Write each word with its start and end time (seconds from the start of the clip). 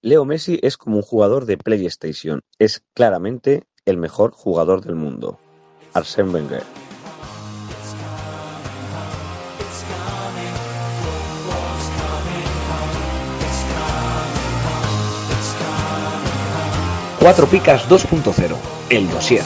Leo 0.00 0.24
Messi 0.24 0.60
es 0.62 0.76
como 0.76 0.98
un 0.98 1.02
jugador 1.02 1.44
de 1.44 1.56
PlayStation, 1.56 2.42
es 2.60 2.84
claramente 2.94 3.64
el 3.84 3.96
mejor 3.96 4.30
jugador 4.30 4.84
del 4.84 4.94
mundo. 4.94 5.40
Arsène 5.92 6.30
Wenger. 6.30 6.62
Cuatro 17.18 17.48
Picas 17.48 17.88
2.0, 17.88 18.56
el 18.90 19.10
dossier. 19.10 19.42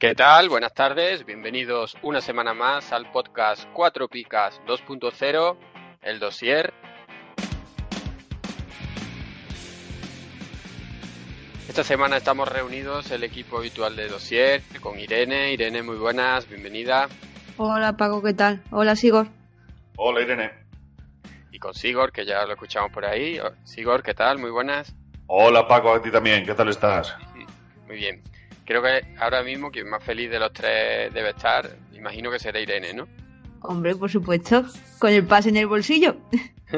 ¿Qué 0.00 0.14
tal? 0.14 0.48
Buenas 0.48 0.72
tardes, 0.72 1.26
bienvenidos 1.26 1.94
una 2.00 2.22
semana 2.22 2.54
más 2.54 2.90
al 2.90 3.12
podcast 3.12 3.68
Cuatro 3.74 4.08
Picas 4.08 4.58
2.0, 4.66 5.56
el 6.00 6.18
dossier. 6.18 6.72
Esta 11.68 11.84
semana 11.84 12.16
estamos 12.16 12.48
reunidos 12.48 13.10
el 13.10 13.24
equipo 13.24 13.58
habitual 13.58 13.94
de 13.94 14.08
dossier 14.08 14.62
con 14.80 14.98
Irene. 14.98 15.52
Irene, 15.52 15.82
muy 15.82 15.96
buenas, 15.96 16.48
bienvenida. 16.48 17.06
Hola 17.58 17.98
Paco, 17.98 18.22
¿qué 18.22 18.32
tal? 18.32 18.62
Hola 18.70 18.96
Sigor. 18.96 19.26
Hola 19.96 20.22
Irene. 20.22 20.50
Y 21.52 21.58
con 21.58 21.74
Sigor, 21.74 22.10
que 22.10 22.24
ya 22.24 22.46
lo 22.46 22.54
escuchamos 22.54 22.90
por 22.90 23.04
ahí. 23.04 23.38
Sigor, 23.64 24.02
¿qué 24.02 24.14
tal? 24.14 24.38
Muy 24.38 24.50
buenas. 24.50 24.94
Hola 25.26 25.68
Paco, 25.68 25.92
a 25.92 26.00
ti 26.00 26.10
también, 26.10 26.46
¿qué 26.46 26.54
tal 26.54 26.70
estás? 26.70 27.14
Muy 27.86 27.96
bien. 27.96 28.22
Creo 28.64 28.82
que 28.82 29.04
ahora 29.18 29.42
mismo 29.42 29.70
quien 29.70 29.88
más 29.88 30.02
feliz 30.02 30.30
de 30.30 30.38
los 30.38 30.52
tres 30.52 31.12
debe 31.12 31.30
estar, 31.30 31.68
imagino 31.92 32.30
que 32.30 32.38
será 32.38 32.60
Irene, 32.60 32.92
¿no? 32.94 33.08
Hombre, 33.62 33.94
por 33.94 34.10
supuesto, 34.10 34.64
con 34.98 35.10
el 35.12 35.24
pase 35.24 35.48
en 35.50 35.56
el 35.56 35.66
bolsillo. 35.66 36.16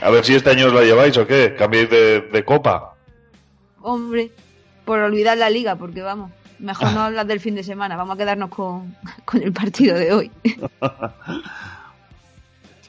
A 0.00 0.10
ver 0.10 0.24
si 0.24 0.34
este 0.34 0.50
año 0.50 0.66
os 0.66 0.72
la 0.72 0.82
lleváis 0.82 1.16
o 1.18 1.26
qué, 1.26 1.54
cambiáis 1.56 1.88
de, 1.88 2.22
de 2.22 2.44
copa. 2.44 2.94
Hombre, 3.80 4.30
por 4.84 4.98
olvidar 4.98 5.38
la 5.38 5.50
liga, 5.50 5.76
porque 5.76 6.02
vamos, 6.02 6.32
mejor 6.58 6.92
no 6.92 7.02
hablar 7.02 7.26
del 7.26 7.40
fin 7.40 7.54
de 7.54 7.62
semana, 7.62 7.96
vamos 7.96 8.14
a 8.14 8.18
quedarnos 8.18 8.50
con, 8.50 8.96
con 9.24 9.42
el 9.42 9.52
partido 9.52 9.96
de 9.96 10.12
hoy. 10.12 10.30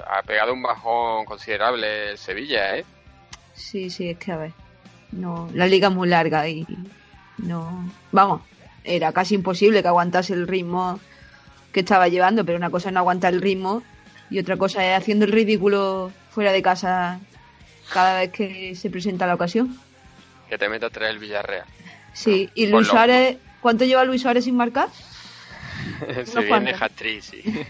Ha 0.06 0.22
pegado 0.22 0.54
un 0.54 0.62
bajón 0.62 1.24
considerable 1.26 2.12
el 2.12 2.18
Sevilla, 2.18 2.78
¿eh? 2.78 2.86
Sí, 3.54 3.90
sí, 3.90 4.10
es 4.10 4.18
que 4.18 4.32
a 4.32 4.38
ver, 4.38 4.52
no, 5.14 5.50
la 5.54 5.68
liga 5.68 5.88
es 5.88 5.94
muy 5.94 6.08
larga 6.08 6.48
y 6.48 6.66
no, 7.38 7.92
vamos, 8.12 8.42
era 8.84 9.12
casi 9.12 9.36
imposible 9.36 9.82
que 9.82 9.88
aguantase 9.88 10.34
el 10.34 10.48
ritmo 10.48 11.00
que 11.72 11.82
estaba 11.82 12.08
llevando, 12.08 12.46
pero 12.46 12.58
una 12.58 12.70
cosa 12.70 12.90
es 12.90 12.94
no 12.94 13.00
aguantar 13.00 13.34
el 13.34 13.42
ritmo 13.42 13.84
y 14.30 14.40
otra 14.40 14.58
cosa 14.58 14.86
es 14.86 14.98
haciendo 14.98 15.26
el 15.26 15.32
ridículo 15.32 16.12
fuera 16.30 16.52
de 16.52 16.62
casa 16.62 17.20
cada 17.92 18.20
vez 18.20 18.32
que 18.32 18.76
se 18.76 18.90
presenta 18.90 19.28
la 19.28 19.36
ocasión. 19.36 19.78
Que 20.50 20.58
te 20.58 20.70
meta 20.70 20.88
a 20.88 20.90
traer 20.90 21.12
el 21.12 21.20
Villarreal. 21.20 21.66
Sí, 22.14 22.50
y 22.54 22.68
Pues 22.68 22.72
Luis. 22.72 22.88
Suárez, 22.88 23.38
¿cuánto 23.62 23.86
lleva 23.86 24.04
Luis 24.04 24.22
Suárez 24.22 24.44
sin 24.46 24.56
marcar? 24.56 24.90
Se 26.26 26.42
viene 26.42 26.74
hat-trick, 26.80 27.22
sí. 27.22 27.44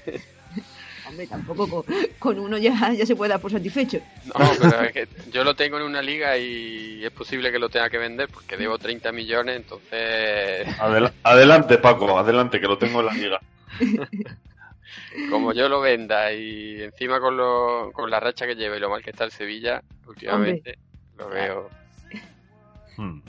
Hombre, 1.14 1.28
tampoco 1.28 1.67
con, 1.67 1.86
con 2.19 2.39
uno 2.39 2.58
ya, 2.58 2.92
ya 2.93 3.05
se 3.05 3.15
puede 3.15 3.30
dar 3.30 3.39
por 3.39 3.52
satisfecho. 3.52 3.99
No, 4.26 4.33
pero 4.60 4.82
es 4.83 4.92
que 4.93 5.08
yo 5.32 5.43
lo 5.43 5.55
tengo 5.55 5.77
en 5.77 5.83
una 5.83 6.02
liga 6.02 6.36
y 6.37 7.05
es 7.05 7.11
posible 7.11 7.52
que 7.52 7.60
lo 7.60 7.70
tenga 7.70 7.89
que 7.89 7.99
vender 7.99 8.30
porque 8.30 8.58
debo 8.58 8.77
30 8.80 9.11
millones, 9.11 9.58
entonces 9.58 10.67
Adel- 10.80 11.14
adelante 11.23 11.77
Paco, 11.77 12.17
adelante, 12.17 12.60
que 12.60 12.67
lo 12.67 12.77
tengo 12.77 13.02
en 13.02 13.05
la 13.05 13.14
liga. 13.14 13.42
como 15.30 15.54
yo 15.54 15.70
lo 15.70 15.82
venda 15.82 16.32
y 16.33 16.82
encima 16.82 17.20
con, 17.20 17.37
lo, 17.37 17.92
con 17.93 18.10
la 18.10 18.20
racha 18.20 18.45
que 18.48 18.55
lleva 18.55 18.77
y 18.77 18.80
lo 18.80 18.89
mal 18.89 19.04
que 19.04 19.11
está 19.11 19.23
el 19.26 19.32
Sevilla 19.32 19.82
últimamente, 20.08 20.77
lo 21.17 21.30
veo 21.30 21.70
Hmm. 22.98 23.21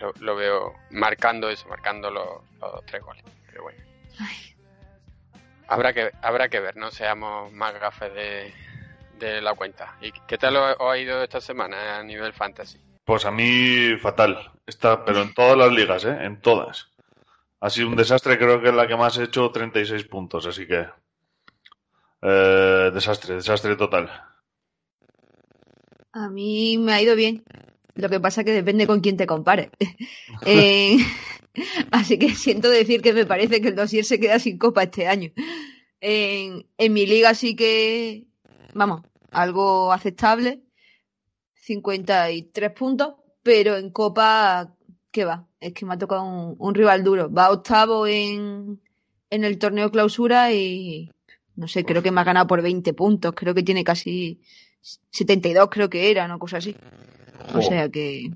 lo, 0.00 0.12
lo 0.20 0.36
veo 0.36 0.74
marcando 0.90 1.48
eso, 1.50 1.66
marcando 1.68 2.10
los, 2.12 2.26
los 2.60 2.86
tres 2.86 3.02
goles. 3.02 3.24
Pero 3.50 3.64
bueno. 3.64 3.78
Habrá 5.68 5.92
que, 5.92 6.10
habrá 6.22 6.48
que 6.48 6.60
ver, 6.60 6.76
no 6.76 6.90
seamos 6.90 7.52
más 7.52 7.78
gafes 7.78 8.12
de, 8.14 8.52
de 9.18 9.40
la 9.42 9.54
cuenta. 9.54 9.96
¿Y 10.00 10.12
qué 10.26 10.38
tal 10.38 10.56
os 10.56 10.76
os 10.78 10.92
ha 10.92 10.98
ido 10.98 11.22
esta 11.22 11.40
semana 11.40 11.98
a 11.98 12.02
nivel 12.02 12.32
fantasy? 12.32 12.78
Pues 13.04 13.24
a 13.24 13.30
mí 13.30 13.96
fatal, 14.00 14.50
está, 14.66 15.04
pero 15.04 15.22
en 15.22 15.32
todas 15.34 15.56
las 15.56 15.72
ligas, 15.72 16.04
¿eh? 16.04 16.16
En 16.20 16.40
todas. 16.40 16.88
Ha 17.60 17.70
sido 17.70 17.88
un 17.88 17.96
desastre, 17.96 18.38
creo 18.38 18.60
que 18.60 18.68
es 18.68 18.74
la 18.74 18.86
que 18.86 18.96
más 18.96 19.18
he 19.18 19.24
hecho 19.24 19.50
36 19.50 20.04
puntos, 20.04 20.46
así 20.46 20.66
que... 20.66 20.86
eh, 22.22 22.90
desastre, 22.92 23.34
desastre 23.36 23.76
total. 23.76 24.10
A 26.12 26.28
mí 26.28 26.78
me 26.78 26.92
ha 26.92 27.02
ido 27.02 27.14
bien. 27.16 27.44
Lo 27.94 28.08
que 28.08 28.20
pasa 28.20 28.44
que 28.44 28.52
depende 28.52 28.86
con 28.86 29.00
quién 29.00 29.16
te 29.16 29.26
compares. 29.26 29.70
Eh, 30.46 30.96
así 31.90 32.18
que 32.18 32.34
siento 32.34 32.68
decir 32.70 33.02
que 33.02 33.12
me 33.12 33.26
parece 33.26 33.60
que 33.60 33.68
el 33.68 33.76
dossier 33.76 34.04
se 34.04 34.20
queda 34.20 34.38
sin 34.38 34.58
copa 34.58 34.84
este 34.84 35.06
año. 35.06 35.30
En, 36.00 36.66
en 36.78 36.92
mi 36.92 37.06
liga 37.06 37.34
sí 37.34 37.56
que, 37.56 38.26
vamos, 38.74 39.02
algo 39.30 39.92
aceptable. 39.92 40.62
53 41.54 42.72
puntos, 42.72 43.14
pero 43.42 43.76
en 43.76 43.90
copa, 43.90 44.74
¿qué 45.10 45.24
va? 45.24 45.46
Es 45.60 45.72
que 45.74 45.84
me 45.84 45.94
ha 45.94 45.98
tocado 45.98 46.22
un, 46.24 46.56
un 46.58 46.74
rival 46.74 47.04
duro. 47.04 47.30
Va 47.30 47.50
octavo 47.50 48.06
en, 48.06 48.80
en 49.30 49.44
el 49.44 49.58
torneo 49.58 49.90
clausura 49.90 50.52
y, 50.52 51.10
no 51.56 51.68
sé, 51.68 51.84
creo 51.84 52.02
que 52.02 52.10
me 52.10 52.20
ha 52.20 52.24
ganado 52.24 52.46
por 52.46 52.62
20 52.62 52.94
puntos. 52.94 53.34
Creo 53.34 53.54
que 53.54 53.62
tiene 53.62 53.84
casi 53.84 54.40
72 55.10 55.68
creo 55.70 55.90
que 55.90 56.10
era, 56.10 56.24
una 56.24 56.38
cosa 56.38 56.58
así. 56.58 56.74
O 57.54 57.58
Oh. 57.58 57.62
sea 57.62 57.88
que... 57.88 58.30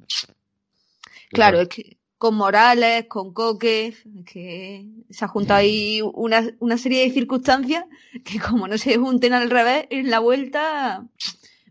Claro, 1.31 1.61
es 1.63 1.69
que 1.69 1.97
con 2.23 2.37
Morales, 2.37 3.07
con 3.09 3.35
Coque, 3.35 3.97
que 4.25 4.87
se 5.11 5.25
ha 5.25 5.27
juntado 5.27 5.59
ahí 5.59 6.01
una, 6.15 6.49
una 6.61 6.79
serie 6.79 7.03
de 7.03 7.11
circunstancias 7.11 7.85
que 8.25 8.39
como 8.39 8.69
no 8.69 8.79
se 8.79 8.97
junten 8.97 9.33
al 9.33 9.51
revés, 9.51 9.89
en 9.91 10.09
la 10.09 10.21
vuelta 10.21 11.05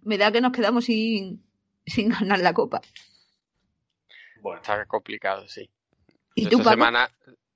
me 0.02 0.18
da 0.18 0.30
que 0.34 0.42
nos 0.42 0.52
quedamos 0.52 0.84
sin, 0.84 1.42
sin 1.86 2.10
ganar 2.10 2.40
la 2.40 2.54
copa. 2.54 2.82
Bueno, 4.42 4.60
Está 4.60 4.86
complicado, 4.88 5.48
sí. 5.48 5.70
¿Y 6.36 6.44
Yo 6.44 6.50
tú, 6.50 6.58
esta 6.58 6.72
semana 6.72 7.10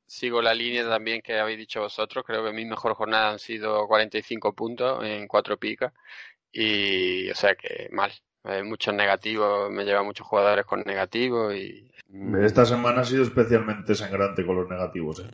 sigo 0.08 0.42
la 0.42 0.54
línea 0.54 0.88
también 0.88 1.22
que 1.22 1.38
habéis 1.38 1.58
dicho 1.58 1.82
vosotros. 1.82 2.24
Creo 2.26 2.46
que 2.46 2.54
mi 2.54 2.64
mejor 2.64 2.94
jornada 2.94 3.32
han 3.32 3.40
sido 3.40 3.88
45 3.88 4.54
puntos 4.54 5.04
en 5.04 5.28
cuatro 5.28 5.58
picas. 5.58 5.92
Y, 6.50 7.30
o 7.30 7.36
sea 7.36 7.56
que 7.56 7.90
mal. 7.92 8.14
Hay 8.46 8.64
muchos 8.64 8.94
negativos, 8.94 9.72
me 9.72 9.84
lleva 9.84 10.04
muchos 10.04 10.28
jugadores 10.28 10.66
con 10.66 10.82
negativos 10.82 11.56
y... 11.56 11.92
esta 12.42 12.66
semana 12.66 13.02
ha 13.02 13.06
sido 13.06 13.24
especialmente 13.24 13.96
sangrante 13.96 14.46
con 14.46 14.56
los 14.56 14.70
negativos, 14.70 15.20
¿eh? 15.20 15.32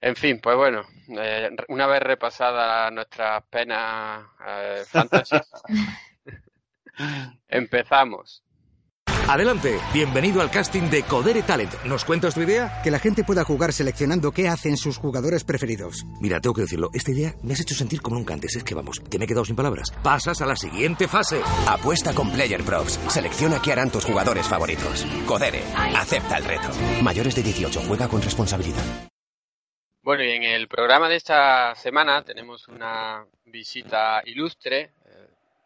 En 0.00 0.16
fin, 0.16 0.38
pues 0.38 0.54
bueno, 0.54 0.82
eh, 1.18 1.50
una 1.68 1.86
vez 1.86 2.02
repasadas 2.02 2.92
nuestras 2.92 3.42
penas 3.44 4.26
eh, 4.46 4.82
fantasy, 4.86 5.36
empezamos. 7.48 8.43
Adelante, 9.26 9.78
bienvenido 9.94 10.42
al 10.42 10.50
casting 10.50 10.90
de 10.90 11.02
Codere 11.02 11.42
Talent. 11.42 11.72
¿Nos 11.84 12.04
cuentas 12.04 12.34
tu 12.34 12.42
idea? 12.42 12.82
Que 12.82 12.90
la 12.90 12.98
gente 12.98 13.24
pueda 13.24 13.42
jugar 13.42 13.72
seleccionando 13.72 14.32
qué 14.32 14.48
hacen 14.48 14.76
sus 14.76 14.98
jugadores 14.98 15.44
preferidos. 15.44 16.04
Mira, 16.20 16.40
tengo 16.40 16.52
que 16.52 16.60
decirlo, 16.60 16.90
esta 16.92 17.10
idea 17.10 17.34
me 17.42 17.54
has 17.54 17.60
hecho 17.60 17.74
sentir 17.74 18.02
como 18.02 18.16
nunca 18.16 18.34
antes. 18.34 18.54
Es 18.54 18.64
que 18.64 18.74
vamos, 18.74 19.00
que 19.00 19.18
me 19.18 19.24
he 19.24 19.28
quedado 19.28 19.46
sin 19.46 19.56
palabras. 19.56 19.90
Pasas 20.02 20.42
a 20.42 20.46
la 20.46 20.56
siguiente 20.56 21.08
fase. 21.08 21.40
Apuesta 21.66 22.14
con 22.14 22.30
Player 22.32 22.62
Props. 22.64 23.00
Selecciona 23.08 23.62
qué 23.62 23.72
harán 23.72 23.90
tus 23.90 24.04
jugadores 24.04 24.46
favoritos. 24.46 25.06
Codere. 25.26 25.62
Acepta 25.74 26.36
el 26.36 26.44
reto. 26.44 26.68
Mayores 27.02 27.34
de 27.34 27.42
18. 27.42 27.80
Juega 27.88 28.08
con 28.08 28.20
responsabilidad. 28.20 28.84
Bueno, 30.02 30.22
y 30.22 30.32
en 30.32 30.42
el 30.42 30.68
programa 30.68 31.08
de 31.08 31.16
esta 31.16 31.74
semana 31.76 32.22
tenemos 32.22 32.68
una 32.68 33.24
visita 33.46 34.20
ilustre. 34.26 34.90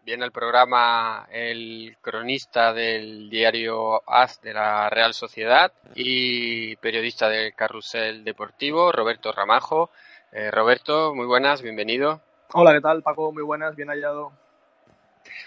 Viene 0.08 0.25
al 0.25 0.32
programa 0.32 1.28
el 1.31 1.99
cronista 2.00 2.72
del 2.72 3.28
diario 3.28 4.00
AS 4.10 4.40
de 4.40 4.55
la 4.55 4.88
Real 4.88 5.12
Sociedad 5.12 5.70
y 5.94 6.76
periodista 6.76 7.28
del 7.28 7.55
Carrusel 7.55 8.25
Deportivo, 8.25 8.90
Roberto 8.90 9.32
Ramajo. 9.32 9.90
Eh, 10.32 10.50
Roberto, 10.50 11.14
muy 11.14 11.26
buenas, 11.26 11.60
bienvenido. 11.60 12.22
Hola, 12.55 12.72
¿qué 12.72 12.81
tal, 12.81 13.02
Paco? 13.02 13.32
Muy 13.32 13.43
buenas, 13.43 13.76
bien 13.76 13.90
hallado. 13.90 14.32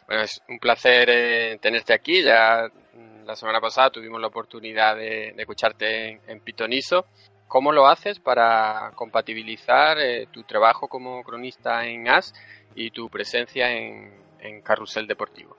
Bueno, 0.06 0.22
es 0.22 0.40
un 0.48 0.60
placer 0.60 1.10
eh, 1.10 1.58
tenerte 1.60 1.96
aquí. 1.96 2.22
Ya 2.22 2.70
mm, 2.94 3.26
la 3.26 3.36
semana 3.36 3.60
pasada 3.60 3.90
tuvimos 3.90 4.22
la 4.22 4.28
oportunidad 4.28 4.96
de, 4.96 5.34
de 5.36 5.42
escucharte 5.42 6.08
en, 6.08 6.22
en, 6.28 6.40
Pitoniso. 6.40 7.08
¿Cómo 7.48 7.72
lo 7.72 7.88
haces 7.88 8.20
para 8.20 8.92
compatibilizar 8.94 9.98
eh, 9.98 10.28
tu 10.32 10.44
trabajo 10.44 10.88
como 10.88 11.24
cronista 11.24 11.84
en 11.88 12.08
AS 12.08 12.36
y 12.76 12.92
tu 12.92 13.10
presencia 13.10 13.72
en, 13.72 14.21
en 14.42 14.62
Carrusel 14.62 15.08
Deportivo? 15.08 15.56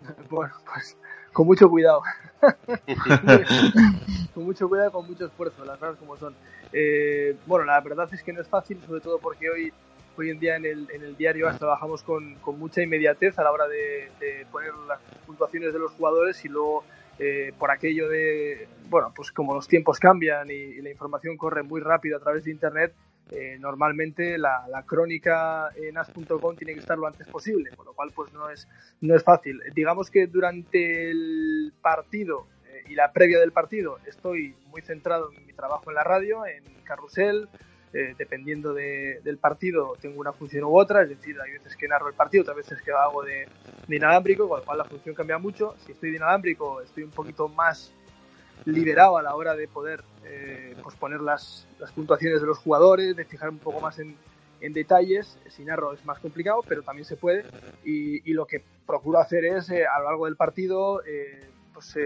Bueno, 0.30 0.54
pues 0.72 0.96
con 1.32 1.46
mucho 1.46 1.68
cuidado. 1.68 2.02
con 4.34 4.44
mucho 4.44 4.68
cuidado, 4.68 4.92
con 4.92 5.06
mucho 5.06 5.26
esfuerzo, 5.26 5.64
las 5.64 5.78
cosas 5.78 5.96
como 5.96 6.16
son. 6.16 6.34
Eh, 6.72 7.36
bueno, 7.46 7.64
la 7.64 7.80
verdad 7.80 8.08
es 8.12 8.22
que 8.22 8.32
no 8.32 8.40
es 8.40 8.48
fácil, 8.48 8.80
sobre 8.86 9.00
todo 9.00 9.18
porque 9.18 9.50
hoy, 9.50 9.72
hoy 10.16 10.30
en 10.30 10.38
día 10.38 10.56
en 10.56 10.64
el, 10.64 10.88
en 10.90 11.02
el 11.02 11.16
diario 11.16 11.46
trabajamos 11.58 12.02
con, 12.02 12.36
con, 12.36 12.58
mucha 12.58 12.82
inmediatez 12.82 13.38
a 13.38 13.42
la 13.42 13.52
hora 13.52 13.68
de, 13.68 14.10
de, 14.18 14.46
poner 14.50 14.72
las 14.88 15.00
puntuaciones 15.26 15.72
de 15.74 15.78
los 15.78 15.92
jugadores 15.92 16.42
y 16.44 16.48
luego 16.48 16.84
eh, 17.18 17.52
por 17.58 17.70
aquello 17.70 18.08
de, 18.08 18.68
bueno, 18.88 19.12
pues 19.14 19.30
como 19.30 19.54
los 19.54 19.68
tiempos 19.68 19.98
cambian 19.98 20.50
y, 20.50 20.54
y 20.54 20.80
la 20.82 20.90
información 20.90 21.36
corre 21.36 21.62
muy 21.62 21.80
rápido 21.80 22.16
a 22.16 22.20
través 22.20 22.44
de 22.44 22.50
Internet, 22.50 22.94
eh, 23.30 23.56
normalmente 23.58 24.38
la, 24.38 24.84
crónica 24.86 25.70
en 25.74 25.98
as.com 25.98 26.54
tiene 26.56 26.74
que 26.74 26.80
estar 26.80 26.96
lo 26.96 27.06
antes 27.08 27.26
posible, 27.26 27.70
con 27.74 27.86
lo 27.86 27.92
cual 27.92 28.12
pues 28.14 28.32
no 28.32 28.48
es, 28.50 28.68
no 29.00 29.16
es 29.16 29.24
fácil. 29.24 29.60
Digamos 29.74 30.10
que 30.10 30.26
durante 30.28 31.10
el 31.10 31.72
partido 31.82 32.46
eh, 32.68 32.84
y 32.88 32.94
la 32.94 33.12
previa 33.12 33.40
del 33.40 33.50
partido 33.50 33.98
estoy 34.06 34.54
muy 34.68 34.82
centrado 34.82 35.32
en 35.32 35.44
mi 35.44 35.52
trabajo 35.52 35.90
en 35.90 35.96
la 35.96 36.04
radio, 36.04 36.46
en 36.46 36.62
carrusel, 36.84 37.48
eh, 37.92 38.14
dependiendo 38.16 38.74
de, 38.74 39.20
del 39.24 39.38
partido 39.38 39.94
tengo 40.00 40.20
una 40.20 40.32
función 40.32 40.64
u 40.64 40.78
otra, 40.78 41.02
es 41.02 41.08
decir, 41.08 41.36
hay 41.40 41.52
veces 41.52 41.76
que 41.76 41.88
narro 41.88 42.08
el 42.08 42.14
partido, 42.14 42.42
otras 42.42 42.58
veces 42.58 42.80
que 42.82 42.92
hago 42.92 43.24
de, 43.24 43.48
de 43.88 43.96
inalámbrico, 43.96 44.48
con 44.48 44.60
lo 44.60 44.64
cual 44.64 44.78
la 44.78 44.84
función 44.84 45.16
cambia 45.16 45.38
mucho. 45.38 45.74
Si 45.84 45.92
estoy 45.92 46.10
de 46.10 46.16
inalámbrico 46.18 46.80
estoy 46.80 47.02
un 47.02 47.10
poquito 47.10 47.48
más 47.48 47.92
liberado 48.64 49.16
a 49.16 49.22
la 49.22 49.34
hora 49.34 49.54
de 49.54 49.68
poder 49.68 50.02
eh, 50.24 50.76
pues 50.82 50.96
las, 51.22 51.66
las, 51.78 51.92
puntuaciones 51.92 52.40
de 52.40 52.46
los 52.46 52.58
jugadores, 52.58 53.16
de 53.16 53.24
fijar 53.24 53.50
un 53.50 53.58
poco 53.58 53.80
más 53.80 53.98
en, 53.98 54.16
en, 54.60 54.72
detalles. 54.72 55.38
Sin 55.48 55.66
narro 55.66 55.92
es 55.92 56.04
más 56.04 56.18
complicado, 56.18 56.62
pero 56.66 56.82
también 56.82 57.04
se 57.04 57.16
puede. 57.16 57.44
Y, 57.84 58.28
y 58.28 58.34
lo 58.34 58.46
que 58.46 58.62
procuro 58.86 59.18
hacer 59.18 59.44
es, 59.44 59.70
eh, 59.70 59.86
a 59.86 59.98
lo 60.00 60.06
largo 60.06 60.24
del 60.26 60.36
partido, 60.36 61.02
eh, 61.04 61.48
pues, 61.72 61.96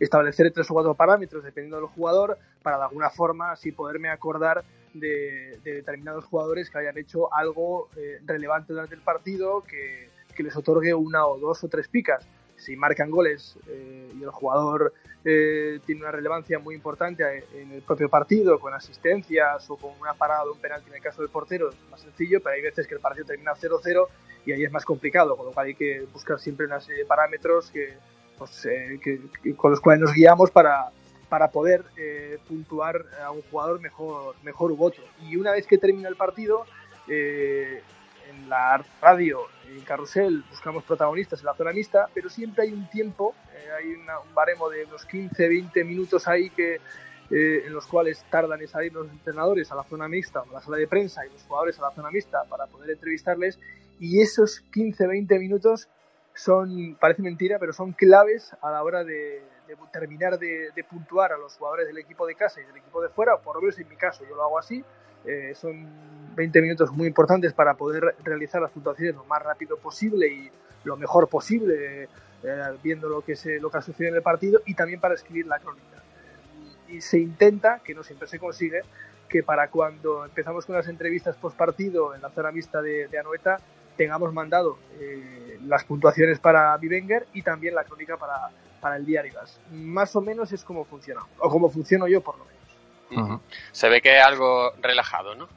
establecer 0.00 0.50
tres 0.52 0.70
o 0.70 0.74
cuatro 0.74 0.94
parámetros 0.94 1.44
dependiendo 1.44 1.76
del 1.76 1.86
jugador, 1.86 2.38
para 2.62 2.78
de 2.78 2.84
alguna 2.84 3.10
forma 3.10 3.52
así 3.52 3.72
poderme 3.72 4.08
acordar 4.08 4.64
de, 4.94 5.58
de 5.64 5.74
determinados 5.74 6.24
jugadores 6.24 6.68
que 6.68 6.78
hayan 6.78 6.98
hecho 6.98 7.32
algo 7.32 7.88
relevante 8.26 8.72
durante 8.72 8.94
el 8.94 9.00
partido, 9.00 9.62
que, 9.62 10.10
que 10.34 10.42
les 10.42 10.56
otorgue 10.56 10.92
una 10.92 11.26
o 11.26 11.38
dos 11.38 11.62
o 11.64 11.68
tres 11.68 11.88
picas 11.88 12.26
si 12.64 12.76
marcan 12.76 13.10
goles 13.10 13.56
eh, 13.68 14.08
y 14.14 14.22
el 14.22 14.30
jugador 14.30 14.92
eh, 15.24 15.80
tiene 15.84 16.02
una 16.02 16.10
relevancia 16.10 16.58
muy 16.58 16.74
importante 16.74 17.44
en 17.54 17.72
el 17.72 17.82
propio 17.82 18.08
partido, 18.08 18.58
con 18.58 18.74
asistencias 18.74 19.68
o 19.70 19.76
con 19.76 19.92
una 20.00 20.14
parada 20.14 20.44
o 20.44 20.52
un 20.52 20.60
penalti 20.60 20.88
en 20.88 20.96
el 20.96 21.02
caso 21.02 21.22
del 21.22 21.30
portero, 21.30 21.70
es 21.70 21.76
más 21.90 22.00
sencillo, 22.00 22.40
pero 22.42 22.54
hay 22.54 22.62
veces 22.62 22.86
que 22.86 22.94
el 22.94 23.00
partido 23.00 23.26
termina 23.26 23.52
0-0 23.52 24.06
y 24.44 24.52
ahí 24.52 24.64
es 24.64 24.72
más 24.72 24.84
complicado, 24.84 25.36
con 25.36 25.46
lo 25.46 25.52
cual 25.52 25.66
hay 25.66 25.74
que 25.74 26.06
buscar 26.12 26.38
siempre 26.40 26.66
una 26.66 26.80
serie 26.80 27.02
de 27.02 27.06
parámetros 27.06 27.70
que, 27.70 27.94
pues, 28.38 28.66
eh, 28.66 28.98
que, 29.02 29.20
que 29.42 29.54
con 29.54 29.70
los 29.70 29.80
cuales 29.80 30.00
nos 30.00 30.12
guiamos 30.12 30.50
para, 30.50 30.90
para 31.32 31.50
poder 31.50 31.82
eh, 31.96 32.38
puntuar 32.46 33.06
a 33.24 33.30
un 33.30 33.40
jugador 33.50 33.80
mejor, 33.80 34.34
mejor 34.42 34.70
u 34.70 34.84
otro. 34.84 35.02
Y 35.22 35.36
una 35.36 35.52
vez 35.52 35.66
que 35.66 35.78
termina 35.78 36.10
el 36.10 36.16
partido, 36.16 36.66
eh, 37.08 37.82
en 38.32 38.48
la 38.48 38.84
radio, 39.00 39.40
en 39.68 39.80
carrusel, 39.82 40.44
buscamos 40.50 40.84
protagonistas 40.84 41.40
en 41.40 41.46
la 41.46 41.54
zona 41.54 41.72
mixta, 41.72 42.08
pero 42.12 42.28
siempre 42.28 42.64
hay 42.64 42.72
un 42.72 42.88
tiempo, 42.88 43.34
eh, 43.54 43.68
hay 43.78 43.92
una, 43.94 44.20
un 44.20 44.34
baremo 44.34 44.68
de 44.68 44.84
unos 44.84 45.04
15, 45.06 45.48
20 45.48 45.84
minutos 45.84 46.26
ahí 46.28 46.50
que, 46.50 46.80
eh, 47.30 47.62
en 47.66 47.72
los 47.72 47.86
cuales 47.86 48.24
tardan 48.30 48.60
en 48.60 48.68
salir 48.68 48.92
los 48.92 49.08
entrenadores 49.08 49.70
a 49.72 49.74
la 49.74 49.84
zona 49.84 50.08
mixta 50.08 50.42
o 50.42 50.50
a 50.50 50.52
la 50.52 50.60
sala 50.60 50.76
de 50.76 50.86
prensa 50.86 51.24
y 51.24 51.30
los 51.30 51.42
jugadores 51.44 51.78
a 51.78 51.82
la 51.82 51.90
zona 51.92 52.10
mixta 52.10 52.44
para 52.44 52.66
poder 52.66 52.90
entrevistarles 52.90 53.58
y 53.98 54.20
esos 54.20 54.60
15, 54.72 55.06
20 55.06 55.38
minutos 55.38 55.88
son, 56.34 56.96
parece 57.00 57.22
mentira, 57.22 57.58
pero 57.58 57.72
son 57.72 57.92
claves 57.92 58.54
a 58.60 58.70
la 58.70 58.82
hora 58.82 59.04
de, 59.04 59.42
de 59.66 59.76
terminar 59.92 60.38
de, 60.38 60.70
de, 60.74 60.84
puntuar 60.84 61.32
a 61.32 61.38
los 61.38 61.56
jugadores 61.56 61.86
del 61.86 61.98
equipo 61.98 62.26
de 62.26 62.34
casa 62.34 62.60
y 62.60 62.64
del 62.64 62.76
equipo 62.76 63.00
de 63.00 63.08
fuera, 63.10 63.34
o 63.34 63.42
por 63.42 63.56
lo 63.56 63.62
menos 63.62 63.78
en 63.78 63.88
mi 63.88 63.96
caso 63.96 64.24
yo 64.28 64.34
lo 64.34 64.42
hago 64.42 64.58
así, 64.58 64.84
eh, 65.24 65.54
son 65.54 65.86
20 66.34 66.62
minutos 66.62 66.92
muy 66.92 67.06
importantes 67.06 67.52
para 67.52 67.74
poder 67.74 68.16
realizar 68.24 68.60
las 68.62 68.70
puntuaciones 68.70 69.14
lo 69.14 69.24
más 69.24 69.42
rápido 69.42 69.76
posible 69.76 70.26
y 70.28 70.50
lo 70.84 70.96
mejor 70.96 71.28
posible, 71.28 72.04
eh, 72.04 72.08
viendo 72.82 73.08
lo 73.08 73.22
que, 73.22 73.36
se, 73.36 73.60
lo 73.60 73.70
que 73.70 73.78
ha 73.78 73.82
sucedido 73.82 74.10
en 74.10 74.16
el 74.16 74.22
partido 74.22 74.60
y 74.66 74.74
también 74.74 75.00
para 75.00 75.14
escribir 75.14 75.46
la 75.46 75.58
crónica. 75.58 76.02
Y 76.88 77.00
se 77.00 77.18
intenta, 77.18 77.80
que 77.84 77.94
no 77.94 78.02
siempre 78.02 78.28
se 78.28 78.38
consigue, 78.38 78.80
que 79.28 79.42
para 79.42 79.68
cuando 79.68 80.24
empezamos 80.24 80.66
con 80.66 80.76
las 80.76 80.88
entrevistas 80.88 81.36
post 81.36 81.56
partido 81.56 82.14
en 82.14 82.20
la 82.20 82.30
zona 82.30 82.50
mixta 82.50 82.82
de, 82.82 83.08
de 83.08 83.18
Anoeta, 83.18 83.58
tengamos 83.96 84.32
mandado 84.32 84.78
eh, 84.98 85.58
las 85.66 85.84
puntuaciones 85.84 86.38
para 86.38 86.76
Bivenger 86.76 87.26
y 87.32 87.42
también 87.42 87.74
la 87.74 87.84
crónica 87.84 88.16
para, 88.16 88.50
para 88.80 88.96
el 88.96 89.06
diario. 89.06 89.34
Más 89.70 90.14
o 90.16 90.20
menos 90.20 90.52
es 90.52 90.64
como 90.64 90.84
funciona, 90.84 91.22
o 91.38 91.48
como 91.48 91.70
funciono 91.70 92.08
yo 92.08 92.20
por 92.20 92.38
lo 92.38 92.44
menos. 92.44 92.61
Uh 93.16 93.28
-huh. 93.28 93.40
Se 93.72 93.88
ve 93.88 94.00
que 94.00 94.18
es 94.18 94.24
algo 94.24 94.72
relajado, 94.80 95.34
¿no? 95.34 95.48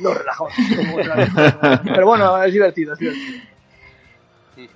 No 0.00 0.12
relajado, 0.12 0.50
pero 1.84 2.06
bueno, 2.06 2.42
es 2.42 2.52
divertido, 2.52 2.94
es 2.94 2.98
divertido. 2.98 3.42
-huh. 4.56 4.68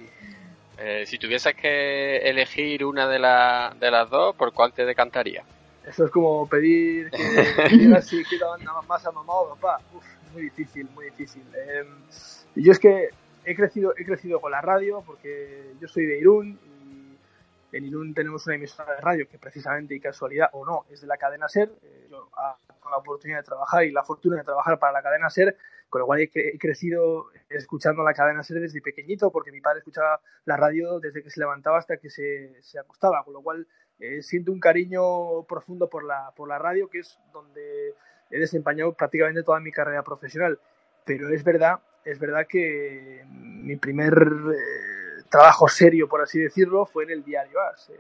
eh, 0.79 1.05
si 1.07 1.19
tuvieses 1.19 1.55
que 1.55 2.19
elegir 2.19 2.85
una 2.85 3.09
de, 3.09 3.19
la, 3.19 3.75
de 3.79 3.91
las 3.91 4.09
dos, 4.09 4.37
¿por 4.37 4.53
cuál 4.53 4.73
te 4.73 4.85
decantaría? 4.85 5.45
Eso 5.89 6.05
es 6.05 6.11
como 6.11 6.47
pedir 6.47 7.11
que 7.11 7.19
digas 7.77 8.07
si 8.07 8.23
quiero 8.25 8.49
más 8.87 9.07
a 9.07 9.11
mamá 9.11 9.33
o 9.35 9.55
papá. 9.55 9.81
Uf, 9.95 10.05
muy 10.33 10.43
difícil, 10.43 10.87
muy 10.95 11.07
difícil. 11.07 11.43
Eh, 11.55 11.85
yo 12.57 12.73
es 12.73 12.79
que 12.79 13.09
he 13.45 13.55
crecido, 13.55 13.95
he 13.97 14.05
crecido 14.05 14.41
con 14.41 14.53
la 14.53 14.61
radio 14.61 15.03
porque 15.07 15.73
yo 15.81 15.89
soy 15.89 16.05
de 16.05 16.19
Irún 16.19 16.59
y 16.67 16.78
en 17.73 17.85
Irún 17.85 18.15
tenemos 18.15 18.47
una 18.47 18.57
emisora 18.57 18.95
de 18.95 19.01
radio 19.01 19.29
que 19.29 19.39
precisamente 19.39 19.95
y 19.95 20.01
casualidad 20.01 20.49
o 20.53 20.65
no 20.65 20.87
es 20.91 21.01
de 21.01 21.07
la 21.07 21.17
cadena 21.17 21.49
SER. 21.49 21.71
Eh, 21.83 22.09
yo 22.11 22.31
ah, 22.37 22.57
con 22.81 22.91
la 22.93 22.99
oportunidad 22.99 23.39
de 23.39 23.45
trabajar 23.45 23.85
y 23.85 23.93
la 23.93 24.03
fortuna 24.03 24.39
de 24.39 24.45
trabajar 24.45 24.79
para 24.79 24.93
la 24.93 25.03
cadena 25.03 25.29
SER, 25.29 25.57
con 25.89 26.01
lo 26.01 26.07
cual 26.07 26.21
he, 26.21 26.31
he, 26.35 26.59
crecido 26.59 27.27
escuchando 27.51 28.03
la 28.03 28.15
cadena 28.15 28.43
SER 28.43 28.61
desde 28.61 28.81
pequeñito 28.81 29.31
porque 29.31 29.53
mi 29.53 29.61
padre 29.61 29.81
escuchaba 29.81 30.21
la 30.45 30.57
radio 30.57 31.01
desde 31.01 31.23
que 31.23 31.31
se 31.31 31.41
levantaba 31.41 31.79
hasta 31.79 31.99
que 31.99 32.11
se, 32.11 32.63
se 32.63 32.79
acostaba, 32.79 33.23
con 33.25 33.35
lo 33.35 33.43
cual 33.43 33.67
eh, 33.99 34.23
siento 34.23 34.53
un 34.53 34.61
cariño 34.61 35.43
profundo 35.49 35.91
por 35.91 36.05
la, 36.05 36.33
por 36.37 36.49
la 36.49 36.59
radio 36.59 36.89
que 36.89 37.01
es 37.01 37.19
donde 37.33 37.95
he 38.31 38.39
desempeñado 38.39 38.93
prácticamente 38.93 39.43
toda 39.43 39.61
mi 39.61 39.73
carrera 39.73 40.03
profesional. 40.03 40.59
Pero 41.05 41.29
es 41.31 41.43
verdad, 41.43 41.81
es 42.05 42.19
verdad 42.19 42.47
que 42.49 43.25
mi 43.29 43.77
primer 43.77 44.13
eh, 44.13 45.08
trabajo 45.29 45.69
serio, 45.69 46.09
por 46.09 46.23
así 46.23 46.39
decirlo, 46.39 46.87
fue 46.87 47.05
en 47.05 47.11
el 47.11 47.25
diario 47.25 47.61
AS, 47.61 47.91
eh, 47.91 47.95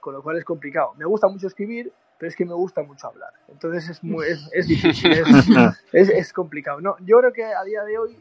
con 0.00 0.14
lo 0.14 0.22
cual 0.22 0.38
es 0.38 0.44
complicado. 0.44 0.94
Me 0.94 1.04
gusta 1.04 1.28
mucho 1.28 1.46
escribir, 1.46 1.92
pero 2.18 2.28
es 2.28 2.36
que 2.36 2.44
me 2.44 2.54
gusta 2.54 2.82
mucho 2.82 3.08
hablar. 3.08 3.32
Entonces 3.48 3.88
es, 3.88 4.02
muy, 4.02 4.26
es, 4.26 4.48
es 4.52 4.66
difícil, 4.66 5.12
es, 5.12 5.26
es, 5.92 6.08
es, 6.08 6.32
complicado. 6.32 6.80
No, 6.80 6.96
yo 7.00 7.18
creo 7.18 7.32
que 7.32 7.44
a 7.44 7.62
día 7.64 7.82
de 7.84 7.98
hoy, 7.98 8.18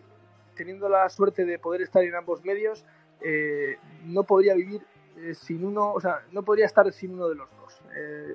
teniendo 0.55 0.89
la 0.89 1.09
suerte 1.09 1.45
de 1.45 1.59
poder 1.59 1.81
estar 1.81 2.03
en 2.03 2.15
ambos 2.15 2.43
medios, 2.43 2.85
eh, 3.21 3.77
no 4.05 4.23
podría 4.23 4.53
vivir 4.55 4.81
sin 5.33 5.63
uno, 5.63 5.93
o 5.93 6.01
sea, 6.01 6.23
no 6.31 6.41
podría 6.43 6.65
estar 6.65 6.91
sin 6.91 7.13
uno 7.13 7.27
de 7.27 7.35
los 7.35 7.47
dos. 7.51 7.81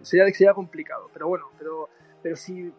sería, 0.03 0.27
sería 0.33 0.55
complicado, 0.55 1.11
pero 1.13 1.27
bueno, 1.27 1.47
pero, 1.59 1.89
pero 2.23 2.37
si 2.37 2.73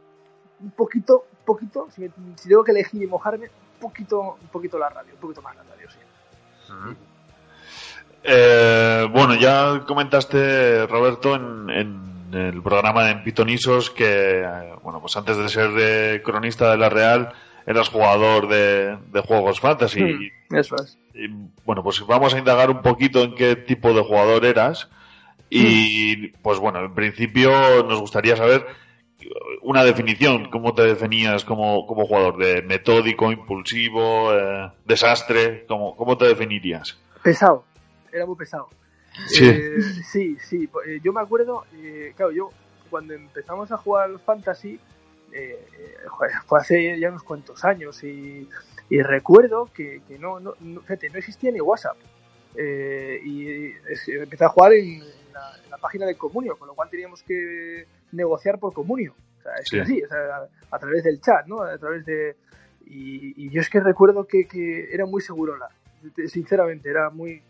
un 0.60 0.72
poquito, 0.72 1.25
un 1.32 1.46
poquito, 1.46 1.88
si, 1.91 2.01
me, 2.01 2.12
si, 2.36 2.48
tengo 2.48 2.63
que 2.63 2.72
elegir 2.72 3.01
y 3.01 3.08
mojarme, 3.08 3.48
un 3.48 3.79
poquito, 3.79 4.38
un 4.41 4.48
poquito 4.48 4.77
la 4.79 4.89
radio, 4.89 5.13
un 5.13 5.20
poquito 5.20 5.41
más 5.41 5.56
la 5.56 5.63
radio, 5.63 5.89
sí. 5.89 6.00
Uh 6.70 6.74
-huh. 6.74 6.96
Eh, 8.27 9.07
bueno, 9.12 9.36
ya 9.36 9.84
comentaste, 9.88 10.86
Roberto, 10.88 11.36
en, 11.36 11.69
en 11.69 12.34
el 12.34 12.62
programa 12.62 13.05
de 13.05 13.15
Pitonisos 13.15 13.89
que, 13.89 14.46
bueno, 14.84 15.00
pues 15.01 15.15
antes 15.15 15.38
de 15.38 15.50
ser 15.50 15.72
de 15.72 16.22
cronista 16.24 16.72
de 16.72 16.77
la 16.77 16.89
Real, 16.89 17.34
eras 17.65 17.89
jugador 17.89 18.48
de, 18.48 18.98
de 19.12 19.22
juegos 19.22 19.60
fantasy. 19.60 20.01
Mm, 20.01 20.55
eso 20.55 20.75
es. 20.75 20.98
Y, 21.13 21.27
bueno, 21.65 21.84
pues 21.84 22.05
vamos 22.05 22.34
a 22.34 22.38
indagar 22.38 22.69
un 22.69 22.81
poquito 22.81 23.24
en 23.24 23.36
qué 23.36 23.55
tipo 23.55 23.93
de 23.93 24.03
jugador 24.03 24.46
eras. 24.46 24.89
Y, 25.50 26.17
mm. 26.17 26.41
pues 26.41 26.60
bueno, 26.60 26.79
en 26.79 26.93
principio 26.93 27.51
nos 27.84 28.00
gustaría 28.00 28.36
saber 28.36 28.65
una 29.62 29.84
definición, 29.84 30.50
¿cómo 30.50 30.74
te 30.74 30.84
definías 30.84 31.43
como, 31.43 31.86
como 31.86 32.05
jugador? 32.05 32.38
¿De 32.38 32.62
metódico, 32.62 33.31
impulsivo, 33.31 34.34
eh, 34.34 34.72
desastre? 34.86 35.65
¿Cómo, 35.67 35.96
¿Cómo 35.96 36.17
te 36.17 36.25
definirías? 36.25 36.98
Pesado, 37.24 37.65
era 38.11 38.25
muy 38.25 38.35
pesado. 38.35 38.69
Sí, 39.27 39.45
eh, 39.47 39.81
sí, 40.11 40.37
sí. 40.39 40.69
Yo 41.03 41.11
me 41.13 41.21
acuerdo, 41.21 41.65
eh, 41.75 42.13
claro, 42.15 42.31
yo 42.31 42.51
cuando 42.89 43.13
empezamos 43.13 43.71
a 43.71 43.77
jugar 43.77 44.09
al 44.09 44.19
fantasy, 44.19 44.79
fue 46.47 46.59
hace 46.59 46.99
ya 46.99 47.09
unos 47.09 47.23
cuantos 47.23 47.63
años 47.65 48.03
y, 48.03 48.47
y 48.89 49.01
recuerdo 49.01 49.69
que, 49.73 50.01
que 50.07 50.17
no, 50.17 50.39
no, 50.39 50.53
no, 50.59 50.81
fíjate, 50.81 51.09
no 51.09 51.17
existía 51.19 51.51
ni 51.51 51.59
WhatsApp. 51.61 51.97
y 52.55 53.71
empecé 54.07 54.45
a 54.45 54.49
jugar 54.49 54.73
en 54.73 54.99
la, 55.33 55.57
en 55.63 55.69
la 55.69 55.77
página 55.77 56.05
de 56.05 56.15
Comunio, 56.15 56.57
con 56.57 56.67
lo 56.67 56.73
cual 56.75 56.89
teníamos 56.89 57.23
que 57.23 57.85
negociar 58.11 58.59
por 58.59 58.73
Comunio. 58.73 59.13
O 59.39 59.41
sea, 59.43 59.53
es 59.55 59.67
Sí. 59.69 59.79
así, 59.79 60.03
o 60.03 60.07
sea, 60.07 60.17
a, 60.37 60.75
a 60.75 60.79
través 60.79 61.03
del 61.03 61.19
chat, 61.21 61.45
¿no? 61.47 61.61
A 61.61 61.77
través 61.77 62.05
de... 62.05 62.35
Y, 62.85 63.33
y 63.45 63.49
yo 63.49 63.61
es 63.61 63.69
que 63.69 63.79
recuerdo 63.81 64.25
que, 64.27 64.47
que 64.47 64.93
era 64.93 65.05
muy 65.05 65.21
segurola, 65.21 65.69
sinceramente, 66.27 66.89
era 66.89 67.09
muy... 67.09 67.41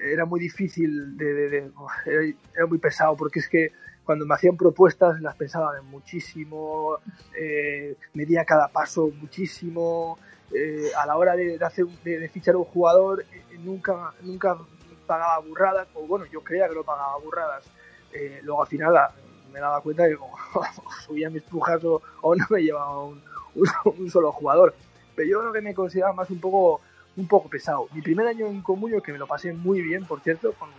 Era 0.00 0.24
muy 0.24 0.40
difícil 0.40 1.16
de... 1.16 1.70
era, 2.06 2.66
muy 2.66 2.78
pesado, 2.78 3.16
porque 3.16 3.40
es 3.40 3.48
que 3.48 3.72
cuando 4.04 4.26
me 4.26 4.34
hacían 4.34 4.56
propuestas 4.56 5.20
las 5.20 5.36
pensaba 5.36 5.80
muchísimo, 5.82 6.98
eh, 7.38 7.96
medía 8.14 8.44
cada 8.44 8.68
paso 8.68 9.10
muchísimo, 9.20 10.18
eh, 10.54 10.90
a 10.98 11.06
la 11.06 11.16
hora 11.16 11.34
de, 11.34 11.56
de 11.56 11.64
hacer, 11.64 11.86
de, 12.04 12.28
fichar 12.28 12.56
un 12.56 12.64
jugador 12.64 13.24
eh, 13.32 13.58
nunca, 13.58 14.12
nunca 14.20 14.58
pagaba 15.06 15.38
burradas, 15.38 15.88
o 15.94 16.06
bueno, 16.06 16.26
yo 16.26 16.42
creía 16.42 16.68
que 16.68 16.74
no 16.74 16.84
pagaba 16.84 17.16
burradas. 17.18 17.64
Eh, 18.12 18.40
luego 18.42 18.62
al 18.62 18.68
final 18.68 18.96
ah, 18.96 19.10
me 19.52 19.60
daba 19.60 19.80
cuenta 19.80 20.06
que 20.06 20.16
subía 21.06 21.30
mis 21.30 21.42
pujas 21.42 21.82
o, 21.84 22.02
no 22.22 22.46
me 22.50 22.62
llevaba 22.62 23.04
un, 23.04 23.22
un 23.54 24.10
solo 24.10 24.32
jugador. 24.32 24.74
Pero 25.14 25.28
yo 25.28 25.40
creo 25.40 25.52
que 25.52 25.60
me 25.62 25.74
consideraba 25.74 26.12
más 26.12 26.30
un 26.30 26.40
poco, 26.40 26.80
un 27.16 27.26
poco 27.28 27.48
pesado. 27.48 27.88
Mi 27.92 28.00
primer 28.02 28.26
año 28.26 28.46
en 28.46 28.62
Comunio, 28.62 29.02
que 29.02 29.12
me 29.12 29.18
lo 29.18 29.26
pasé 29.26 29.52
muy 29.52 29.82
bien, 29.82 30.04
por 30.04 30.20
cierto, 30.20 30.52
con, 30.54 30.70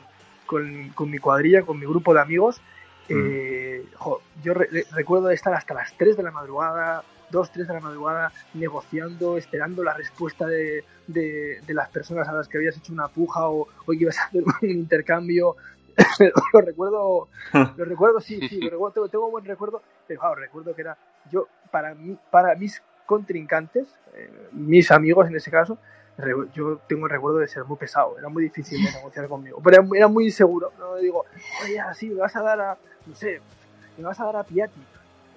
con, 0.45 0.89
con 0.89 1.09
mi 1.09 1.19
cuadrilla, 1.19 1.63
con 1.63 1.79
mi 1.79 1.85
grupo 1.85 2.13
de 2.13 2.21
amigos, 2.21 2.61
eh, 3.09 3.85
jo, 3.95 4.21
yo 4.43 4.53
re- 4.53 4.67
re- 4.71 4.85
recuerdo 4.91 5.29
estar 5.29 5.53
hasta 5.53 5.73
las 5.73 5.93
3 5.97 6.15
de 6.17 6.23
la 6.23 6.31
madrugada, 6.31 7.03
2, 7.31 7.51
3 7.51 7.67
de 7.67 7.73
la 7.73 7.79
madrugada, 7.79 8.31
negociando, 8.53 9.37
esperando 9.37 9.83
la 9.83 9.93
respuesta 9.93 10.47
de, 10.47 10.83
de, 11.07 11.59
de 11.65 11.73
las 11.73 11.89
personas 11.89 12.27
a 12.27 12.33
las 12.33 12.47
que 12.47 12.57
habías 12.57 12.77
hecho 12.77 12.93
una 12.93 13.07
puja 13.09 13.47
o, 13.49 13.61
o 13.85 13.91
que 13.91 13.97
ibas 13.97 14.17
a 14.19 14.25
hacer 14.25 14.43
un 14.61 14.69
intercambio. 14.69 15.55
lo 16.53 16.61
recuerdo, 16.61 17.27
lo 17.77 17.85
recuerdo, 17.85 18.19
sí, 18.19 18.39
sí, 18.47 18.59
lo 18.61 18.69
recuerdo, 18.71 18.93
tengo, 18.93 19.09
tengo 19.09 19.31
buen 19.31 19.45
recuerdo, 19.45 19.81
pero 20.07 20.19
claro, 20.21 20.35
recuerdo 20.35 20.73
que 20.73 20.81
era 20.81 20.97
yo, 21.31 21.47
para, 21.71 21.93
mí, 21.93 22.17
para 22.31 22.55
mis 22.55 22.81
contrincantes, 23.05 23.87
eh, 24.15 24.31
mis 24.53 24.89
amigos 24.91 25.27
en 25.27 25.35
ese 25.35 25.51
caso, 25.51 25.77
yo 26.53 26.79
tengo 26.87 27.05
el 27.07 27.11
recuerdo 27.11 27.39
de 27.39 27.47
ser 27.47 27.63
muy 27.65 27.77
pesado, 27.77 28.17
era 28.19 28.29
muy 28.29 28.43
difícil 28.43 28.83
de 28.83 28.91
negociar 28.91 29.27
conmigo, 29.27 29.59
pero 29.63 29.83
era, 29.93 30.07
muy- 30.07 30.25
inseguro, 30.25 30.71
no 30.77 30.95
digo, 30.97 31.25
oye, 31.63 31.79
así 31.79 32.09
me 32.09 32.15
vas 32.21 32.35
a 32.35 32.41
dar 32.43 32.61
a, 32.61 32.77
no 33.05 33.15
sé, 33.15 33.41
me 33.97 34.03
vas 34.03 34.19
a 34.19 34.25
dar 34.25 34.35
a 34.37 34.43
Piatti, 34.43 34.79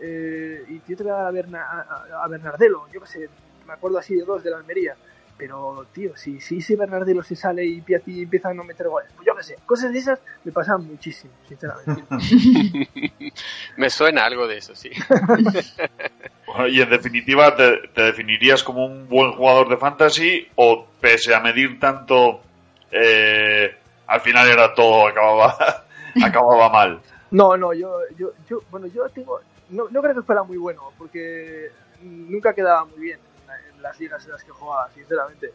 eh, 0.01 0.65
y 0.69 0.83
yo 0.87 0.97
te 0.97 1.03
voy 1.03 1.13
a 1.13 1.17
dar 1.17 1.27
a, 1.27 1.31
Berna- 1.31 1.65
a- 1.65 2.25
a 2.25 2.29
Bernardelo, 2.29 2.87
yo 2.93 3.01
qué 3.01 3.07
sé, 3.07 3.29
me 3.67 3.73
acuerdo 3.73 3.99
así 3.99 4.15
de 4.17 4.25
dos 4.25 4.43
de 4.45 4.51
la 4.51 4.59
Almería, 4.59 4.97
pero 5.37 5.87
tío, 5.93 6.17
si, 6.17 6.41
si 6.41 6.59
ese 6.59 6.77
Bernardelo 6.77 7.23
se 7.23 7.37
sale 7.37 7.65
y 7.65 7.81
Piatti 7.81 8.23
empieza 8.23 8.49
a 8.49 8.55
no 8.55 8.65
meter 8.65 8.89
goles, 8.89 9.11
pues 9.15 9.27
yo 9.27 9.37
qué 9.37 9.43
sé, 9.43 9.59
cosas 9.67 9.93
de 9.93 9.99
esas 9.99 10.19
me 10.45 10.53
pasan 10.53 10.87
muchísimo, 10.87 11.33
sinceramente. 11.47 12.05
Me 13.77 13.91
suena 13.91 14.25
algo 14.25 14.47
de 14.47 14.59
eso, 14.59 14.75
sí. 14.75 14.91
Bueno, 16.47 16.69
y 16.69 16.81
en 16.81 16.89
definitiva, 16.89 17.57
¿te, 17.57 17.89
te 17.89 18.03
definirías 18.03 18.63
como 18.63 18.87
un 18.87 19.09
buen 19.09 19.33
jugador 19.33 19.69
de 19.69 19.77
fantasy 19.77 20.47
o 20.55 20.87
pese 21.01 21.35
a 21.35 21.41
medir 21.41 21.81
tanto, 21.81 22.41
eh, 22.93 23.75
al 24.07 24.21
final 24.21 24.49
era 24.49 24.73
todo, 24.73 25.09
acababa, 25.09 25.85
acababa 26.25 26.71
mal? 26.71 27.01
No, 27.33 27.57
no, 27.57 27.75
yo, 27.75 27.99
yo, 28.17 28.31
yo, 28.49 28.63
bueno, 28.71 28.87
yo 28.87 29.09
tengo, 29.09 29.41
no, 29.71 29.89
no 29.91 30.01
creo 30.01 30.15
que 30.15 30.23
fuera 30.23 30.45
muy 30.45 30.57
bueno, 30.57 30.93
porque 30.97 31.69
nunca 32.01 32.55
quedaba 32.55 32.85
muy 32.85 33.01
bien 33.01 33.19
las 33.89 34.01
ligas 34.01 34.25
en 34.27 34.33
las 34.33 34.45
que 34.45 34.51
jugaba, 34.53 34.91
sinceramente. 34.91 35.53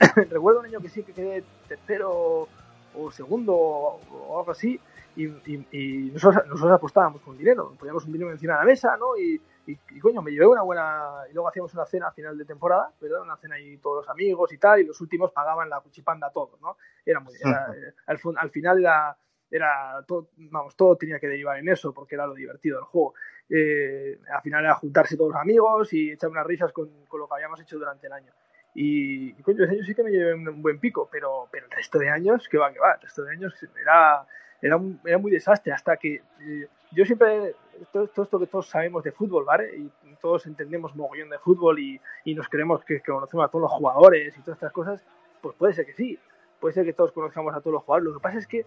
Recuerdo 0.30 0.60
un 0.60 0.66
año 0.66 0.80
que 0.80 0.88
sí 0.88 1.02
que 1.02 1.12
quedé 1.12 1.44
tercero 1.68 2.48
o 2.96 3.10
segundo 3.10 3.54
o, 3.54 4.38
algo 4.38 4.50
así, 4.52 4.80
y, 5.16 5.26
y- 5.26 5.66
y 5.72 6.10
nosotros, 6.12 6.44
nosotros 6.46 6.72
apostábamos 6.72 7.20
con 7.22 7.36
dinero, 7.38 7.72
poníamos 7.78 8.04
un 8.04 8.12
dinero 8.12 8.30
encima 8.30 8.54
de 8.54 8.58
la 8.60 8.64
mesa, 8.64 8.96
¿no? 8.96 9.16
Y, 9.16 9.40
y, 9.66 10.00
coño, 10.00 10.20
me 10.22 10.30
llevé 10.30 10.46
una 10.46 10.62
buena, 10.62 11.22
y 11.30 11.32
luego 11.32 11.48
hacíamos 11.48 11.72
una 11.74 11.86
cena 11.86 12.08
a 12.08 12.12
final 12.12 12.36
de 12.36 12.44
temporada, 12.44 12.90
¿verdad? 13.00 13.22
Una 13.22 13.36
cena 13.36 13.54
ahí 13.56 13.76
todos 13.78 13.98
los 14.04 14.08
amigos 14.10 14.52
y 14.52 14.58
tal, 14.58 14.80
y 14.80 14.84
los 14.86 15.00
últimos 15.00 15.30
pagaban 15.32 15.70
la 15.70 15.80
cuchipanda 15.80 16.30
todos, 16.30 16.60
¿no? 16.60 16.76
Era 17.06 17.20
muy, 17.20 17.34
era- 17.40 17.72
al, 18.06 18.18
fun- 18.18 18.36
al 18.38 18.50
final 18.50 18.78
era, 18.80 19.16
era 19.56 20.04
todo, 20.06 20.30
vamos, 20.36 20.74
todo 20.76 20.96
tenía 20.96 21.20
que 21.20 21.28
derivar 21.28 21.58
en 21.58 21.68
eso 21.68 21.92
porque 21.92 22.16
era 22.16 22.26
lo 22.26 22.34
divertido 22.34 22.78
del 22.78 22.86
juego. 22.86 23.14
Eh, 23.48 24.18
al 24.32 24.42
final 24.42 24.64
era 24.64 24.74
juntarse 24.74 25.16
todos 25.16 25.32
los 25.32 25.40
amigos 25.40 25.92
y 25.92 26.10
echar 26.10 26.30
unas 26.30 26.46
risas 26.46 26.72
con, 26.72 26.90
con 27.06 27.20
lo 27.20 27.28
que 27.28 27.34
habíamos 27.34 27.60
hecho 27.60 27.78
durante 27.78 28.06
el 28.08 28.12
año. 28.12 28.32
Y, 28.74 29.28
y, 29.30 29.42
coño, 29.42 29.62
ese 29.62 29.74
año 29.74 29.84
sí 29.84 29.94
que 29.94 30.02
me 30.02 30.10
llevé 30.10 30.34
un, 30.34 30.60
buen 30.60 30.80
pico, 30.80 31.08
pero, 31.10 31.48
pero 31.52 31.66
el 31.66 31.70
resto 31.70 31.98
de 32.00 32.10
años, 32.10 32.48
que 32.48 32.58
va, 32.58 32.72
que 32.72 32.80
va, 32.80 32.94
el 32.94 33.00
resto 33.00 33.22
de 33.22 33.30
años 33.30 33.54
era, 33.80 34.26
era, 34.60 34.80
era 35.04 35.18
muy 35.18 35.30
desastre 35.30 35.72
hasta 35.72 35.96
que 35.96 36.14
eh, 36.40 36.68
yo 36.90 37.04
siempre, 37.04 37.54
todo, 37.92 38.08
todo 38.08 38.24
esto 38.24 38.40
que 38.40 38.46
todos 38.48 38.68
sabemos 38.68 39.04
de 39.04 39.12
fútbol, 39.12 39.44
¿vale? 39.44 39.76
Y 39.76 39.90
todos 40.20 40.46
entendemos 40.46 40.96
mogollón 40.96 41.30
de 41.30 41.38
fútbol 41.38 41.78
y, 41.78 42.00
y 42.24 42.34
nos 42.34 42.48
creemos 42.48 42.84
que, 42.84 43.00
que 43.00 43.12
conocemos 43.12 43.46
a 43.46 43.48
todos 43.48 43.62
los 43.62 43.72
jugadores 43.72 44.36
y 44.36 44.40
todas 44.40 44.56
estas 44.56 44.72
cosas, 44.72 45.00
pues 45.40 45.54
puede 45.56 45.74
ser 45.74 45.86
que 45.86 45.92
sí, 45.92 46.18
puede 46.64 46.72
ser 46.72 46.86
que 46.86 46.94
todos 46.94 47.12
conozcamos 47.12 47.54
a 47.54 47.60
todos 47.60 47.74
los 47.74 47.82
jugadores. 47.82 48.10
Lo 48.14 48.18
que 48.18 48.22
pasa 48.22 48.38
es 48.38 48.46
que 48.46 48.64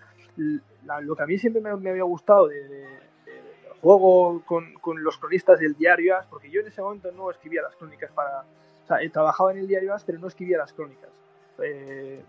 la- 0.85 1.01
lo 1.01 1.15
que 1.15 1.23
a 1.23 1.25
mí 1.25 1.35
siempre 1.39 1.63
me, 1.63 1.75
me 1.77 1.89
había 1.89 2.03
gustado 2.03 2.47
de, 2.47 2.61
de- 2.67 2.77
de- 2.77 3.41
del 3.63 3.73
juego 3.81 4.43
con, 4.45 4.71
con 4.75 5.03
los 5.03 5.17
cronistas 5.17 5.59
del 5.59 5.73
diario 5.73 6.15
AS, 6.15 6.27
porque 6.27 6.51
yo 6.51 6.61
en 6.61 6.67
ese 6.67 6.79
momento 6.79 7.11
no 7.13 7.31
escribía 7.31 7.63
las 7.63 7.75
crónicas 7.75 8.11
para... 8.11 8.41
O 8.83 8.87
sea, 8.87 8.97
trabajaba 9.11 9.51
en 9.51 9.57
el 9.57 9.67
diario 9.67 9.95
AS, 9.95 10.03
pero 10.03 10.19
no 10.19 10.27
escribía 10.27 10.59
las 10.59 10.73
crónicas. 10.73 11.09
Eh, 11.63 12.21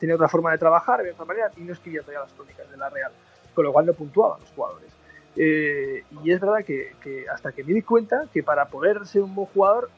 tenía 0.00 0.14
otra 0.14 0.28
forma 0.28 0.50
de 0.50 0.56
trabajar, 0.56 1.00
había 1.00 1.12
otra 1.12 1.26
manera, 1.26 1.50
y 1.58 1.60
no 1.60 1.74
escribía 1.74 2.00
todavía 2.00 2.20
las 2.20 2.32
crónicas 2.32 2.70
de 2.70 2.76
la 2.78 2.88
Real, 2.88 3.12
con 3.54 3.66
lo 3.66 3.72
cual 3.74 3.84
no 3.84 3.92
puntuaba 3.92 4.36
a 4.36 4.38
los 4.38 4.50
jugadores. 4.52 4.90
Eh, 5.36 6.04
y 6.24 6.32
es 6.32 6.40
verdad 6.40 6.64
que, 6.64 6.94
que 7.02 7.28
hasta 7.28 7.52
que 7.52 7.64
me 7.64 7.74
di 7.74 7.82
cuenta 7.82 8.24
que 8.32 8.42
para 8.42 8.64
poder 8.64 9.04
ser 9.04 9.20
un 9.20 9.34
buen 9.34 9.48
jugador 9.48 9.90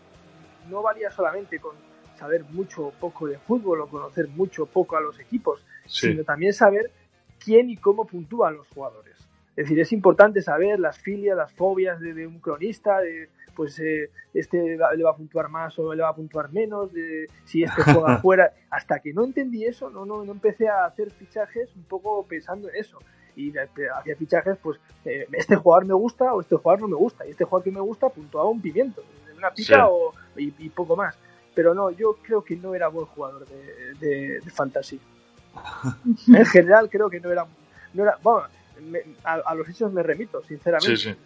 no 0.69 0.83
valía 0.83 1.13
solamente 1.13 1.61
con 1.61 1.77
saber 2.17 2.45
mucho 2.51 2.87
o 2.87 2.91
poco 2.93 3.27
de 3.27 3.39
fútbol 3.39 3.81
o 3.81 3.89
conocer 3.89 4.29
mucho 4.29 4.65
o 4.65 4.67
poco 4.67 4.97
a 4.97 5.01
los 5.01 5.19
equipos, 5.21 5.65
Sí. 5.87 6.09
sino 6.11 6.25
también 6.25 6.53
saber 6.53 6.91
quién 7.39 7.69
y 7.71 7.77
cómo 7.77 8.07
puntúan 8.07 8.57
los 8.57 8.69
jugadores. 8.69 9.17
Es 9.57 9.65
decir, 9.67 9.79
es 9.81 9.93
importante 9.93 10.43
saber 10.43 10.81
las 10.81 10.99
filias, 10.99 11.37
las 11.37 11.53
fobias 11.53 12.01
de, 12.01 12.15
de 12.15 12.27
un 12.27 12.39
cronista, 12.41 13.01
de 13.01 13.29
pues 13.55 13.79
eh, 13.79 14.11
este 14.33 14.77
va- 14.77 14.93
le 14.95 15.05
va 15.05 15.11
a 15.13 15.17
puntuar 15.17 15.49
más 15.49 15.79
o 15.79 15.95
le 15.95 16.03
va 16.03 16.09
a 16.09 16.15
puntuar 16.17 16.53
menos, 16.53 16.93
de 16.93 17.29
si 17.45 17.63
este 17.63 17.83
juega 18.03 18.19
fuera. 18.19 18.53
Hasta 18.71 18.99
que 18.99 19.13
no 19.13 19.23
entendí 19.25 19.65
eso, 19.65 19.91
no, 19.91 20.05
no, 20.05 20.25
no 20.25 20.33
empecé 20.33 20.67
a 20.69 20.87
hacer 20.87 21.11
fichajes 21.13 21.75
un 21.77 21.85
poco 21.85 22.27
pensando 22.27 22.69
en 22.69 22.75
eso. 22.77 22.99
Y 23.37 23.53
hacía 23.57 24.17
fichajes, 24.17 24.57
pues 24.63 24.81
eh, 25.05 25.27
este 25.33 25.55
jugador 25.57 25.87
me 25.87 25.95
gusta 25.95 26.33
o 26.35 26.41
este 26.41 26.57
jugador 26.57 26.81
no 26.83 26.89
me 26.89 26.97
gusta. 26.97 27.25
Y 27.27 27.31
este 27.31 27.45
jugador 27.45 27.63
que 27.65 27.71
me 27.71 27.81
gusta 27.81 28.09
puntuaba 28.09 28.49
un 28.49 28.61
pimiento, 28.61 29.05
una 29.37 29.51
pica 29.53 29.77
Sí. 29.77 29.81
o, 29.89 30.13
y, 30.37 30.53
y 30.59 30.69
poco 30.71 30.97
más. 30.97 31.17
Pero 31.55 31.75
no, 31.75 31.91
yo 31.91 32.17
creo 32.23 32.43
que 32.43 32.57
no 32.57 32.75
era 32.75 32.89
buen 32.89 33.07
jugador 33.07 33.47
de, 33.47 33.95
de, 34.07 34.41
de 34.41 34.51
fantasy. 34.51 34.99
En 36.29 36.47
general 36.47 36.89
creo 36.91 37.09
que 37.09 37.21
no 37.21 37.31
era... 37.31 37.47
No 37.93 38.03
era 38.03 38.19
bueno, 38.23 38.49
me- 38.83 39.03
a, 39.23 39.35
a 39.35 39.55
los 39.55 39.69
hechos 39.69 39.93
me 39.93 40.03
remito, 40.03 40.43
sinceramente. 40.49 40.97
Sí, 40.97 41.11
sí. 41.11 41.17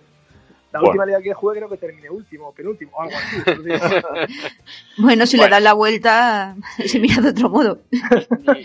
La 0.70 0.80
Bueno. 0.80 0.90
última 0.90 1.06
liga 1.06 1.22
que 1.22 1.32
jugué 1.32 1.56
creo 1.56 1.68
que 1.70 1.78
terminé 1.78 2.10
último, 2.10 2.52
penúltimo, 2.52 2.92
o 2.94 3.00
algo 3.00 3.16
así. 3.16 3.38
Bueno, 4.98 5.24
si 5.24 5.38
Bueno. 5.38 5.48
le 5.48 5.54
das 5.56 5.62
la 5.62 5.72
vuelta, 5.72 6.56
se 6.84 6.98
mira 7.00 7.22
de 7.22 7.30
otro 7.30 7.48
modo. 7.48 7.80
Ni- 7.94 8.64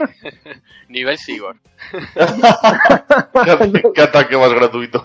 Nivel 0.89 1.17
Sigor. 1.17 1.55
¿Qué, 3.45 3.83
qué 3.95 4.01
ataque 4.01 4.35
más 4.35 4.53
gratuito? 4.53 5.01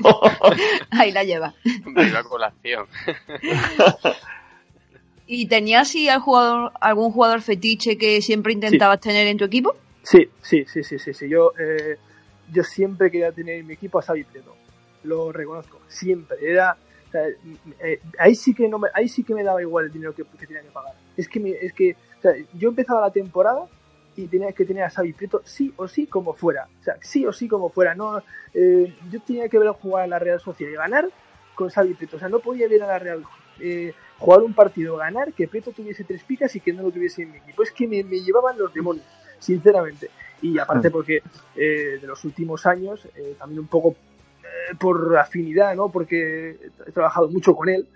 Ahí 0.91 1.13
la 1.13 1.23
lleva. 1.23 1.55
Viva 1.65 2.25
colación. 2.25 2.87
¿Y 5.31 5.47
tenías 5.47 5.89
si 5.89 6.09
al 6.09 6.21
jugador, 6.21 6.73
algún 6.81 7.13
jugador 7.13 7.43
fetiche 7.43 7.99
que 7.99 8.23
siempre 8.23 8.55
intentabas 8.55 8.99
tener 9.01 9.27
en 9.27 9.37
tu 9.37 9.45
equipo? 9.45 9.77
Sí, 10.03 10.27
sí, 10.43 10.65
sí, 10.67 10.83
sí, 10.83 10.99
sí, 10.99 11.13
sí. 11.13 11.29
Yo, 11.29 11.53
eh, 11.61 11.99
yo 12.51 12.65
siempre 12.65 13.11
quería 13.11 13.31
tener 13.31 13.57
en 13.61 13.67
mi 13.67 13.75
equipo 13.75 13.99
a 13.99 14.03
Xavi 14.03 14.25
Prieto. 14.25 14.57
Lo 15.05 15.31
reconozco, 15.31 15.79
siempre. 15.87 16.39
Era, 16.41 16.79
o 17.09 17.11
sea, 17.11 17.25
eh, 17.81 18.01
ahí 18.19 18.35
sí 18.35 18.55
que 18.55 18.69
no 18.69 18.79
me, 18.79 18.89
ahí 18.95 19.07
sí 19.07 19.23
que 19.23 19.35
me 19.35 19.45
daba 19.45 19.61
igual 19.61 19.85
el 19.85 19.93
dinero 19.93 20.15
que, 20.15 20.25
que 20.25 20.47
tenía 20.47 20.63
que 20.63 20.71
pagar. 20.71 20.95
Es 21.15 21.29
que, 21.29 21.41
me- 21.41 21.51
es 21.51 21.75
que, 21.75 21.95
o 22.19 22.23
sea, 22.23 22.33
yo 22.55 22.71
empezaba 22.71 23.03
la 23.03 23.11
temporada 23.13 23.67
y 24.17 24.29
tenía 24.29 24.53
que 24.53 24.65
tener 24.65 24.83
a 24.85 24.91
Xavi 24.91 25.13
Prieto 25.13 25.43
sí 25.45 25.75
o 25.77 25.87
sí 25.87 26.07
como 26.07 26.33
fuera. 26.33 26.69
O 26.81 26.85
sea, 26.85 26.97
sí 27.03 27.27
o 27.27 27.35
sí 27.35 27.49
como 27.49 27.69
fuera. 27.69 27.95
No, 27.95 28.23
eh, 28.55 28.95
yo 29.11 29.21
tenía 29.21 29.49
que 29.51 29.59
ver 29.59 29.69
jugar 29.73 30.05
a 30.05 30.07
la 30.07 30.19
Real 30.19 30.41
Sociedad 30.41 30.73
y 30.73 30.77
ganar 30.77 31.09
con 31.55 31.69
Xavi 31.69 31.93
Prieto. 31.93 32.17
O 32.17 32.19
sea, 32.19 32.31
no 32.31 32.39
podía 32.41 32.67
ver 32.67 32.83
a 32.83 32.87
la 32.87 32.99
Real 32.99 33.23
eh, 33.61 33.93
jugar 34.19 34.41
un 34.43 34.53
partido, 34.55 34.97
ganar, 34.97 35.33
que 35.33 35.49
Prieto 35.49 35.73
tuviese 35.73 36.05
tres 36.05 36.23
picas 36.25 36.55
y 36.57 36.61
que 36.61 36.73
no 36.73 36.83
lo 36.83 36.91
tuviese 36.91 37.23
en 37.23 37.33
mi 37.33 37.39
equipo. 37.39 37.63
Es 37.63 37.71
que 37.73 37.87
me, 37.87 38.03
me 38.05 38.21
llevaban 38.21 38.59
los 38.59 38.73
demonios, 38.75 39.05
sinceramente. 39.39 40.11
Y 40.43 40.59
aparte 40.59 40.91
porque 40.91 41.23
eh, 41.57 41.99
de 42.01 42.07
los 42.07 42.25
últimos 42.25 42.65
años, 42.67 43.07
eh, 43.17 43.35
también 43.39 43.61
un 43.61 43.67
poco 43.69 43.97
eh, 44.43 44.75
por 44.79 45.17
afinidad, 45.17 45.75
¿no? 45.75 45.91
Porque 45.91 46.57
he 46.87 46.93
trabajado 46.93 47.29
mucho 47.29 47.55
con 47.57 47.69
él 47.69 47.87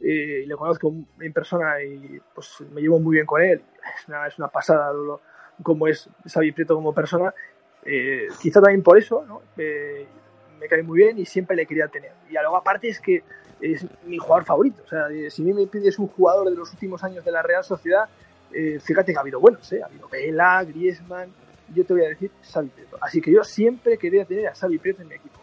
eh, 0.00 0.42
y 0.44 0.46
le 0.46 0.56
conozco 0.56 0.92
en 1.20 1.32
persona 1.32 1.80
y 1.82 2.20
pues 2.34 2.58
me 2.72 2.80
llevo 2.80 2.98
muy 2.98 3.14
bien 3.14 3.26
con 3.26 3.40
él. 3.42 3.62
Es 4.00 4.08
una, 4.08 4.26
es 4.26 4.36
una 4.38 4.48
pasada 4.48 4.92
lo- 4.92 5.20
cómo 5.62 5.86
es 5.86 6.08
Xavi 6.26 6.50
Prieto 6.52 6.74
como 6.74 6.92
persona. 6.92 7.32
eh, 7.84 8.26
quizá 8.40 8.60
también 8.60 8.82
por 8.82 8.98
eso, 8.98 9.24
¿no? 9.26 9.42
Me 9.56 10.68
cae 10.68 10.82
muy 10.84 10.98
bien 10.98 11.18
y 11.18 11.24
siempre 11.26 11.56
le 11.56 11.66
quería 11.66 11.88
tener. 11.88 12.12
Y 12.28 12.32
luego 12.34 12.56
aparte 12.56 12.88
es 12.88 13.00
que 13.00 13.22
es 13.62 13.86
mi 14.04 14.18
jugador 14.18 14.44
favorito. 14.44 14.82
O 14.84 14.88
sea, 14.88 15.08
eh, 15.08 15.30
si 15.30 15.42
a 15.42 15.44
mí 15.44 15.52
me 15.52 15.66
pides 15.66 15.98
un 15.98 16.08
jugador 16.08 16.50
de 16.50 16.56
los 16.56 16.70
últimos 16.72 17.02
años 17.04 17.24
de 17.24 17.30
la 17.30 17.42
Real 17.42 17.64
Sociedad, 17.64 18.08
eh, 18.52 18.78
fíjate 18.80 19.12
que 19.12 19.18
ha 19.18 19.20
habido 19.20 19.40
buenos, 19.40 19.72
¿eh? 19.72 19.80
Ha 19.82 19.86
habido 19.86 20.08
Vela, 20.08 20.64
Griezmann, 20.64 21.32
yo 21.74 21.86
te 21.86 21.94
voy 21.94 22.04
a 22.04 22.08
decir 22.08 22.30
Xavi 22.52 22.68
Prieto. 22.68 22.98
Así 23.00 23.20
que 23.20 23.32
yo 23.32 23.44
siempre 23.44 23.96
quería 23.96 24.24
tener 24.24 24.48
a 24.48 24.54
Xavi 24.54 24.78
Prieto 24.78 25.02
en 25.02 25.08
mi 25.08 25.14
equipo. 25.14 25.40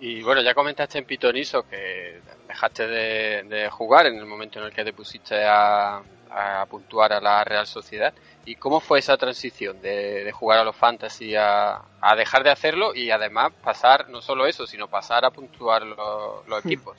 Y 0.00 0.22
bueno, 0.22 0.40
ya 0.42 0.54
comentaste 0.54 0.98
en 0.98 1.04
Pitoniso 1.04 1.64
que 1.68 2.20
dejaste 2.46 2.86
de, 2.86 3.42
de 3.44 3.68
jugar 3.68 4.06
en 4.06 4.16
el 4.16 4.26
momento 4.26 4.58
en 4.60 4.66
el 4.66 4.72
que 4.72 4.84
te 4.84 4.92
pusiste 4.92 5.44
a, 5.44 6.00
a 6.30 6.64
puntuar 6.66 7.12
a 7.12 7.20
la 7.20 7.44
Real 7.44 7.66
Sociedad. 7.66 8.12
¿Y 8.44 8.56
cómo 8.56 8.80
fue 8.80 8.98
esa 8.98 9.16
transición 9.16 9.80
de, 9.80 10.24
de 10.24 10.32
jugar 10.32 10.58
a 10.58 10.64
los 10.64 10.76
fantasy 10.76 11.34
a, 11.34 11.82
a, 12.00 12.16
dejar 12.16 12.44
de 12.44 12.50
hacerlo 12.50 12.94
y 12.94 13.10
además 13.10 13.52
pasar, 13.62 14.08
no 14.08 14.22
solo 14.22 14.46
eso, 14.46 14.66
sino 14.66 14.88
pasar 14.88 15.24
a 15.24 15.30
puntuar 15.30 15.82
lo, 15.82 16.44
los 16.46 16.64
equipos? 16.64 16.96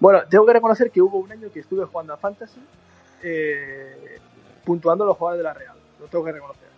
Bueno, 0.00 0.22
tengo 0.28 0.46
que 0.46 0.52
reconocer 0.52 0.90
que 0.90 1.02
hubo 1.02 1.18
un 1.18 1.30
año 1.30 1.50
que 1.52 1.60
estuve 1.60 1.84
jugando 1.84 2.14
a 2.14 2.16
fantasy 2.16 2.60
eh, 3.22 4.18
puntuando 4.64 5.04
los 5.04 5.16
jugadores 5.16 5.38
de 5.38 5.44
la 5.44 5.54
Real, 5.54 5.76
lo 6.00 6.06
tengo 6.06 6.24
que 6.24 6.32
reconocer. 6.32 6.68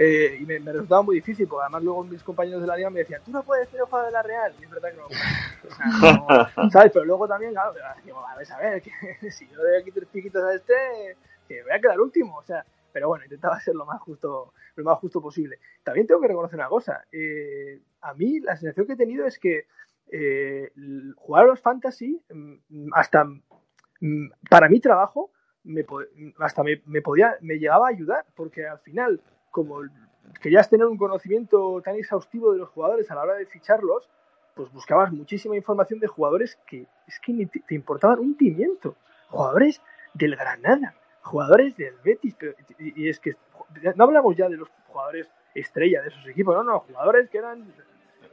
Eh, 0.00 0.38
y 0.40 0.46
me, 0.46 0.60
me, 0.60 0.72
resultaba 0.72 1.02
muy 1.02 1.16
difícil, 1.16 1.48
porque 1.48 1.62
además 1.64 1.82
luego 1.82 2.04
mis 2.04 2.22
compañeros 2.22 2.60
de 2.60 2.68
la 2.68 2.76
liga 2.76 2.88
me 2.88 3.00
decían, 3.00 3.20
tú 3.24 3.32
no 3.32 3.42
puedes 3.42 3.68
ser 3.68 3.80
el 3.80 3.86
jugador 3.86 4.06
de 4.06 4.12
la 4.12 4.22
Real. 4.22 4.54
Y 4.60 4.64
es 4.64 4.70
verdad 4.70 4.90
que 4.90 4.96
no. 4.96 5.06
O 5.06 5.74
sea, 5.74 6.52
no, 6.56 6.70
¿Sabes? 6.70 6.92
Pero 6.92 7.04
luego 7.04 7.26
también, 7.26 7.52
claro, 7.52 7.74
digo, 8.04 8.24
a 8.24 8.36
ver, 8.36 8.52
a 8.52 8.58
ver, 8.58 8.82
que 8.82 9.30
si 9.32 9.48
yo 9.48 9.56
le 9.56 9.70
doy 9.70 9.80
aquí 9.80 9.90
tres 9.90 10.08
piquitos 10.12 10.44
a 10.44 10.54
este, 10.54 11.16
que 11.48 11.62
voy 11.62 11.72
a 11.72 11.80
quedar 11.80 12.00
último. 12.00 12.36
O 12.36 12.42
sea, 12.42 12.64
pero 12.92 13.08
bueno, 13.08 13.24
intentaba 13.24 13.58
ser 13.60 13.74
lo 13.74 13.86
más 13.86 14.00
justo, 14.00 14.52
lo 14.76 14.84
más 14.84 14.98
justo 14.98 15.20
posible. 15.20 15.58
También 15.82 16.06
tengo 16.06 16.20
que 16.20 16.28
reconocer 16.28 16.58
una 16.58 16.68
cosa. 16.68 17.04
Eh, 17.10 17.80
a 18.00 18.14
mí 18.14 18.40
la 18.40 18.56
sensación 18.56 18.86
que 18.86 18.92
he 18.92 18.96
tenido 18.96 19.26
es 19.26 19.38
que 19.38 19.66
eh, 20.10 20.72
jugar 21.16 21.44
a 21.44 21.48
los 21.48 21.60
fantasy, 21.60 22.22
hasta 22.92 23.26
para 24.48 24.68
mi 24.68 24.80
trabajo, 24.80 25.30
me, 25.64 25.84
hasta 26.38 26.62
me, 26.62 26.82
me, 26.86 27.02
podía, 27.02 27.36
me 27.40 27.58
llegaba 27.58 27.88
a 27.88 27.90
ayudar, 27.90 28.24
porque 28.34 28.66
al 28.66 28.78
final, 28.78 29.20
como 29.50 29.80
querías 30.40 30.70
tener 30.70 30.86
un 30.86 30.96
conocimiento 30.96 31.80
tan 31.82 31.96
exhaustivo 31.96 32.52
de 32.52 32.58
los 32.58 32.68
jugadores 32.70 33.10
a 33.10 33.16
la 33.16 33.22
hora 33.22 33.34
de 33.34 33.46
ficharlos, 33.46 34.08
pues 34.54 34.72
buscabas 34.72 35.12
muchísima 35.12 35.56
información 35.56 36.00
de 36.00 36.08
jugadores 36.08 36.58
que 36.66 36.86
es 37.06 37.20
que 37.20 37.32
ni 37.32 37.46
te 37.46 37.74
importaban 37.74 38.18
un 38.18 38.34
pimiento. 38.34 38.96
Jugadores 39.28 39.80
del 40.14 40.36
Granada, 40.36 40.94
jugadores 41.28 41.76
del 41.76 41.94
Betis, 42.02 42.34
pero, 42.38 42.54
y, 42.78 43.08
es 43.08 43.20
que 43.20 43.36
no 43.94 44.04
hablamos 44.04 44.36
ya 44.36 44.48
de 44.48 44.56
los 44.56 44.68
jugadores 44.86 45.28
estrella 45.54 46.02
de 46.02 46.08
esos 46.08 46.26
equipos, 46.26 46.54
no, 46.54 46.62
no, 46.62 46.80
jugadores 46.80 47.28
que 47.28 47.38
eran 47.38 47.62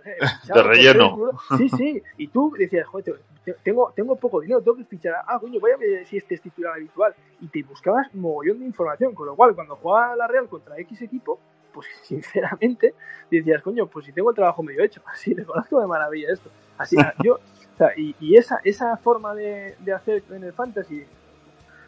eh, 0.06 0.18
de 0.54 0.64
relleno. 0.64 1.32
Sí, 1.58 1.70
sí, 1.70 2.04
y 2.18 2.28
tú 2.28 2.54
decías, 2.58 2.88
joder, 2.88 3.20
tengo, 3.64 3.92
tengo 3.96 4.16
poco 4.16 4.42
dinero, 4.42 4.62
tengo 4.62 4.78
que 4.78 4.86
fichar, 4.86 5.16
ah, 5.28 5.40
coño, 5.40 5.60
voy 5.60 5.72
a 5.72 5.78
ver 5.78 6.06
si 6.06 6.18
este 6.18 6.36
es 6.36 6.42
titular 6.42 6.74
habitual, 6.74 7.14
y 7.42 7.48
te 7.48 7.64
buscabas 7.64 8.14
mogollón 8.16 8.60
de 8.60 8.66
información, 8.66 9.14
con 9.14 9.28
lo 9.28 9.36
cual 9.36 9.56
cuando 9.56 9.76
jugaba 9.76 10.16
la 10.16 10.28
Real 10.28 10.48
contra 10.48 10.78
X 10.80 11.02
equipo, 11.02 11.40
pues 11.74 11.88
sinceramente 12.04 12.94
decías, 13.30 13.62
coño, 13.62 13.88
pues 13.88 14.06
si 14.06 14.14
tengo 14.14 14.30
el 14.30 14.36
trabajo 14.36 14.64
medio 14.64 14.84
hecho, 14.84 15.02
así 15.12 15.34
le 15.34 15.44
conozco 15.44 15.80
de 15.80 15.88
maravilla 15.88 16.32
esto. 16.32 16.50
Así, 16.78 16.98
yo, 17.24 17.36
o 17.36 17.78
sea, 17.78 17.90
y, 17.96 18.16
y, 18.20 18.36
esa, 18.36 18.60
esa 18.64 18.98
forma 18.98 19.34
de, 19.34 19.76
de 19.80 19.94
hacer 19.94 20.24
en 20.30 20.44
el 20.44 20.54
fantasy 20.54 21.06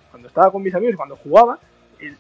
cuando 0.10 0.28
estaba 0.28 0.52
con 0.52 0.64
mis 0.64 0.74
amigos 0.76 0.94
y 0.94 0.98
cuando 0.98 1.16
jugaba, 1.16 1.60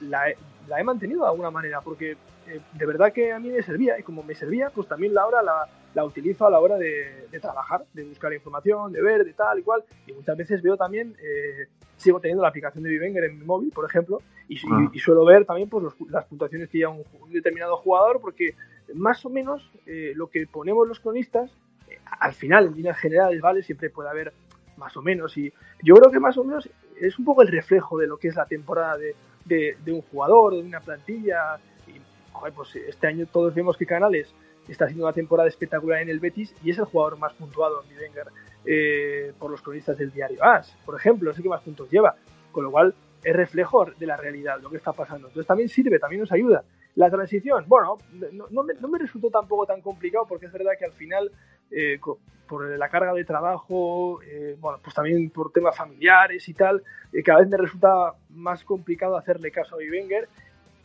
la, 0.02 0.26
la, 0.68 0.80
he 0.80 0.84
mantenido 0.84 1.24
de 1.24 1.30
alguna 1.30 1.52
manera, 1.52 1.82
porque 1.82 2.18
eh, 2.48 2.62
de 2.74 2.86
verdad 2.86 3.14
que 3.14 3.32
a 3.32 3.40
mí 3.40 3.50
me 3.50 3.62
servía, 3.62 4.00
y 4.00 4.04
como 4.04 4.24
me 4.24 4.36
servía, 4.36 4.70
pues 4.70 4.88
también 4.88 5.14
la 5.14 5.26
hora 5.26 5.42
la, 5.42 5.68
la 5.94 6.06
utilizo 6.06 6.46
a 6.46 6.50
la 6.50 6.60
hora 6.60 6.78
de, 6.78 7.28
de, 7.32 7.40
trabajar, 7.40 7.86
de 7.94 8.04
buscar 8.04 8.34
información, 8.34 8.92
de 8.92 9.02
ver, 9.02 9.24
de 9.24 9.34
tal 9.34 9.60
y 9.60 9.64
cual, 9.64 9.84
y 10.06 10.14
muchas 10.14 10.38
veces 10.38 10.62
veo 10.62 10.78
también, 10.78 11.16
eh, 11.22 11.68
sigo 11.96 12.20
teniendo 12.20 12.44
la 12.44 12.50
aplicación 12.50 12.84
de 12.84 12.90
Vivenger 12.90 13.26
en 13.26 13.40
mi 13.40 13.46
móvil, 13.46 13.72
por 13.72 13.86
ejemplo, 13.86 14.22
y, 14.48 14.58
ah. 14.72 14.90
y, 14.92 14.98
y 14.98 15.00
suelo 15.00 15.26
ver 15.26 15.46
también 15.46 15.70
pues, 15.70 15.84
los, 15.84 15.96
las 16.10 16.26
puntuaciones 16.26 16.70
que 16.70 16.80
lleva 16.80 16.92
un, 16.92 17.04
un, 17.20 17.32
determinado 17.32 17.78
jugador, 17.78 18.22
porque 18.22 18.56
más 18.94 19.26
o 19.26 19.30
menos 19.30 19.70
eh, 19.86 20.14
lo 20.16 20.28
que 20.28 20.48
ponemos 20.48 20.88
los 20.88 21.00
cronistas, 21.00 21.52
eh, 21.90 21.98
al 22.20 22.34
final, 22.34 22.68
en 22.68 22.76
líneas 22.76 22.98
generales, 22.98 23.42
¿vale? 23.42 23.64
Siempre 23.64 23.90
puede 23.90 24.10
haber 24.10 24.34
más 24.78 24.96
o 24.96 25.02
menos, 25.02 25.38
y 25.38 25.52
yo 25.82 25.96
creo 25.96 26.12
que 26.12 26.20
más 26.20 26.38
o 26.38 26.44
menos 26.44 26.70
es 27.00 27.18
un 27.20 27.26
poco 27.26 27.42
el 27.42 27.50
reflejo 27.50 27.98
de 27.98 28.08
lo 28.08 28.18
que 28.18 28.30
es 28.30 28.36
la 28.36 28.46
temporada 28.46 28.98
de, 28.98 29.16
de, 29.46 29.92
un 29.92 30.02
jugador, 30.02 30.54
de 30.54 30.62
una 30.62 30.80
plantilla. 30.80 31.60
Y, 31.88 32.00
pues 32.56 32.76
este 32.76 33.08
año 33.08 33.26
todos 33.26 33.54
vemos 33.54 33.78
que 33.78 33.86
Canales 33.86 34.34
está 34.68 34.86
haciendo 34.86 35.06
una 35.06 35.14
temporada 35.14 35.48
espectacular 35.48 36.02
en 36.02 36.10
el 36.10 36.20
Betis 36.20 36.54
y 36.64 36.72
es 36.72 36.78
el 36.78 36.86
jugador 36.86 37.18
más 37.18 37.34
puntuado 37.34 37.84
en 37.84 37.98
Wenger 37.98 38.28
eh, 38.66 39.34
por 39.40 39.50
los 39.50 39.62
cronistas 39.62 39.98
del 39.98 40.12
diario 40.12 40.44
AS, 40.44 40.76
por 40.86 40.96
ejemplo, 40.96 41.32
es 41.32 41.38
el 41.38 41.44
que 41.44 41.50
más 41.50 41.62
puntos 41.62 41.90
lleva. 41.90 42.16
Con 42.52 42.64
lo 42.66 42.72
cual 42.72 42.94
es 43.24 43.36
reflejo 43.36 43.86
de 43.86 44.06
la 44.06 44.18
realidad, 44.18 44.60
lo 44.62 44.70
que 44.70 44.78
está 44.78 44.94
pasando. 44.94 45.28
Entonces 45.28 45.48
también 45.48 45.70
sirve, 45.70 46.00
también 46.00 46.22
nos 46.22 46.32
ayuda. 46.32 46.64
La 46.98 47.12
transición, 47.12 47.64
bueno, 47.68 48.00
no, 48.50 48.64
me, 48.64 48.74
no 48.74 48.88
me 48.88 48.98
resultó 48.98 49.30
tampoco 49.30 49.68
tan 49.68 49.82
complicado 49.82 50.26
porque 50.28 50.48
es 50.48 50.52
verdad 50.52 50.72
que 50.80 50.86
al 50.86 50.94
final 50.94 51.32
eh, 51.70 52.00
por 52.48 52.68
la 52.68 52.90
carga 52.90 53.14
de 53.14 53.24
trabajo, 53.24 54.20
eh, 54.24 54.56
bueno, 54.60 54.80
pues 54.84 54.96
también 54.96 55.30
por 55.30 55.52
temas 55.52 55.78
familiares 55.78 56.50
y 56.50 56.56
tal, 56.56 56.82
eh, 57.14 57.22
cada 57.22 57.42
vez 57.42 57.50
me 57.50 57.58
resulta 57.58 58.16
más 58.32 58.64
complicado 58.64 59.16
hacerle 59.16 59.52
caso 59.52 59.76
a 59.76 59.78
Wenger 59.78 60.28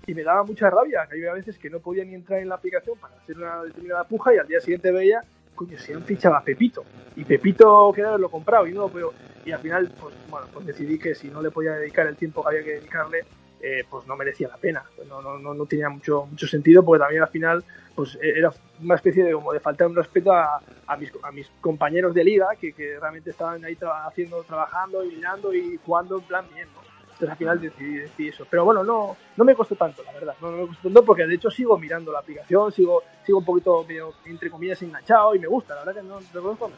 y 0.07 0.12
me 0.12 0.22
daba 0.22 0.42
mucha 0.42 0.68
rabia, 0.68 1.07
que 1.09 1.14
había 1.14 1.33
veces 1.33 1.59
que 1.59 1.70
no 1.70 1.81
podía 1.81 2.05
ni 2.05 2.14
entrar 2.14 2.40
en 2.40 2.51
la 2.51 2.57
aplicación 2.57 2.98
para 2.98 3.14
hacer 3.14 3.38
una 3.38 3.62
determinada 3.62 4.05
puja 4.05 4.35
y 4.35 4.38
al 4.38 4.46
día 4.46 4.61
siguiente 4.61 4.92
veía, 4.92 5.22
coño, 5.55 5.79
si 5.79 5.94
han 5.94 6.03
fichado 6.03 6.37
a 6.37 6.42
Pepito. 6.42 6.85
Y 7.16 7.25
Pepito 7.25 7.90
quería 7.94 8.11
haberlo 8.11 8.29
comprado 8.29 8.66
y 8.66 8.72
no, 8.72 8.90
pero 8.90 9.14
y 9.46 9.53
al 9.53 9.61
final, 9.61 9.90
pues 9.98 10.14
bueno, 10.29 10.46
pues 10.53 10.66
decidí 10.66 10.98
que 10.98 11.14
si 11.14 11.29
no 11.29 11.40
le 11.40 11.51
podía 11.51 11.72
dedicar 11.72 12.07
el 12.07 12.16
tiempo 12.16 12.42
que 12.42 12.48
había 12.48 12.64
que 12.64 12.75
dedicarle, 12.81 13.25
eh, 13.62 13.85
pues 13.88 14.07
no 14.09 14.16
merecía 14.16 14.48
la 14.48 14.57
pena. 14.57 14.83
No, 15.09 15.22
no, 15.22 15.38
no, 15.38 15.55
no, 15.55 15.66
tenía 15.66 15.88
mucho, 15.88 16.27
mucho 16.27 16.48
sentido 16.48 16.85
porque 16.85 17.03
también 17.03 17.22
al 17.22 17.29
final 17.29 17.64
pues 17.94 18.18
era 18.20 18.53
una 18.83 18.96
especie 18.96 19.22
de, 19.22 19.33
como 19.33 19.53
de 19.53 19.61
faltar 19.61 19.87
un 19.87 19.94
respeto 19.94 20.33
a, 20.33 20.61
a, 20.87 20.96
mis, 20.96 21.12
a 21.22 21.31
mis 21.31 21.48
compañeros 21.61 22.12
de 22.12 22.25
liga 22.25 22.48
que, 22.61 22.72
que 22.72 22.98
realmente 22.98 23.31
estaban 23.31 23.64
ahí 23.64 23.77
tra 23.77 24.07
haciendo, 24.07 24.42
trabajando 24.42 25.05
y 25.05 25.14
mirando 25.14 25.55
y 25.55 25.79
jugando 25.85 26.18
en 26.18 26.25
plan 26.25 26.44
bien. 26.53 26.66
¿no? 26.75 26.83
Entonces 27.03 27.31
al 27.31 27.37
final 27.37 27.61
decidí, 27.61 27.98
decidí, 27.98 28.29
eso. 28.31 28.46
Pero 28.51 28.64
bueno, 28.64 28.83
no, 28.83 29.16
no 29.37 29.44
me 29.44 29.55
costó 29.55 29.77
tanto, 29.77 30.03
la 30.03 30.12
verdad. 30.12 30.35
No, 30.40 30.51
no, 30.51 30.57
me 30.57 30.66
costó 30.66 30.83
tanto 30.88 31.05
porque 31.05 31.27
de 31.27 31.35
hecho 31.37 31.51
sigo 31.51 31.79
mirando 31.79 32.11
la 32.11 32.18
aplicación, 32.18 32.72
sigo, 32.72 33.05
sigo 33.25 33.38
un 33.38 33.44
poquito, 33.44 33.85
medio, 33.87 34.14
entre 34.25 34.51
comillas, 34.51 34.83
enganchado 34.83 35.37
y 35.37 35.38
me 35.38 35.46
gusta. 35.46 35.77
La 35.77 35.85
verdad 35.85 36.03
que 36.03 36.09
no 36.09 36.18
lo 36.20 36.42
conozco. 36.42 36.70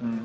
Mm. 0.00 0.24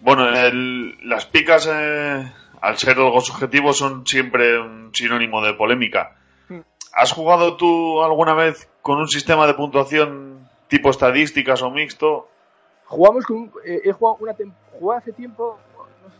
Bueno, 0.00 0.28
el, 0.30 1.06
las 1.06 1.26
picas... 1.26 1.68
Eh 1.70 2.32
al 2.60 2.78
ser 2.78 2.98
algo 2.98 3.20
subjetivo, 3.20 3.72
son 3.72 4.06
siempre 4.06 4.58
un 4.58 4.94
sinónimo 4.94 5.42
de 5.42 5.54
polémica. 5.54 6.16
¿Has 6.92 7.12
jugado 7.12 7.56
tú 7.56 8.02
alguna 8.02 8.34
vez 8.34 8.68
con 8.82 8.98
un 8.98 9.08
sistema 9.08 9.46
de 9.46 9.54
puntuación 9.54 10.48
tipo 10.68 10.90
estadísticas 10.90 11.62
o 11.62 11.70
mixto? 11.70 12.28
Jugamos 12.86 13.24
con. 13.24 13.52
Eh, 13.64 13.82
he 13.84 13.92
jugado 13.92 14.16
una 14.20 14.34
jugué 14.72 14.96
hace 14.96 15.12
tiempo, 15.12 15.58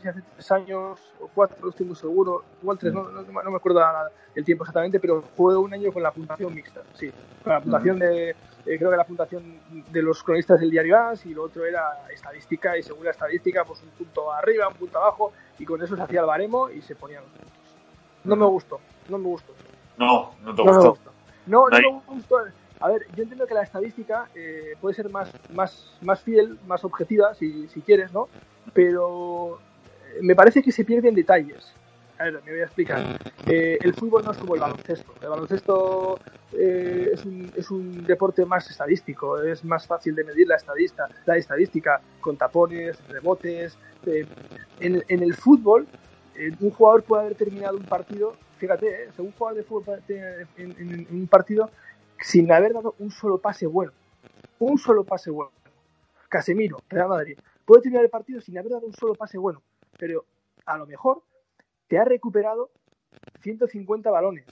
si 0.00 0.08
hace 0.08 0.22
tres 0.34 0.52
años 0.52 1.00
o 1.20 1.28
cuatro, 1.34 1.56
no 1.62 1.70
estoy 1.70 1.86
muy 1.86 1.96
seguro, 1.96 2.44
igual 2.62 2.78
tres, 2.78 2.92
no, 2.92 3.08
no, 3.08 3.22
no 3.22 3.50
me 3.50 3.56
acuerdo 3.56 3.82
el 4.34 4.44
tiempo 4.44 4.64
exactamente, 4.64 5.00
pero 5.00 5.22
jugué 5.36 5.56
un 5.56 5.72
año 5.72 5.92
con 5.92 6.02
la 6.02 6.10
puntuación 6.10 6.54
mixta, 6.54 6.82
sí. 6.94 7.10
Con 7.42 7.52
la 7.52 7.60
puntuación 7.60 7.96
uh 7.96 8.00
-huh. 8.00 8.08
de. 8.08 8.30
Eh, 8.66 8.76
creo 8.76 8.90
que 8.90 8.96
la 8.96 9.04
puntuación 9.04 9.60
de 9.90 10.02
los 10.02 10.22
cronistas 10.22 10.60
del 10.60 10.70
diario 10.70 10.98
AS 10.98 11.24
y 11.24 11.32
lo 11.32 11.44
otro 11.44 11.64
era 11.64 12.06
estadística 12.12 12.76
y 12.76 12.82
según 12.82 13.04
la 13.04 13.12
estadística 13.12 13.64
pues 13.64 13.82
un 13.82 13.88
punto 13.90 14.30
arriba, 14.30 14.68
un 14.68 14.74
punto 14.74 14.98
abajo 14.98 15.32
y 15.58 15.64
con 15.64 15.82
eso 15.82 15.96
se 15.96 16.02
hacía 16.02 16.20
el 16.20 16.26
baremo 16.26 16.68
y 16.68 16.82
se 16.82 16.94
ponían 16.94 17.22
los 17.22 17.32
puntos. 17.32 17.52
No 18.24 18.36
me 18.36 18.44
gustó, 18.44 18.80
no 19.08 19.16
me 19.16 19.24
gustó. 19.24 19.54
No, 19.96 20.32
no 20.42 20.54
te. 20.54 20.64
No, 20.64 20.90
gustó. 20.90 21.12
no, 21.46 21.68
no 21.68 21.78
me 21.78 22.14
gustó. 22.14 22.36
A 22.80 22.88
ver, 22.88 23.06
yo 23.16 23.22
entiendo 23.22 23.46
que 23.46 23.54
la 23.54 23.62
estadística 23.62 24.28
eh, 24.34 24.74
puede 24.80 24.94
ser 24.94 25.08
más, 25.08 25.32
más, 25.52 25.96
más 26.00 26.20
fiel, 26.20 26.58
más 26.66 26.84
objetiva, 26.84 27.34
si, 27.34 27.68
si 27.68 27.80
quieres, 27.80 28.12
¿no? 28.12 28.28
Pero 28.72 29.58
me 30.20 30.34
parece 30.34 30.62
que 30.62 30.72
se 30.72 30.84
pierden 30.84 31.14
detalles. 31.14 31.72
A 32.18 32.24
ver, 32.24 32.42
me 32.44 32.50
voy 32.50 32.60
a 32.60 32.64
explicar. 32.64 33.18
Eh, 33.46 33.78
el 33.80 33.94
fútbol 33.94 34.24
no 34.24 34.32
es 34.32 34.38
como 34.38 34.54
el 34.54 34.60
baloncesto. 34.60 35.14
El 35.22 35.28
baloncesto 35.28 36.18
eh, 36.52 37.10
es, 37.12 37.24
un, 37.24 37.52
es, 37.54 37.70
un, 37.70 38.04
deporte 38.04 38.44
más 38.44 38.68
estadístico, 38.68 39.40
es 39.40 39.64
más 39.64 39.86
fácil 39.86 40.16
de 40.16 40.24
medir 40.24 40.48
la, 40.48 40.56
estadista, 40.56 41.08
la 41.26 41.36
estadística 41.36 42.00
con 42.20 42.36
tapones, 42.36 42.98
rebotes. 43.08 43.78
Eh, 44.06 44.26
en, 44.80 45.04
en, 45.08 45.22
el 45.22 45.34
fútbol, 45.34 45.86
un 46.60 46.70
jugador 46.70 47.02
puede 47.02 47.22
haber 47.24 47.36
terminado 47.36 47.76
un 47.76 47.84
partido, 47.84 48.34
fíjate, 48.58 49.04
eh, 49.04 49.10
un 49.18 49.32
jugador 49.32 49.58
de 49.58 49.64
fútbol 49.64 50.02
en, 50.08 51.06
un 51.10 51.26
partido 51.28 51.70
sin 52.20 52.50
haber 52.50 52.72
dado 52.72 52.94
un 52.98 53.10
solo 53.10 53.38
pase 53.38 53.66
bueno. 53.66 53.92
Un 54.58 54.78
solo 54.78 55.04
pase 55.04 55.30
bueno. 55.30 55.52
Casemiro, 56.28 56.78
Real 56.88 57.08
Madrid, 57.08 57.38
puede 57.64 57.82
terminar 57.82 58.04
el 58.04 58.10
partido 58.10 58.40
sin 58.40 58.58
haber 58.58 58.72
dado 58.72 58.86
un 58.86 58.92
solo 58.92 59.14
pase 59.14 59.38
bueno, 59.38 59.62
pero 59.98 60.24
a 60.66 60.76
lo 60.76 60.86
mejor 60.86 61.22
te 61.86 61.98
ha 61.98 62.04
recuperado 62.04 62.70
150 63.40 64.10
balones. 64.10 64.46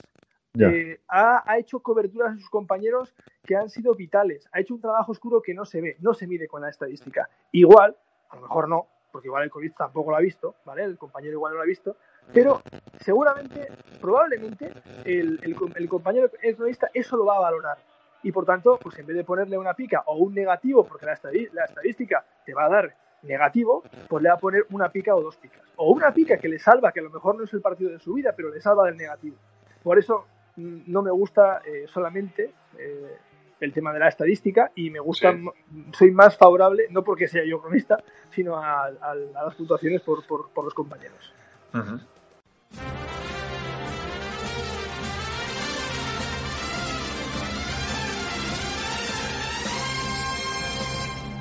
Eh, 0.59 0.99
ha, 1.07 1.43
ha 1.45 1.59
hecho 1.59 1.79
coberturas 1.81 2.33
a 2.33 2.35
sus 2.35 2.49
compañeros 2.49 3.13
que 3.43 3.55
han 3.55 3.69
sido 3.69 3.93
vitales. 3.93 4.47
Ha 4.51 4.59
hecho 4.59 4.73
un 4.73 4.81
trabajo 4.81 5.11
oscuro 5.11 5.41
que 5.41 5.53
no 5.53 5.65
se 5.65 5.81
ve, 5.81 5.97
no 5.99 6.13
se 6.13 6.25
mide 6.25 6.47
con 6.47 6.61
la 6.61 6.69
estadística. 6.69 7.29
Igual, 7.51 7.95
a 8.29 8.35
lo 8.35 8.41
mejor 8.41 8.67
no, 8.67 8.87
porque 9.11 9.27
igual 9.27 9.43
el 9.43 9.51
COVID 9.51 9.73
tampoco 9.73 10.11
lo 10.11 10.17
ha 10.17 10.21
visto, 10.21 10.55
¿vale? 10.65 10.83
El 10.83 10.97
compañero 10.97 11.33
igual 11.33 11.53
no 11.53 11.57
lo 11.57 11.63
ha 11.63 11.67
visto, 11.67 11.95
pero 12.33 12.61
seguramente, 12.99 13.67
probablemente, 14.01 14.73
el, 15.05 15.39
el, 15.43 15.55
el 15.75 15.89
compañero 15.89 16.29
el 16.41 16.55
cronista 16.55 16.89
eso 16.93 17.15
lo 17.15 17.25
va 17.25 17.37
a 17.37 17.41
valorar. 17.41 17.77
Y 18.23 18.31
por 18.31 18.45
tanto, 18.45 18.79
pues 18.81 18.97
en 18.97 19.05
vez 19.05 19.15
de 19.15 19.23
ponerle 19.23 19.57
una 19.57 19.75
pica 19.75 20.03
o 20.07 20.17
un 20.17 20.33
negativo, 20.33 20.83
porque 20.83 21.05
la 21.05 21.13
estadística 21.13 22.25
te 22.45 22.53
va 22.53 22.65
a 22.65 22.69
dar 22.69 22.95
negativo, 23.23 23.83
pues 24.07 24.23
le 24.23 24.29
va 24.29 24.35
a 24.35 24.39
poner 24.39 24.65
una 24.71 24.89
pica 24.89 25.15
o 25.15 25.21
dos 25.21 25.35
picas. 25.37 25.61
O 25.75 25.91
una 25.91 26.13
pica 26.13 26.37
que 26.37 26.47
le 26.47 26.59
salva, 26.59 26.91
que 26.91 26.99
a 26.99 27.03
lo 27.03 27.09
mejor 27.09 27.35
no 27.37 27.43
es 27.43 27.53
el 27.53 27.61
partido 27.61 27.91
de 27.91 27.99
su 27.99 28.13
vida, 28.13 28.33
pero 28.35 28.49
le 28.49 28.61
salva 28.61 28.85
del 28.85 28.97
negativo. 28.97 29.35
Por 29.83 29.97
eso 29.99 30.25
mm, 30.55 30.81
no 30.87 31.01
me 31.01 31.11
gusta 31.11 31.61
eh, 31.65 31.85
solamente 31.87 32.51
eh, 32.77 33.17
el 33.59 33.73
tema 33.73 33.91
de 33.91 33.99
la 33.99 34.07
estadística 34.07 34.71
y 34.75 34.89
me 34.91 34.99
gusta, 34.99 35.33
Sí. 35.33 35.45
soy 35.93 36.11
más 36.11 36.37
favorable, 36.37 36.87
no 36.91 37.03
porque 37.03 37.27
sea 37.27 37.43
yo 37.45 37.59
cronista, 37.61 37.97
sino 38.29 38.55
a, 38.57 38.85
a- 38.85 38.91
a 39.11 39.15
las 39.15 39.55
puntuaciones 39.55 40.01
por, 40.01 40.25
por- 40.27 40.49
por 40.51 40.63
los 40.65 40.73
compañeros. 40.73 41.33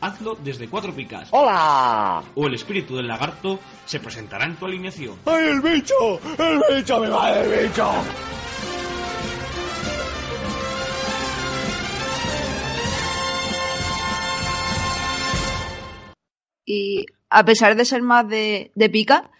hazlo 0.00 0.36
desde 0.36 0.68
Cuatro 0.68 0.92
Picas. 0.92 1.28
¡Hola! 1.30 2.22
O 2.34 2.46
el 2.46 2.54
espíritu 2.54 2.96
del 2.96 3.08
lagarto 3.08 3.58
se 3.84 4.00
presentará 4.00 4.44
en 4.46 4.56
tu 4.56 4.66
alineación. 4.66 5.16
¡Ay, 5.26 5.48
el 5.48 5.60
bicho! 5.60 5.94
¡El 6.38 6.62
bicho! 6.74 7.00
¡Me 7.00 7.08
va 7.08 7.38
el 7.38 7.68
bicho! 7.68 7.90
Y 16.64 17.06
a 17.30 17.44
pesar 17.44 17.74
de 17.74 17.84
ser 17.84 18.02
más 18.02 18.28
de, 18.28 18.70
de 18.74 18.90
pica, 18.90 19.30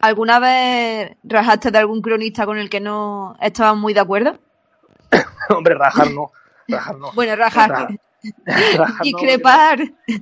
¿alguna 0.00 0.38
vez 0.38 1.16
rajaste 1.22 1.70
de 1.70 1.78
algún 1.78 2.00
cronista 2.00 2.46
con 2.46 2.58
el 2.58 2.70
que 2.70 2.80
no 2.80 3.36
estabas 3.40 3.76
muy 3.76 3.92
de 3.92 4.00
acuerdo? 4.00 4.38
Hombre, 5.50 5.74
rajar 5.74 6.10
no. 6.10 6.30
Rajar 6.68 6.96
no. 6.96 7.12
Bueno, 7.12 7.36
rajar. 7.36 7.88
Discrepar. 9.02 9.80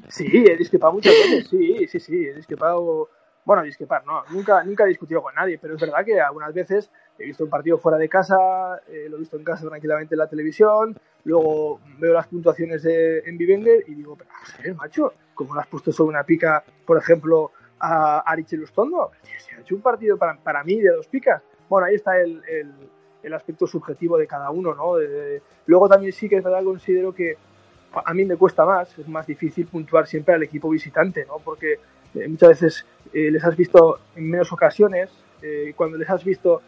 Sí, 0.08 0.26
he 0.46 0.56
discrepado 0.56 0.92
muchas 0.94 1.14
veces, 1.14 1.48
sí, 1.48 1.86
sí, 1.88 2.00
sí, 2.00 2.26
he 2.26 2.34
discrepado. 2.34 3.08
Bueno, 3.44 3.62
discrepar, 3.62 4.04
no, 4.06 4.22
nunca, 4.30 4.62
nunca 4.64 4.84
he 4.84 4.88
discutido 4.88 5.22
con 5.22 5.34
nadie, 5.34 5.58
pero 5.58 5.74
es 5.74 5.80
verdad 5.80 6.04
que 6.04 6.20
algunas 6.20 6.52
veces 6.52 6.90
he 7.18 7.24
visto 7.24 7.42
un 7.42 7.50
partido 7.50 7.78
fuera 7.78 7.96
de 7.98 8.08
casa, 8.08 8.36
eh, 8.86 9.06
lo 9.08 9.16
he 9.16 9.20
visto 9.20 9.36
en 9.38 9.44
casa 9.44 9.66
tranquilamente 9.66 10.14
en 10.14 10.18
la 10.18 10.28
televisión, 10.28 10.96
luego 11.24 11.80
veo 11.98 12.12
las 12.12 12.26
puntuaciones 12.26 12.82
de, 12.82 13.20
en 13.20 13.38
Vivenger 13.38 13.84
y 13.88 13.94
digo, 13.94 14.14
pero 14.16 14.30
ver, 14.62 14.74
macho, 14.74 15.14
¿cómo 15.34 15.54
lo 15.54 15.60
has 15.60 15.66
puesto 15.66 15.90
sobre 15.90 16.10
una 16.10 16.24
pica, 16.24 16.62
por 16.86 16.98
ejemplo, 16.98 17.50
a 17.80 18.20
Ariche 18.30 18.56
Lustondo? 18.58 19.10
Se 19.38 19.54
ha 19.56 19.60
hecho 19.60 19.74
un 19.74 19.80
partido 19.82 20.18
para, 20.18 20.36
para 20.36 20.62
mí 20.62 20.78
de 20.80 20.90
dos 20.90 21.06
picas. 21.08 21.42
Bueno, 21.68 21.86
ahí 21.86 21.94
está 21.94 22.20
el, 22.20 22.42
el, 22.46 22.72
el 23.22 23.34
aspecto 23.34 23.66
subjetivo 23.66 24.18
de 24.18 24.26
cada 24.26 24.50
uno, 24.50 24.74
¿no? 24.74 24.96
De- 24.96 25.08
de- 25.08 25.42
luego 25.66 25.88
también 25.88 26.12
sí 26.12 26.28
que 26.28 26.36
es 26.36 26.44
verdad, 26.44 26.62
considero 26.62 27.14
que 27.14 27.36
a 27.92 28.14
mí 28.14 28.24
me 28.24 28.36
cuesta 28.36 28.64
más, 28.64 28.96
es 28.98 29.08
más 29.08 29.26
difícil 29.26 29.66
puntuar 29.66 30.06
siempre 30.06 30.34
al 30.34 30.42
equipo 30.42 30.70
visitante, 30.70 31.24
¿no? 31.26 31.38
Porque 31.44 31.78
eh, 32.14 32.28
muchas 32.28 32.50
veces 32.50 32.86
eh, 33.12 33.30
les 33.30 33.44
has 33.44 33.56
visto 33.56 33.98
en 34.16 34.30
menos 34.30 34.52
ocasiones, 34.52 35.10
eh, 35.42 35.72
cuando 35.76 35.96
les 35.96 36.08
has 36.08 36.24
visto, 36.24 36.62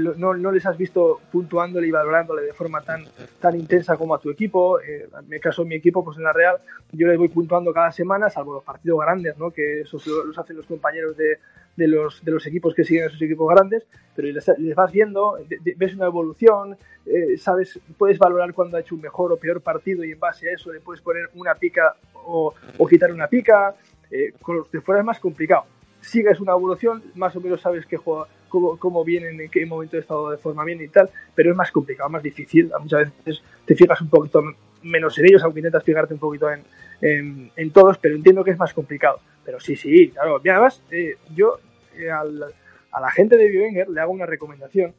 no, 0.00 0.52
les 0.52 0.66
has 0.66 0.76
visto 0.76 1.20
puntuándole 1.30 1.86
y 1.86 1.90
valorándole 1.90 2.42
de 2.42 2.52
forma 2.52 2.80
tan, 2.82 3.04
tan 3.40 3.58
intensa 3.58 3.96
como 3.96 4.14
a 4.14 4.18
tu 4.18 4.30
equipo. 4.30 4.80
Eh, 4.80 5.08
en 5.20 5.28
mi 5.28 5.40
caso, 5.40 5.64
mi 5.64 5.74
equipo, 5.76 6.04
pues 6.04 6.16
en 6.18 6.24
la 6.24 6.32
Real, 6.32 6.56
yo 6.92 7.06
les 7.08 7.18
voy 7.18 7.28
puntuando 7.28 7.72
cada 7.72 7.92
semana, 7.92 8.30
salvo 8.30 8.54
los 8.54 8.64
partidos 8.64 9.00
grandes, 9.00 9.36
¿no? 9.38 9.50
Que 9.50 9.80
esos 9.82 10.06
lo- 10.06 10.24
los 10.24 10.38
hacen 10.38 10.56
los 10.56 10.66
compañeros 10.66 11.16
de, 11.16 11.38
de 11.76 11.88
los, 11.88 12.24
de 12.24 12.32
los 12.32 12.46
equipos 12.46 12.74
que 12.74 12.84
siguen 12.84 13.04
a 13.04 13.06
esos 13.06 13.20
equipos 13.22 13.52
grandes, 13.54 13.84
pero 14.14 14.28
les, 14.28 14.74
vas 14.76 14.92
viendo, 14.92 15.38
ves 15.76 15.94
una 15.94 16.06
evolución, 16.06 16.76
eh, 17.06 17.36
sabes, 17.36 17.78
puedes 17.98 18.18
valorar 18.18 18.54
cuando 18.54 18.76
ha 18.76 18.80
hecho 18.80 18.94
un 18.94 19.00
mejor 19.00 19.32
o 19.32 19.36
peor 19.36 19.60
partido 19.60 20.04
y 20.04 20.12
en 20.12 20.20
base 20.20 20.48
a 20.48 20.52
eso 20.52 20.72
le 20.72 20.80
puedes 20.80 21.02
poner 21.02 21.28
una 21.34 21.54
pica 21.54 21.96
o, 22.14 22.54
quitar 22.88 23.12
una 23.12 23.26
pica. 23.26 23.74
Eh, 24.10 24.32
de 24.72 24.80
fuera 24.80 25.00
es 25.00 25.04
más 25.06 25.18
complicado. 25.18 25.64
Sigues 26.00 26.38
una 26.38 26.52
evolución, 26.52 27.02
más 27.14 27.34
o 27.34 27.40
menos 27.40 27.60
sabes 27.62 27.86
qué 27.86 27.96
juega, 27.96 28.26
cómo, 28.54 28.78
cómo 28.78 29.04
vienen, 29.04 29.40
en 29.40 29.50
qué 29.50 29.66
momento 29.66 29.96
de 29.96 30.02
estado 30.02 30.30
de 30.30 30.38
forma 30.38 30.62
bien 30.64 30.80
y 30.80 30.86
tal, 30.88 31.10
pero 31.34 31.50
es 31.50 31.56
más 31.56 31.72
complicado, 31.72 32.08
más 32.08 32.22
difícil. 32.22 32.70
Muchas 32.80 33.12
veces 33.24 33.42
te 33.66 33.74
fijas 33.74 34.00
un 34.00 34.08
poquito 34.08 34.42
menos 34.82 35.18
en 35.18 35.24
ellos, 35.26 35.42
aunque 35.42 35.58
intentas 35.58 35.82
fijarte 35.82 36.14
un 36.14 36.20
poquito 36.20 36.48
en, 36.50 36.62
en, 37.00 37.50
en 37.56 37.70
todos, 37.72 37.98
pero 37.98 38.14
entiendo 38.14 38.44
que 38.44 38.52
es 38.52 38.58
más 38.58 38.72
complicado. 38.72 39.18
Pero 39.44 39.58
sí, 39.58 39.74
sí, 39.74 40.10
claro. 40.10 40.40
Y 40.44 40.48
además, 40.48 40.80
eh, 40.92 41.16
yo 41.34 41.58
eh, 41.96 42.10
al- 42.10 42.54
a 42.92 43.00
la 43.00 43.10
gente 43.10 43.36
de 43.36 43.48
Bivenger 43.48 43.88
le 43.88 44.00
hago 44.00 44.12
una 44.12 44.24
recomendación 44.26 44.94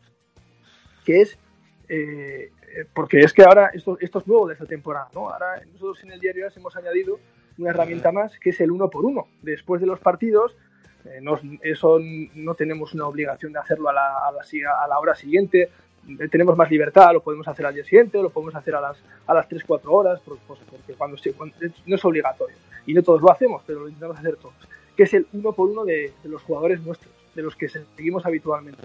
que 1.06 1.22
es 1.22 1.38
eh, 1.88 2.50
eh, 2.76 2.86
porque 2.94 3.20
es 3.20 3.32
que 3.32 3.44
ahora 3.44 3.70
esto, 3.74 3.98
esto 4.02 4.20
es 4.20 4.28
nuevo 4.28 4.48
de 4.48 4.54
esta 4.54 4.66
temporada, 4.66 5.08
¿no? 5.14 5.30
Ahora 5.30 5.62
nosotros 5.72 6.04
en 6.04 6.12
el 6.12 6.20
diario 6.20 6.46
hemos 6.54 6.76
añadido 6.76 7.20
una 7.58 7.70
herramienta 7.70 8.12
más 8.12 8.38
que 8.38 8.50
es 8.50 8.60
el 8.60 8.72
uno 8.72 8.90
por 8.90 9.06
uno. 9.06 9.28
Después 9.42 9.80
de 9.80 9.88
los 9.88 10.00
partidos, 10.00 10.58
eh, 11.06 11.20
no- 11.22 11.40
eso 11.62 12.00
no 12.36 12.56
tenemos 12.56 12.94
una 12.94 13.08
obligación 13.08 13.54
de 13.54 13.60
hacerlo 13.60 13.90
a 13.90 13.94
la, 13.94 14.18
a 14.28 14.32
la, 14.32 14.42
a 14.84 14.88
la 14.88 15.00
hora 15.00 15.16
siguiente, 15.16 15.70
Eh, 16.08 16.28
tenemos 16.30 16.56
más 16.56 16.70
libertad, 16.70 17.14
lo 17.14 17.22
podemos 17.22 17.48
hacer 17.48 17.66
al 17.66 17.74
día 17.74 17.84
siguiente, 17.84 18.22
lo 18.22 18.30
podemos 18.30 18.54
hacer 18.54 18.76
a 18.76 18.80
las, 18.82 18.96
a 19.26 19.34
las 19.34 19.50
3-4 19.50 19.82
horas, 19.86 20.20
por- 20.22 20.38
pues, 20.48 20.60
porque 20.70 20.94
cuando, 20.94 21.18
se- 21.18 21.34
cuando- 21.34 21.56
no 21.88 21.96
es 21.96 22.06
obligatorio. 22.06 22.56
Y 22.86 22.94
no 22.94 23.02
todos 23.02 23.22
lo 23.24 23.32
hacemos, 23.32 23.64
pero 23.66 23.80
lo 23.80 23.88
intentamos 23.88 24.20
hacer 24.20 24.36
todos. 24.36 24.54
Que 24.96 25.02
es 25.04 25.14
el 25.16 25.26
uno 25.34 25.52
por 25.54 25.68
uno 25.68 25.84
de, 25.84 26.14
de 26.22 26.30
los 26.30 26.44
jugadores 26.44 26.80
nuestros, 26.82 27.12
de 27.34 27.42
los 27.42 27.56
que 27.56 27.70
seguimos 27.70 28.24
habitualmente. 28.24 28.84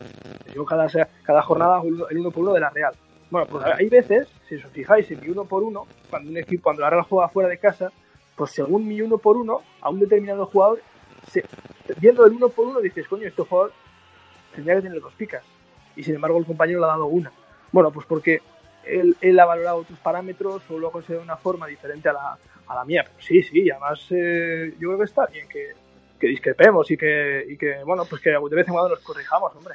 Yo 0.55 0.65
cada, 0.65 0.87
cada 1.23 1.43
jornada 1.43 1.77
hago 1.77 1.89
el 2.09 2.19
uno 2.19 2.31
por 2.31 2.43
uno 2.45 2.55
de 2.55 2.61
la 2.61 2.71
Real. 2.71 2.95
Bueno, 3.31 3.47
pues 3.51 3.67
hay 3.67 3.91
veces, 3.91 4.27
si 4.49 4.55
os 4.55 4.65
fijáis 4.73 5.11
en 5.11 5.21
mi 5.21 5.29
uno 5.29 5.45
por 5.45 5.63
uno, 5.63 5.87
cuando 6.09 6.31
un 6.31 6.39
equipo, 6.39 6.63
cuando 6.65 6.81
la 6.81 6.89
Real 6.89 7.03
juega 7.03 7.29
fuera 7.29 7.51
de 7.51 7.59
casa, 7.59 7.93
pues 8.35 8.51
según 8.53 8.89
mi 8.89 9.03
uno 9.03 9.19
por 9.19 9.37
uno, 9.37 9.61
a 9.83 9.91
un 9.91 10.01
determinado 10.01 10.47
jugador, 10.47 10.81
se- 11.31 11.45
viendo 11.99 12.27
el 12.27 12.33
uno 12.33 12.49
por 12.49 12.67
uno 12.67 12.81
dices, 12.81 13.07
coño, 13.09 13.27
este 13.27 13.43
jugador 13.43 13.73
tendría 14.55 14.77
que 14.77 14.83
tener 14.83 15.01
dos 15.01 15.15
picas. 15.15 15.43
Y 15.97 16.03
sin 16.05 16.15
embargo 16.15 16.39
el 16.39 16.47
compañero 16.47 16.81
le 16.81 16.87
ha 16.87 16.91
dado 16.91 17.07
una. 17.07 17.33
Bueno, 17.73 17.91
pues 17.91 18.07
porque 18.07 18.41
él, 18.85 19.17
él 19.21 19.39
ha 19.39 19.45
valorado 19.45 19.79
otros 19.79 19.99
parámetros 19.99 20.63
o 20.71 20.79
lo 20.79 20.89
ha 20.89 20.93
considerado 20.93 21.23
de 21.23 21.33
una 21.33 21.37
forma 21.37 21.67
diferente 21.67 22.09
a 22.09 22.13
la, 22.13 22.39
a 22.67 22.75
la 22.75 22.85
mía. 22.85 23.05
Pero 23.05 23.21
sí, 23.21 23.43
sí, 23.43 23.71
además 23.71 24.01
eh, 24.11 24.75
yo 24.79 24.89
creo 24.89 24.99
que 24.99 25.05
está 25.05 25.27
bien 25.27 25.49
que, 25.49 25.73
que 26.19 26.27
discrepemos 26.29 26.91
y 26.91 26.97
que, 26.97 27.45
y 27.49 27.57
que, 27.57 27.83
bueno, 27.85 28.05
pues 28.05 28.23
que 28.23 28.31
de 28.31 28.39
vez 28.39 28.67
en 28.67 28.73
cuando 28.75 28.91
nos 28.95 29.01
corrijamos, 29.01 29.55
hombre. 29.57 29.75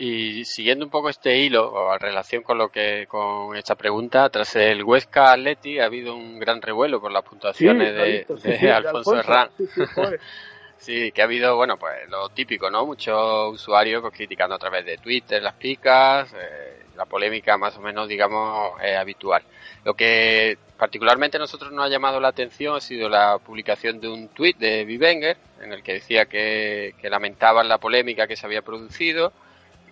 Y 0.00 0.44
siguiendo 0.44 0.84
un 0.84 0.92
poco 0.92 1.08
este 1.08 1.36
hilo, 1.38 1.68
o 1.72 1.92
en 1.92 1.98
relación 1.98 2.44
con 2.44 2.56
lo 2.56 2.68
que 2.68 3.06
con 3.08 3.56
esta 3.56 3.74
pregunta, 3.74 4.28
tras 4.30 4.54
el 4.54 4.84
Huesca 4.84 5.32
Atleti 5.32 5.80
ha 5.80 5.86
habido 5.86 6.14
un 6.14 6.38
gran 6.38 6.62
revuelo 6.62 7.00
por 7.00 7.10
las 7.10 7.24
puntuaciones 7.24 7.88
Sí, 7.88 7.94
de, 7.94 8.12
visto, 8.18 8.36
sí, 8.38 8.48
de 8.48 8.58
sí, 8.58 8.66
de 8.66 8.72
Alfonso 8.72 9.10
Alfonso, 9.16 9.32
Herrán. 9.32 9.50
sí, 10.76 11.10
que 11.10 11.20
ha 11.20 11.24
habido, 11.24 11.56
bueno, 11.56 11.76
pues 11.78 12.08
lo 12.08 12.28
típico, 12.28 12.70
¿no? 12.70 12.86
Muchos 12.86 13.52
usuarios 13.52 14.00
pues, 14.00 14.14
criticando 14.14 14.54
a 14.54 14.58
través 14.60 14.86
de 14.86 14.98
Twitter 14.98 15.42
las 15.42 15.54
picas, 15.54 16.32
eh, 16.32 16.84
la 16.96 17.04
polémica 17.04 17.58
más 17.58 17.76
o 17.76 17.80
menos, 17.80 18.06
digamos, 18.06 18.80
eh, 18.80 18.96
habitual. 18.96 19.42
Lo 19.84 19.94
que 19.94 20.58
particularmente 20.76 21.38
a 21.38 21.40
nosotros 21.40 21.72
nos 21.72 21.84
ha 21.84 21.88
llamado 21.88 22.20
la 22.20 22.28
atención 22.28 22.76
ha 22.76 22.80
sido 22.80 23.08
la 23.08 23.38
publicación 23.38 24.00
de 24.00 24.06
un 24.06 24.28
tweet 24.28 24.54
de 24.60 24.84
Vivenger 24.84 25.36
en 25.60 25.72
el 25.72 25.82
que 25.82 25.94
decía 25.94 26.26
que, 26.26 26.94
que 27.00 27.10
lamentaban 27.10 27.68
la 27.68 27.78
polémica 27.78 28.28
que 28.28 28.36
se 28.36 28.46
había 28.46 28.62
producido, 28.62 29.32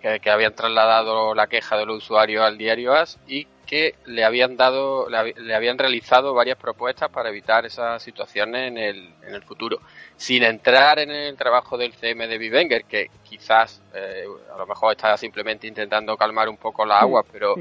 que, 0.01 0.19
que 0.19 0.29
habían 0.29 0.53
trasladado 0.53 1.33
la 1.33 1.47
queja 1.47 1.77
de 1.77 1.85
los 1.85 1.97
usuarios 1.97 2.43
al 2.43 2.57
diario 2.57 2.93
AS 2.93 3.19
y 3.27 3.47
que 3.67 3.95
le 4.05 4.23
habían 4.23 4.55
dado, 4.55 5.09
le, 5.09 5.33
le 5.33 5.53
habían 5.53 5.77
realizado 5.77 6.33
varias 6.33 6.57
propuestas 6.57 7.09
para 7.09 7.29
evitar 7.29 7.65
esas 7.65 8.01
situaciones 8.01 8.69
en 8.69 8.77
el, 8.77 9.13
en 9.27 9.35
el 9.35 9.43
futuro. 9.43 9.79
Sin 10.15 10.41
entrar 10.43 10.97
en 10.99 11.11
el 11.11 11.35
trabajo 11.35 11.77
del 11.77 11.93
CM 11.93 12.27
de 12.27 12.37
Bivenger, 12.37 12.85
que 12.85 13.11
quizás 13.23 13.83
eh, 13.93 14.25
a 14.51 14.57
lo 14.57 14.65
mejor 14.65 14.93
está 14.93 15.15
simplemente 15.17 15.67
intentando 15.67 16.15
calmar 16.17 16.47
un 16.49 16.57
poco 16.57 16.85
la 16.85 16.99
agua, 16.99 17.23
pero 17.29 17.55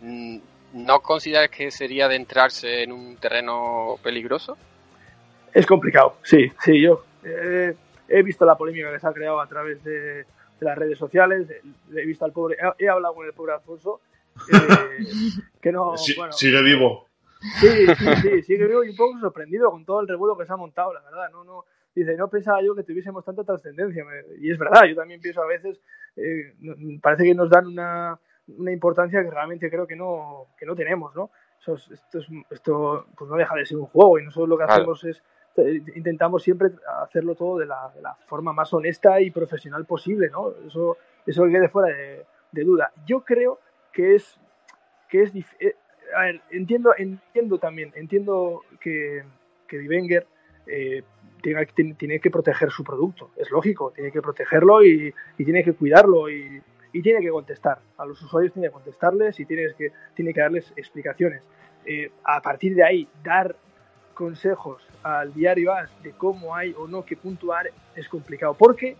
mm, 0.00 0.38
¿no 0.72 1.00
consideras 1.00 1.50
que 1.50 1.70
sería 1.70 2.06
adentrarse 2.06 2.82
en 2.82 2.92
un 2.92 3.16
terreno 3.18 3.96
peligroso? 4.02 4.56
Es 5.52 5.66
complicado, 5.66 6.16
sí, 6.22 6.50
sí, 6.60 6.80
yo 6.80 7.04
eh, 7.22 7.74
he 8.08 8.22
visto 8.22 8.46
la 8.46 8.56
polémica 8.56 8.90
que 8.92 8.98
se 9.00 9.06
ha 9.06 9.12
creado 9.12 9.40
a 9.40 9.46
través 9.46 9.82
de, 9.84 10.24
de 10.60 10.66
las 10.66 10.78
redes 10.78 10.98
sociales, 10.98 11.48
he 11.50 12.06
visto 12.06 12.24
al 12.24 12.32
pobre, 12.32 12.56
he, 12.78 12.84
he 12.84 12.88
hablado 12.88 13.14
con 13.14 13.26
el 13.26 13.32
pobre 13.32 13.54
Alfonso, 13.54 14.00
eh, 14.52 14.98
que 15.60 15.72
no, 15.72 15.96
Sí- 15.96 16.14
bueno, 16.16 16.32
Sigue 16.32 16.62
vivo. 16.62 17.06
Sí, 17.58 17.68
sí, 17.96 18.06
sí, 18.20 18.42
sigue 18.42 18.66
vivo 18.66 18.84
y 18.84 18.90
un 18.90 18.96
poco 18.96 19.18
sorprendido 19.18 19.70
con 19.70 19.84
todo 19.86 20.00
el 20.00 20.08
revuelo 20.08 20.36
que 20.36 20.44
se 20.44 20.52
ha 20.52 20.56
montado, 20.56 20.92
la 20.92 21.00
verdad. 21.00 21.30
No, 21.32 21.42
no, 21.42 21.64
dice, 21.94 22.14
no 22.14 22.28
pensaba 22.28 22.60
yo 22.62 22.74
que 22.74 22.82
tuviésemos 22.82 23.24
tanta 23.24 23.44
trascendencia. 23.44 24.04
Y 24.38 24.50
es 24.50 24.58
verdad, 24.58 24.84
yo 24.84 24.94
también 24.94 25.22
pienso 25.22 25.42
a 25.42 25.46
veces, 25.46 25.80
eh, 26.16 26.54
parece 27.02 27.24
que 27.24 27.34
nos 27.34 27.48
dan 27.48 27.66
una, 27.66 28.18
una 28.58 28.72
importancia 28.72 29.22
que 29.24 29.30
realmente 29.30 29.70
creo 29.70 29.86
que 29.86 29.96
no, 29.96 30.48
que 30.58 30.66
no 30.66 30.76
tenemos, 30.76 31.14
¿no? 31.16 31.30
Eso, 31.58 31.76
es- 31.76 31.90
esto, 31.92 32.18
es- 32.18 32.26
esto 32.50 33.06
pues 33.16 33.30
no 33.30 33.36
deja 33.38 33.54
de 33.54 33.64
ser 33.64 33.78
un 33.78 33.86
juego 33.86 34.18
y 34.18 34.24
nosotros 34.26 34.48
lo 34.50 34.58
que 34.58 34.64
Claro. 34.64 34.82
hacemos 34.82 35.04
es 35.04 35.22
intentamos 35.94 36.42
siempre 36.42 36.70
hacerlo 37.02 37.34
todo 37.34 37.58
de 37.58 37.66
la, 37.66 37.92
forma 38.26 38.52
más 38.52 38.72
honesta 38.72 39.20
y 39.20 39.30
profesional 39.30 39.84
posible, 39.84 40.30
¿no? 40.30 40.52
Eso, 40.66 40.96
eso 41.26 41.44
que 41.44 41.52
quede 41.52 41.68
fuera 41.68 41.96
de, 41.96 42.64
duda. 42.64 42.92
Yo 43.06 43.20
creo 43.24 43.60
que 43.92 44.14
es 44.14 44.38
que 45.08 45.22
es 45.22 45.34
eh, 45.34 45.74
a 46.16 46.22
ver, 46.22 46.40
entiendo, 46.50 46.92
entiendo 46.96 47.58
también, 47.58 47.92
entiendo 47.94 48.62
que, 48.80 49.22
que 49.66 49.88
Wenger 49.88 50.26
eh, 50.66 51.02
tiene, 51.42 51.94
tiene 51.94 52.20
que 52.20 52.30
proteger 52.30 52.70
su 52.70 52.84
producto, 52.84 53.30
es 53.36 53.50
lógico, 53.50 53.92
tiene 53.94 54.12
que 54.12 54.22
protegerlo 54.22 54.84
y, 54.84 55.14
tiene 55.36 55.64
que 55.64 55.72
cuidarlo 55.72 56.30
y, 56.30 56.62
tiene 57.02 57.20
que 57.20 57.30
contestar. 57.30 57.78
A 57.98 58.04
los 58.04 58.20
usuarios 58.20 58.52
tiene 58.52 58.68
que 58.68 58.72
contestarles 58.72 59.38
y 59.38 59.46
tienes 59.46 59.74
que, 59.74 59.92
tiene 60.14 60.34
que 60.34 60.40
darles 60.40 60.72
explicaciones. 60.76 61.42
Eh, 61.86 62.10
a 62.24 62.42
partir 62.42 62.74
de 62.74 62.84
ahí, 62.84 63.08
dar 63.22 63.56
consejos 64.20 64.82
al 65.02 65.32
diario 65.32 65.72
AS 65.72 65.88
de 66.02 66.10
cómo 66.10 66.54
hay 66.54 66.74
o 66.76 66.86
no 66.86 67.06
que 67.06 67.16
puntuar 67.16 67.70
es 67.96 68.06
complicado, 68.06 68.52
porque 68.52 68.98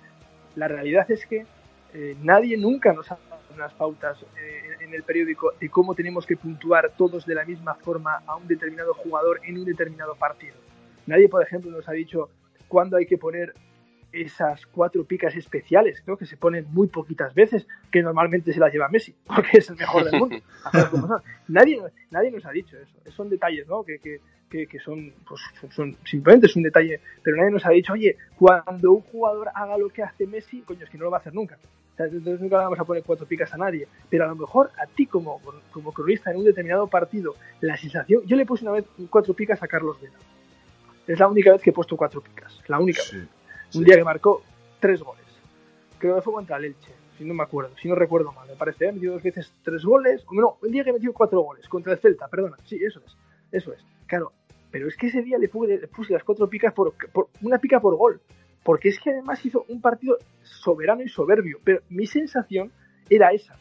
la 0.57 0.67
realidad 0.67 1.11
es 1.11 1.27
que 1.27 1.45
eh, 1.93 2.17
nadie 2.23 2.57
nunca 2.57 2.95
nos 2.95 3.13
ha 3.13 3.19
dado 3.29 3.43
unas 3.55 3.75
pautas 3.75 4.17
eh, 4.23 4.63
en 4.81 4.95
el 4.95 5.03
periódico 5.03 5.53
de 5.61 5.69
cómo 5.69 5.95
tenemos 5.95 6.25
que 6.25 6.39
puntuar 6.39 6.93
todos 6.97 7.27
de 7.27 7.35
la 7.35 7.45
misma 7.45 7.75
forma 7.75 8.23
a 8.27 8.37
un 8.37 8.49
determinado 8.49 8.95
jugador 8.95 9.41
en 9.45 9.59
un 9.59 9.67
determinado 9.67 10.15
partido. 10.15 10.55
Nadie, 11.07 11.29
por 11.29 11.43
ejemplo, 11.43 11.71
nos 11.71 11.87
ha 11.87 11.93
dicho 11.93 12.31
cuándo 12.67 12.97
hay 12.97 13.05
que 13.05 13.19
poner 13.19 13.53
esas 14.13 14.65
cuatro 14.69 15.05
picas 15.05 15.37
especiales, 15.37 16.03
¿no? 16.07 16.17
que 16.17 16.25
se 16.25 16.39
ponen 16.39 16.67
muy 16.71 16.89
poquitas 16.89 17.35
veces, 17.35 17.69
que 17.93 18.03
normalmente 18.03 18.55
se 18.55 18.59
las 18.59 18.73
lleva 18.73 18.89
Messi, 18.89 19.15
porque 19.27 19.59
es 19.59 19.69
el 19.69 19.77
mejor 19.77 20.05
del 20.05 20.19
mundo. 20.19 20.37
Nadie, 21.49 21.79
nadie 22.11 22.31
nos 22.31 22.47
ha 22.47 22.53
dicho 22.53 22.79
eso. 22.79 22.97
Son 23.11 23.29
detalles 23.29 23.69
¿no? 23.69 23.85
que, 23.85 23.99
que, 23.99 24.21
que, 24.51 24.67
que 24.67 24.79
son, 24.81 25.13
pues, 25.27 25.41
son, 25.61 25.71
son- 25.73 25.97
simplemente 26.05 26.47
es 26.47 26.57
un 26.57 26.63
detalle, 26.65 27.01
pero 27.23 27.37
nadie 27.37 27.53
nos 27.53 27.65
ha 27.65 27.71
dicho, 27.71 27.93
oye, 27.93 28.17
cuando 28.37 28.93
un 28.93 29.01
jugador 29.03 29.49
haga 29.55 29.79
lo 29.79 29.89
que 29.89 30.03
hace 30.03 30.27
Messi, 30.27 30.61
coño, 30.63 30.85
es 30.85 30.91
que 30.91 30.99
no 30.99 31.05
lo 31.05 31.11
va 31.11 31.19
a 31.19 31.21
hacer 31.21 31.33
nunca. 31.35 31.57
O 31.93 31.97
sea, 31.97 32.07
entonces 32.07 32.41
nunca 32.41 32.57
le 32.59 32.65
vamos 32.65 32.81
a 32.81 32.85
poner 32.85 33.03
cuatro 33.05 33.27
picas 33.27 33.53
a 33.55 33.59
nadie. 33.59 33.87
Pero 34.09 34.25
a 34.25 34.29
lo 34.29 34.35
mejor 34.35 34.71
a 34.83 34.87
ti 34.87 35.07
como, 35.07 35.41
como 35.71 35.93
cronista 35.93 36.31
en 36.31 36.39
un 36.39 36.45
determinado 36.45 36.87
partido, 36.87 37.35
la 37.61 37.77
sensación... 37.77 38.23
Yo 38.27 38.37
le 38.37 38.47
puse 38.47 38.65
una 38.65 38.73
vez 38.73 38.87
cuatro 39.11 39.35
picas 39.35 39.63
a 39.63 39.69
Carlos 39.69 40.01
Vela. 40.01 40.17
Es 41.07 41.19
la 41.19 41.29
única 41.29 41.53
vez 41.53 41.61
que 41.61 41.71
he 41.71 41.73
puesto 41.73 41.97
cuatro 41.97 42.21
picas. 42.23 42.61
La 42.69 42.79
única 42.79 43.03
vez. 43.13 43.27
Un 43.75 43.85
día 43.85 43.97
que 43.97 44.05
marcó 44.05 44.43
tres 44.79 45.03
goles. 45.03 45.25
Creo 45.99 46.17
que 46.17 46.23
fue 46.23 46.33
contra 46.33 46.57
el 46.57 46.65
Elche, 46.67 46.93
si 47.19 47.25
no 47.25 47.35
me 47.35 47.43
acuerdo, 47.43 47.77
si 47.77 47.87
no 47.89 47.95
recuerdo 47.95 48.33
mal. 48.33 48.49
Me 48.49 48.57
parece, 48.57 48.87
¿eh? 48.87 48.93
metió 48.93 49.13
dos 49.13 49.23
veces 49.23 49.53
tres 49.63 49.85
goles. 49.85 50.25
No, 50.33 50.57
el 50.63 50.71
día 50.73 50.83
que 50.85 50.93
metió 50.95 51.13
cuatro 51.13 51.41
goles 51.43 51.69
contra 51.69 51.93
el 51.93 51.99
Celta, 51.99 52.29
perdona. 52.29 52.57
Sí, 52.65 52.83
eso 52.83 53.03
es. 53.05 53.17
Eso 53.53 53.73
es. 53.75 53.85
Claro, 54.07 54.33
pero 54.71 54.89
es 54.89 54.97
que 54.97 55.09
ese 55.09 55.23
día 55.23 55.39
le 55.39 55.49
puse, 55.49 55.81
las 56.11 56.25
cuatro 56.25 56.49
picas 56.49 56.73
por, 56.73 56.95
una 57.43 57.59
pica 57.59 57.81
por 57.81 57.97
gol. 57.97 58.21
Porque 58.63 58.89
es 58.91 59.01
que 59.01 59.11
además 59.11 59.45
hizo 59.45 59.65
un 59.69 59.81
partido 59.81 60.19
soberano 60.43 61.03
y 61.03 61.09
soberbio. 61.09 61.59
Pero 61.65 61.81
mi 61.89 62.07
sensación 62.07 62.71
era 63.09 63.33
esa. 63.33 63.57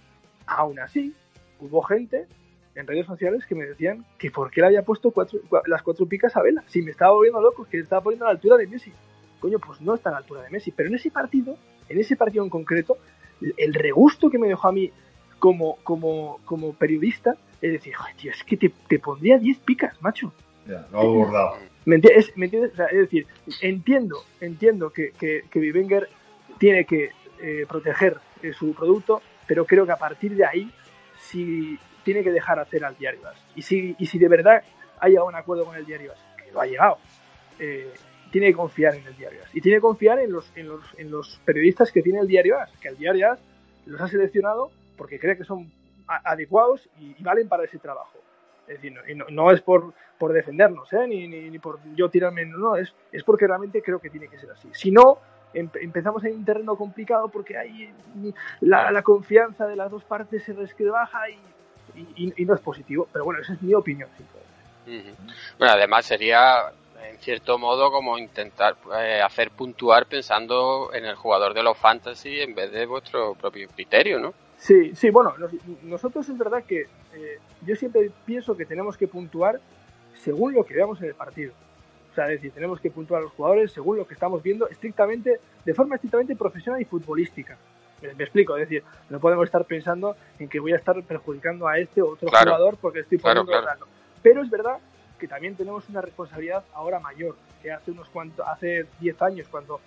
Aún 0.46 0.80
así, 0.80 1.14
hubo 1.60 1.82
gente 1.82 2.28
en 2.76 2.86
redes 2.86 3.06
sociales 3.06 3.46
que 3.46 3.56
me 3.56 3.66
decían 3.66 4.06
que 4.18 4.30
por 4.30 4.52
qué 4.52 4.62
le 4.62 4.68
había 4.68 4.84
puesto 4.84 5.14
las 5.68 5.84
cuatro 5.84 6.06
picas 6.06 6.36
a 6.36 6.42
Vela. 6.42 6.64
Si 6.68 6.82
me 6.82 6.92
estaba 6.92 7.14
volviendo 7.14 7.42
loco, 7.42 7.66
que 7.66 7.80
estaba 7.80 8.04
poniendo 8.04 8.26
a 8.26 8.30
la 8.30 8.34
altura 8.34 8.58
de 8.58 8.68
Messi. 8.68 8.92
Coño, 9.40 9.58
pues 9.60 9.80
no 9.82 9.96
está 9.96 10.10
a 10.10 10.14
la 10.14 10.18
altura 10.20 10.42
de 10.44 10.50
Messi. 10.50 10.72
Pero 10.72 10.90
en 10.90 10.96
ese 10.96 11.12
partido, 11.12 11.58
en 11.88 12.00
ese 12.00 12.16
partido 12.16 12.44
en 12.44 12.50
concreto, 12.50 12.98
el- 13.58 13.74
regusto 13.74 14.30
que 14.30 14.38
me 14.38 14.48
dejó 14.50 14.68
a 14.68 14.72
mí 14.74 14.92
como, 15.40 15.78
como, 15.84 16.40
como 16.44 16.74
periodista 16.74 17.38
es 17.62 17.72
decir, 17.74 17.94
"Joder, 17.94 18.16
tío, 18.16 18.32
es 18.32 18.44
que 18.44 18.58
te, 18.58 18.70
te 18.88 19.00
pondría 19.00 19.38
10 19.38 19.60
picas, 19.60 20.02
macho. 20.02 20.34
Lo 20.92 21.00
ha. 21.00 21.04
¿Me 21.86 21.98
enti- 21.98 22.12
es, 22.16 22.36
¿me 22.38 22.46
entiendes? 22.46 22.72
Es 22.92 22.98
decir, 22.98 23.26
entiendo, 23.62 24.18
entiendo 24.42 24.92
que, 24.92 25.12
que, 25.12 25.44
que 25.50 25.60
Bivenger 25.60 26.08
tiene 26.58 26.86
que 26.86 27.12
eh, 27.42 27.66
proteger 27.68 28.18
eh, 28.44 28.54
su 28.54 28.74
producto, 28.74 29.22
pero 29.48 29.66
creo 29.66 29.86
que 29.86 29.92
a 29.94 29.98
partir 29.98 30.36
de 30.36 30.46
ahí 30.46 30.72
sí 31.18 31.78
tiene 32.04 32.24
que 32.24 32.32
dejar 32.32 32.60
hacer 32.60 32.84
al 32.86 32.98
diario 32.98 33.28
AS. 33.28 33.38
Y 33.56 33.62
si, 33.62 33.96
y 33.98 34.06
si 34.06 34.20
de 34.20 34.28
verdad 34.28 34.64
ha 35.00 35.08
llegado 35.08 35.28
a 35.28 35.30
un 35.30 35.36
acuerdo 35.36 35.66
con 35.66 35.76
el 35.76 35.86
diario 35.86 36.12
AS, 36.12 36.20
que 36.44 36.52
lo 36.52 36.62
ha 36.62 36.66
llegado, 36.66 36.98
eh, 37.60 37.92
tiene 38.32 38.48
que 38.48 38.54
confiar 38.54 38.96
en 38.96 39.06
el 39.08 39.16
diario 39.16 39.42
AS. 39.44 39.56
Y 39.56 39.62
tiene 39.62 39.78
que 39.78 39.82
confiar 39.82 40.20
en 40.20 40.32
los, 40.32 40.52
en 40.56 40.68
los, 40.68 40.82
en 40.98 41.10
los 41.10 41.40
periodistas 41.46 41.92
que 41.92 42.02
tiene 42.02 42.20
el 42.20 42.28
diario 42.28 42.60
AS, 42.60 42.72
que 42.80 42.90
el 42.90 42.98
diario 42.98 43.32
AS 43.32 43.40
los 43.86 44.00
ha 44.02 44.08
seleccionado 44.08 44.72
porque 44.98 45.20
cree 45.20 45.38
que 45.38 45.46
son 45.46 45.72
adecuados 46.08 46.90
y 47.00 47.16
valen 47.24 47.48
para 47.48 47.64
ese 47.64 47.80
trabajo. 47.80 48.18
Es 48.70 48.76
decir, 48.76 48.94
no, 48.94 49.02
y 49.10 49.16
no, 49.16 49.26
no 49.30 49.52
es 49.52 49.62
por, 49.62 49.94
por 50.20 50.32
defendernos, 50.32 50.94
¿eh? 50.94 51.08
ni, 51.08 51.28
ni, 51.28 51.50
ni 51.50 51.58
por 51.60 51.80
yo 51.96 52.08
tirarme, 52.10 52.46
no, 52.46 52.76
es, 52.76 52.94
es 53.12 53.24
porque 53.24 53.48
realmente 53.48 53.82
creo 53.82 53.98
que 54.00 54.12
tiene 54.12 54.28
que 54.28 54.38
ser 54.38 54.52
así. 54.52 54.70
Si 54.74 54.92
no, 54.92 55.18
em- 55.54 55.70
empezamos 55.82 56.24
en 56.24 56.36
un 56.36 56.46
terreno 56.46 56.76
complicado 56.76 57.30
porque 57.30 57.58
ahí 57.58 57.92
la, 58.62 58.92
la 58.92 59.02
confianza 59.02 59.66
de 59.66 59.76
las 59.76 59.90
dos 59.90 60.04
partes 60.04 60.44
se 60.44 60.54
resquebraja 60.54 61.30
y, 61.96 62.32
y, 62.38 62.46
no 62.46 62.54
es 62.54 62.62
positivo. 62.62 63.08
Pero 63.12 63.26
bueno, 63.26 63.42
esa 63.42 63.54
es 63.54 63.62
mi 63.64 63.74
opinión. 63.74 64.08
Bueno, 65.58 65.74
además 65.74 66.06
sería 66.06 66.72
en 67.10 67.18
cierto 67.18 67.58
modo 67.58 67.92
como 67.92 68.18
intentar 68.18 68.76
eh, 69.00 69.22
hacer 69.24 69.52
puntuar 69.52 70.06
pensando 70.06 70.92
en 70.94 71.06
el 71.06 71.16
jugador 71.16 71.54
de 71.54 71.64
los 71.64 71.78
fantasy 71.78 72.40
en 72.42 72.54
vez 72.56 72.72
de 72.72 72.86
vuestro 72.86 73.34
propio 73.36 73.68
criterio, 73.70 74.20
¿no? 74.20 74.34
Sí, 74.58 74.94
sí, 74.96 75.10
bueno, 75.10 75.36
nos- 75.38 75.52
nosotros 75.84 76.28
es 76.30 76.38
verdad 76.38 76.64
que 76.66 76.86
eh, 77.16 77.40
yo 77.66 77.76
siempre 77.76 78.12
pienso 78.26 78.56
que 78.56 78.66
tenemos 78.66 78.98
que 78.98 79.08
puntuar 79.08 79.60
según 80.16 80.54
lo 80.54 80.64
que 80.66 80.74
veamos 80.74 81.02
en 81.02 81.08
el 81.10 81.16
partido. 81.16 81.54
O 82.12 82.16
sea, 82.16 82.26
es 82.26 82.32
decir, 82.32 82.52
tenemos 82.52 82.80
que 82.82 82.90
puntuar 82.92 83.22
a 83.22 83.24
los 83.24 83.34
jugadores 83.34 83.72
según 83.72 83.98
lo 83.98 84.08
que 84.08 84.14
estamos 84.14 84.42
viendo 84.44 84.68
estrictamente, 84.68 85.40
de 85.64 85.74
forma 85.74 85.96
estrictamente 85.96 86.36
profesional 86.36 86.82
y 86.82 86.86
futbolística. 86.86 87.58
Me, 88.02 88.14
me 88.16 88.24
explico, 88.24 88.56
es 88.58 88.62
decir, 88.68 88.84
no 89.10 89.20
podemos 89.20 89.46
estar 89.46 89.64
pensando 89.66 90.16
en 90.40 90.48
que 90.50 90.60
voy 90.60 90.74
a 90.74 90.78
estar 90.78 91.02
perjudicando 91.04 91.68
a 91.68 91.78
este 91.78 92.02
o 92.02 92.10
otro 92.12 92.30
Claro. 92.30 92.52
jugador 92.52 92.78
porque 92.82 93.00
estoy 93.02 93.18
Claro, 93.20 93.46
poniendo 93.46 93.64
claro. 93.66 93.80
tal. 93.80 93.90
Pero 94.24 94.42
es 94.42 94.50
verdad 94.50 94.78
que 95.20 95.28
también 95.28 95.56
tenemos 95.56 95.88
una 95.90 96.02
responsabilidad 96.02 96.64
ahora 96.74 97.00
mayor, 97.00 97.36
que 97.62 97.72
hace 97.72 97.92
unos 97.92 98.10
cuantos, 98.10 98.46
hace 98.48 98.86
10 99.02 99.22
años 99.22 99.48
cuando 99.50 99.80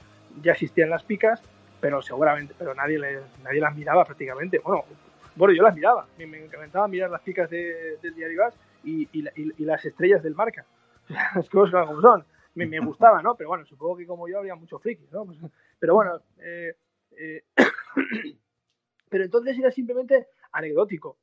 ya 0.42 0.52
existían 0.52 0.90
las 0.90 1.02
picas, 1.02 1.42
pero 1.80 2.00
seguramente, 2.02 2.54
pero 2.58 2.74
nadie 2.74 2.98
le, 2.98 3.20
nadie 3.42 3.60
las 3.60 3.74
miraba 3.74 4.04
prácticamente. 4.04 4.58
Bueno, 4.60 4.84
bueno, 5.36 5.54
yo 5.54 5.62
las 5.62 5.74
miraba, 5.74 6.06
me, 6.18 6.26
me 6.26 6.44
encantaba 6.44 6.88
mirar 6.88 7.10
las 7.10 7.20
picas 7.22 7.48
de- 7.50 7.98
del 8.02 8.14
diario 8.14 8.38
Gas 8.38 8.54
y, 8.84 9.08
y, 9.12 9.22
la- 9.22 9.32
y- 9.36 9.52
y 9.62 9.64
las 9.64 9.84
estrellas 9.84 10.22
del 10.22 10.34
marca. 10.34 10.64
Las 11.34 11.48
cosas 11.50 11.86
como 11.86 12.00
son. 12.00 12.24
Me, 12.54 12.78
gustaba, 12.80 13.22
¿no? 13.22 13.34
Pero 13.34 13.48
bueno, 13.48 13.64
supongo 13.64 13.96
que 13.96 14.06
como 14.06 14.28
yo 14.28 14.38
había 14.38 14.54
muchos 14.54 14.80
frikis, 14.82 15.10
¿no? 15.10 15.24
Pues, 15.24 15.38
pero 15.78 15.94
bueno, 15.94 16.20
eh, 16.38 16.76
eh, 17.16 17.42
pero 19.08 19.24
entonces 19.24 19.58
era 19.58 19.70
simplemente 19.70 20.28
anecdótico. 20.52 21.16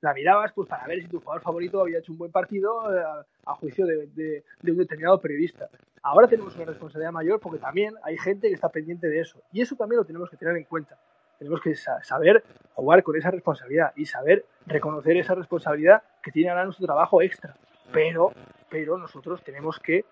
La 0.00 0.14
mirabas 0.14 0.52
pues 0.54 0.66
para 0.68 0.86
ver 0.86 1.02
si 1.02 1.08
tu 1.08 1.20
jugador 1.20 1.42
favorito 1.42 1.80
había 1.82 1.98
hecho 1.98 2.12
un 2.12 2.18
buen 2.18 2.32
partido 2.32 2.94
eh, 2.96 3.02
a, 3.02 3.26
a 3.50 3.54
juicio 3.56 3.84
de, 3.86 4.06
de- 4.08 4.44
de 4.62 4.72
un 4.72 4.78
determinado 4.78 5.20
periodista. 5.20 5.68
Ahora 6.02 6.26
tenemos 6.26 6.56
una 6.56 6.64
responsabilidad 6.64 7.12
mayor 7.12 7.38
porque 7.40 7.58
también 7.58 7.94
hay 8.02 8.16
gente 8.16 8.48
que 8.48 8.54
está 8.54 8.70
pendiente 8.70 9.08
de 9.08 9.20
eso. 9.20 9.42
Y 9.52 9.60
eso 9.60 9.76
también 9.76 9.98
lo 9.98 10.04
tenemos 10.06 10.30
que 10.30 10.38
tener 10.38 10.56
en 10.56 10.64
cuenta. 10.64 10.98
Tenemos 11.40 11.62
que 11.62 11.74
sa- 11.74 12.02
saber 12.04 12.44
jugar 12.74 13.02
con 13.02 13.16
esa 13.16 13.30
responsabilidad 13.30 13.92
y 13.96 14.04
saber 14.04 14.44
reconocer 14.66 15.16
esa 15.16 15.34
responsabilidad 15.34 16.02
que 16.22 16.30
tiene 16.30 16.50
ahora 16.50 16.66
nuestro 16.66 16.84
trabajo 16.84 17.22
extra. 17.22 17.56
Pero, 17.92 18.32
pero 18.68 18.98
nosotros 18.98 19.42
tenemos 19.42 19.78
que 19.80 20.04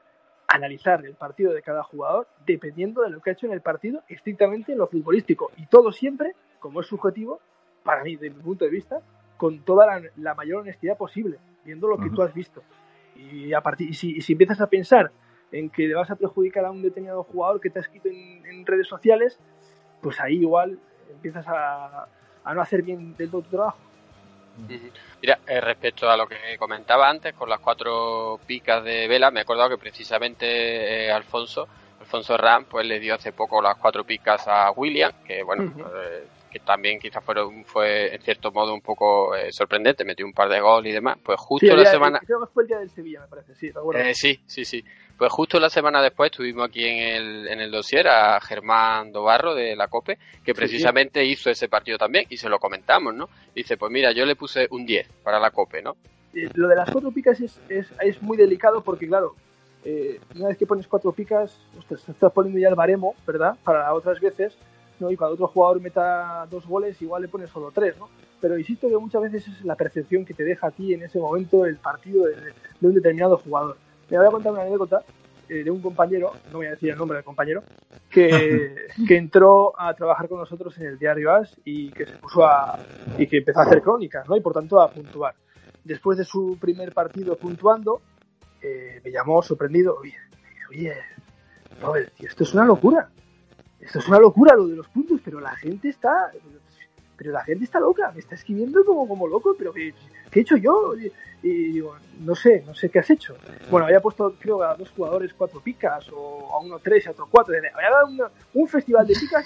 analizar 0.49 1.05
el 1.05 1.14
partido 1.14 1.53
de 1.53 1.61
cada 1.61 1.83
jugador 1.83 2.27
dependiendo 2.47 3.03
de 3.03 3.11
lo 3.11 3.21
que 3.21 3.29
ha 3.29 3.33
hecho 3.35 3.45
en 3.45 3.53
el 3.53 3.61
partido, 3.61 4.03
estrictamente 4.09 4.73
en 4.73 4.79
lo 4.79 4.87
futbolístico. 4.87 5.53
Y 5.59 5.67
todo 5.67 5.93
siempre, 5.93 6.35
como 6.61 6.81
es 6.81 6.87
subjetivo, 6.87 7.41
para 7.85 8.03
mí, 8.03 8.17
desde 8.17 8.35
mi 8.35 8.43
punto 8.43 8.64
de 8.64 8.71
vista, 8.71 9.03
con 9.37 9.61
toda 9.67 9.85
la, 9.87 10.09
la 10.17 10.35
mayor 10.35 10.62
honestidad 10.62 10.97
posible, 10.97 11.38
viendo 11.62 11.88
lo 11.88 11.99
que 11.99 12.07
Ujú. 12.07 12.14
tú 12.17 12.23
has 12.23 12.33
visto. 12.33 12.62
Y, 13.17 13.53
a 13.53 13.61
partir, 13.61 13.91
y, 13.91 13.93
si, 13.93 14.17
y 14.17 14.23
si 14.23 14.33
empiezas 14.33 14.62
a 14.62 14.67
pensar 14.69 15.12
en 15.53 15.69
que 15.69 15.87
le 15.87 15.95
vas 15.95 16.11
a 16.11 16.17
perjudicar 16.17 16.64
a 16.64 16.71
un 16.71 16.81
determinado 16.81 17.23
jugador 17.23 17.61
que 17.61 17.69
te 17.69 17.81
ha 17.81 17.83
escrito 17.83 18.09
en, 18.09 18.47
en 18.47 18.64
redes 18.64 18.88
sociales, 18.88 19.38
pues 20.01 20.19
ahí 20.21 20.38
igual 20.38 20.79
empiezas 21.11 21.47
a, 21.49 22.07
a 22.44 22.55
no 22.55 22.61
hacer 22.61 22.83
bien 22.83 23.16
del 23.16 23.31
todo 23.31 23.42
tu 23.42 23.51
trabajo. 23.51 23.79
Mira, 25.23 25.38
eh, 25.47 25.61
respecto 25.61 26.11
a 26.11 26.16
lo 26.16 26.27
que 26.27 26.57
comentaba 26.59 27.09
antes 27.09 27.35
con 27.35 27.49
las 27.49 27.61
cuatro 27.61 28.40
picas 28.47 28.83
de 28.83 29.07
vela, 29.07 29.31
me 29.31 29.40
he 29.40 29.42
acordado 29.42 29.71
que 29.71 29.79
precisamente 29.79 31.07
eh, 31.07 31.12
Alfonso, 31.12 31.68
Alfonso 32.01 32.37
Ram, 32.37 32.64
pues 32.64 32.87
le 32.87 32.99
dio 32.99 33.14
hace 33.14 33.33
poco 33.33 33.62
las 33.62 33.77
cuatro 33.77 34.05
picas 34.05 34.49
a 34.49 34.71
William, 34.73 35.12
que 35.25 35.42
bueno, 35.42 35.73
eh, 35.94 36.27
que 36.51 36.59
también 36.61 36.99
quizás 36.99 37.23
fueron, 37.25 37.65
fue 37.65 38.15
en 38.15 38.23
cierto 38.23 38.51
modo 38.53 38.75
un 38.75 38.81
poco 38.81 39.35
eh, 39.37 39.53
sorprendente, 39.53 40.05
metió 40.05 40.25
un 40.27 40.33
par 40.33 40.49
de 40.49 40.61
goles 40.61 40.91
y 40.91 40.95
demás. 40.95 41.19
Pues 41.23 41.39
justo 41.41 41.67
Sí, 41.67 41.73
la 41.73 41.83
día- 41.83 41.91
semana, 41.91 42.21
Creo 42.27 42.41
que 42.41 42.47
fue 42.53 42.63
el 42.65 42.69
día 42.69 42.79
del 42.79 42.91
Sevilla, 42.91 43.21
me 43.23 43.27
parece, 43.29 43.55
sí, 43.55 43.71
eh, 43.95 44.15
sí, 44.15 44.41
sí, 44.47 44.65
sí. 44.65 44.85
Pues 45.17 45.33
justo 45.33 45.59
la 45.59 45.69
semana 45.69 46.01
después 46.01 46.31
tuvimos 46.31 46.69
aquí 46.69 46.85
en 46.85 46.99
el, 46.99 47.49
en 47.49 47.61
el 47.61 47.71
dossier 47.73 48.07
a 48.07 48.41
Germán 48.41 49.11
Dobarro 49.11 49.53
de 49.55 49.75
la 49.75 49.89
COPE, 49.89 50.17
que 50.45 50.55
precisamente 50.55 51.25
hizo 51.25 51.51
ese 51.51 51.69
partido 51.69 51.99
también 51.99 52.25
y 52.29 52.37
se 52.37 52.49
lo 52.49 52.61
comentamos, 52.61 53.13
¿no? 53.15 53.29
Dice, 53.55 53.77
pues 53.77 53.91
mira, 53.91 54.13
yo 54.13 54.25
le 54.25 54.37
puse 54.37 54.69
un 54.71 54.87
10 54.87 55.09
para 55.25 55.41
la 55.41 55.51
COPE, 55.51 55.83
¿no? 55.83 55.97
Eh, 56.35 56.49
lo 56.55 56.69
de 56.69 56.77
las 56.77 56.89
cuatro 56.91 57.11
picas 57.11 57.41
es, 57.41 57.61
es, 57.69 57.89
es 58.01 58.23
muy 58.23 58.37
delicado 58.37 58.81
porque, 58.85 59.09
claro, 59.09 59.35
eh, 59.85 60.21
una 60.37 60.49
vez 60.49 60.57
que 60.59 60.67
pones 60.67 60.87
cuatro 60.87 61.11
picas, 61.11 61.59
ostras, 61.77 62.09
estás 62.09 62.33
poniendo 62.33 62.61
ya 62.61 62.69
el 62.69 62.75
baremo, 62.77 63.17
¿verdad? 63.27 63.57
Para 63.65 63.93
otras 63.95 64.21
veces, 64.21 64.57
¿no? 65.01 65.11
Y 65.11 65.17
cuando 65.17 65.35
otro 65.35 65.49
jugador 65.49 65.81
meta 65.81 66.47
dos 66.51 66.67
goles, 66.67 67.01
igual 67.03 67.23
le 67.23 67.29
pones 67.29 67.51
solo 67.51 67.71
tres, 67.73 67.97
¿no? 67.99 68.09
Pero 68.41 68.59
insisto 68.59 68.89
que 68.89 68.97
muchas 68.97 69.23
veces 69.23 69.49
es 69.49 69.65
la 69.65 69.75
percepción 69.75 70.25
que 70.25 70.35
te 70.35 70.45
deja 70.45 70.69
a 70.69 70.71
ti 70.71 70.95
en 70.95 71.03
ese 71.03 71.19
momento 71.19 71.65
el 71.67 71.77
partido 71.77 72.27
de, 72.27 72.35
de 72.35 72.87
un 72.87 72.95
determinado 72.95 73.37
jugador. 73.39 73.77
Me 74.11 74.19
voy 74.19 74.27
a 74.27 74.31
contar 74.31 74.53
una 74.53 74.63
anécdota 74.63 75.03
eh, 75.49 75.65
de 75.65 75.71
un 75.71 75.81
compañero, 75.81 76.33
no 76.53 76.59
voy 76.59 76.67
a 76.67 76.71
decir 76.73 76.91
el 76.91 76.99
nombre 76.99 77.17
del 77.17 77.25
compañero, 77.25 77.63
que, 78.11 78.87
que 79.09 79.17
entró 79.17 79.73
a 79.81 79.95
trabajar 79.95 80.29
con 80.29 80.39
nosotros 80.39 80.77
en 80.77 80.87
el 80.87 80.99
diario 80.99 81.33
AS 81.33 81.59
y 81.65 81.91
que 81.91 82.05
se 82.05 82.17
puso 82.19 82.45
a. 82.45 82.79
y 83.17 83.27
que 83.27 83.39
empezó 83.39 83.61
a 83.61 83.63
hacer 83.63 83.81
crónicas, 83.81 84.29
¿no? 84.29 84.37
Y 84.37 84.43
por 84.43 84.53
tanto 84.53 84.79
a 84.79 84.91
puntuar. 84.91 85.35
Después 85.83 86.19
de 86.19 86.25
su 86.25 86.59
primer 86.61 86.93
partido 86.93 87.37
puntuando, 87.37 88.03
eh, 88.61 89.01
me 89.03 89.11
llamó 89.11 89.43
sorprendido. 89.43 89.97
Oye, 89.97 90.17
oye, 90.69 90.93
Robert, 91.81 92.13
tío, 92.15 92.29
esto 92.29 92.45
es 92.45 92.53
una 92.53 92.67
locura. 92.67 93.09
Esto 93.81 93.99
es 94.01 94.09
una 94.09 94.19
locura 94.19 94.55
lo 94.55 94.67
de 94.67 94.77
los 94.77 94.88
puntos, 94.88 95.21
pero 95.25 95.41
la 95.41 95.55
gente 95.57 95.88
está. 95.88 96.31
Pero 97.17 97.33
la 97.33 97.43
gente 97.43 97.64
está 97.64 97.81
loca, 97.81 98.12
me 98.12 98.21
está 98.21 98.37
escribiendo 98.37 98.85
como, 98.85 99.09
como 99.09 99.27
loco, 99.27 99.57
pero 99.59 99.73
¿qué, 99.73 99.93
qué 100.31 100.38
he 100.38 100.43
hecho 100.43 100.57
yo? 100.57 100.95
Y, 101.43 101.73
digo, 101.73 101.97
no 102.21 102.35
sé, 102.37 102.62
no 102.64 102.75
sé 102.75 102.91
qué 102.91 103.01
has 103.01 103.11
hecho. 103.11 103.37
Bueno, 103.71 103.87
había 103.87 104.01
puesto, 104.01 104.35
creo, 104.38 104.62
a 104.62 104.77
dos 104.77 104.91
jugadores 104.91 105.35
cuatro 105.35 105.61
picas, 105.61 106.09
o 106.12 106.49
a 106.53 106.61
uno 106.61 106.79
tres 106.79 107.09
a 107.09 107.11
otro 107.11 107.27
cuatro. 107.29 107.55
Había 107.57 107.91
dado 107.91 108.31
un 108.55 108.69
festival 108.69 109.07
de 109.07 109.14
picas 109.14 109.45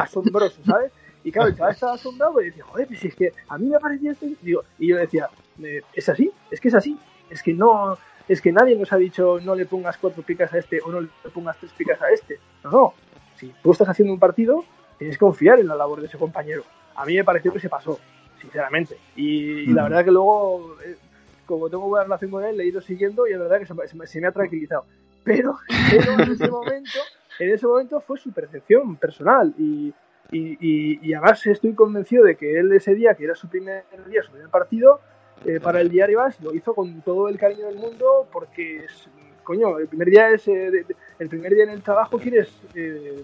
asombroso, 0.00 0.60
¿sabes? 0.64 0.90
Y 1.26 1.32
claro, 1.32 1.48
el 1.48 1.54
estaba 1.54 1.94
asombrado 1.94 2.40
y 2.40 2.46
decía, 2.46 2.64
joder, 2.64 2.86
pues 2.86 3.00
si 3.00 3.08
es 3.08 3.16
que 3.16 3.32
a 3.48 3.58
mí 3.58 3.66
me 3.68 3.80
parecía 3.80 4.12
esto. 4.12 4.26
Digo, 4.42 4.62
y 4.78 4.86
yo 4.90 4.96
decía, 4.96 5.28
eh, 5.60 5.82
es 5.92 6.08
así, 6.08 6.30
es 6.52 6.60
que 6.60 6.68
es 6.68 6.74
así. 6.74 6.96
Es 7.28 7.42
que 7.42 7.52
no, 7.52 7.98
es 8.28 8.40
que 8.40 8.52
nadie 8.52 8.76
nos 8.76 8.92
ha 8.92 8.96
dicho 8.96 9.38
no 9.42 9.54
le 9.54 9.66
pongas 9.66 9.96
cuatro 9.98 10.22
picas 10.22 10.52
a 10.52 10.58
este 10.58 10.80
o 10.80 10.90
no 10.90 11.00
le 11.00 11.08
pongas 11.32 11.56
tres 11.58 11.72
picas 11.72 12.00
a 12.02 12.10
este. 12.10 12.38
No, 12.64 12.70
no. 12.70 12.94
Si 13.36 13.52
tú 13.62 13.72
estás 13.72 13.88
haciendo 13.88 14.12
un 14.14 14.18
partido, 14.20 14.64
tienes 14.98 15.16
que 15.16 15.20
confiar 15.24 15.60
en 15.60 15.68
la 15.68 15.74
labor 15.76 16.00
de 16.00 16.06
ese 16.06 16.18
compañero. 16.18 16.62
A 16.94 17.04
mí 17.04 17.14
me 17.14 17.24
pareció 17.24 17.52
que 17.52 17.60
se 17.60 17.68
pasó, 17.68 17.98
sinceramente. 18.40 18.96
Y, 19.14 19.60
y 19.60 19.66
la 19.66 19.82
verdad 19.84 20.04
que 20.04 20.10
luego, 20.10 20.76
eh, 20.84 20.96
como 21.44 21.68
tengo 21.68 21.86
buena 21.88 22.04
relación 22.04 22.30
con 22.30 22.44
él, 22.44 22.56
le 22.56 22.64
he 22.64 22.68
ido 22.68 22.80
siguiendo 22.80 23.26
y 23.28 23.32
es 23.32 23.38
verdad 23.38 23.58
que 23.58 23.66
se, 23.66 24.06
se 24.06 24.20
me 24.20 24.26
ha 24.26 24.32
tranquilizado. 24.32 24.86
Pero, 25.22 25.56
pero 25.90 26.12
en 26.12 26.32
ese 26.32 26.48
momento, 26.48 26.98
en 27.38 27.50
ese 27.50 27.66
momento 27.66 28.00
fue 28.00 28.18
su 28.18 28.32
percepción 28.32 28.96
personal 28.96 29.54
y, 29.58 29.92
y, 30.32 30.56
y- 30.60 30.98
y 31.02 31.12
además 31.14 31.46
estoy 31.46 31.74
convencido 31.74 32.24
de 32.24 32.36
que 32.36 32.58
él 32.58 32.72
ese 32.72 32.94
día, 32.94 33.14
que 33.14 33.24
era 33.24 33.34
su 33.34 33.48
primer 33.48 33.84
día, 34.08 34.22
su 34.22 34.32
primer 34.32 34.48
partido, 34.48 35.00
eh, 35.44 35.60
para 35.60 35.80
el 35.80 35.88
diario 35.90 36.20
As, 36.22 36.40
lo 36.40 36.54
hizo 36.54 36.74
con 36.74 37.00
todo 37.02 37.28
el 37.28 37.38
cariño 37.38 37.66
del 37.66 37.76
mundo 37.76 38.26
porque, 38.32 38.84
es, 38.84 39.08
coño, 39.44 39.78
el 39.78 39.86
primer 39.88 40.08
día 40.08 40.30
es, 40.30 40.46
eh, 40.48 40.70
de- 40.70 40.86
el 41.18 41.28
primer 41.28 41.54
día 41.54 41.64
en 41.64 41.70
el 41.70 41.82
trabajo 41.82 42.18
quieres, 42.18 42.48
eh, 42.74 43.22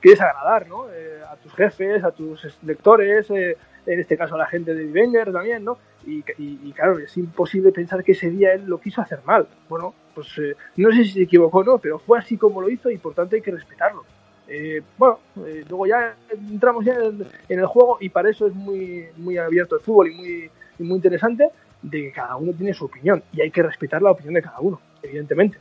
quieres 0.00 0.20
agradar, 0.20 0.66
¿no? 0.68 0.86
Eh, 0.92 1.20
a 1.28 1.36
tus 1.36 1.52
jefes, 1.54 2.02
a 2.04 2.10
tus 2.10 2.58
lectores, 2.62 3.30
eh, 3.30 3.56
en 3.86 4.00
este 4.00 4.16
caso 4.16 4.34
a 4.34 4.38
la 4.38 4.46
gente 4.46 4.74
de 4.74 4.84
Vivenger 4.84 5.32
también, 5.32 5.64
¿no? 5.64 5.78
Y, 6.06 6.18
y- 6.38 6.58
y, 6.64 6.72
claro, 6.72 6.98
es 6.98 7.16
imposible 7.16 7.70
pensar 7.70 8.02
que 8.02 8.12
ese 8.12 8.28
día 8.30 8.52
él 8.54 8.64
lo 8.66 8.78
quiso 8.80 9.00
hacer 9.00 9.20
mal. 9.24 9.46
Bueno, 9.68 9.94
pues 10.14 10.26
eh, 10.38 10.56
no 10.76 10.90
sé 10.90 11.04
si 11.04 11.10
se 11.12 11.22
equivocó 11.22 11.58
o 11.58 11.64
no, 11.64 11.78
pero 11.78 11.98
fue 11.98 12.18
así 12.18 12.36
como 12.36 12.60
lo 12.60 12.68
hizo 12.68 12.90
y 12.90 12.98
por 12.98 13.14
tanto 13.14 13.36
hay 13.36 13.42
que 13.42 13.52
respetarlo. 13.52 14.04
Eh, 14.48 14.82
bueno, 14.98 15.20
eh, 15.46 15.64
luego 15.68 15.86
ya 15.86 16.16
entramos 16.30 16.84
ya 16.84 16.94
en 16.94 17.24
en 17.48 17.58
el 17.60 17.66
juego 17.66 17.98
y 18.00 18.08
para 18.08 18.28
eso 18.30 18.46
es 18.48 18.54
muy, 18.54 19.06
muy 19.16 19.38
abierto 19.38 19.76
el 19.76 19.80
fútbol 19.82 20.10
y 20.10 20.14
muy, 20.14 20.50
y 20.78 20.82
muy 20.82 20.96
interesante 20.96 21.48
de 21.82 22.02
que 22.02 22.12
cada 22.12 22.36
uno 22.36 22.52
tiene 22.52 22.72
su 22.74 22.84
opinión 22.84 23.22
y 23.32 23.40
hay 23.40 23.50
que 23.50 23.62
respetar 23.62 24.00
la 24.02 24.10
opinión 24.12 24.34
de 24.34 24.42
cada 24.42 24.60
uno, 24.60 24.80
evidentemente. 25.02 25.58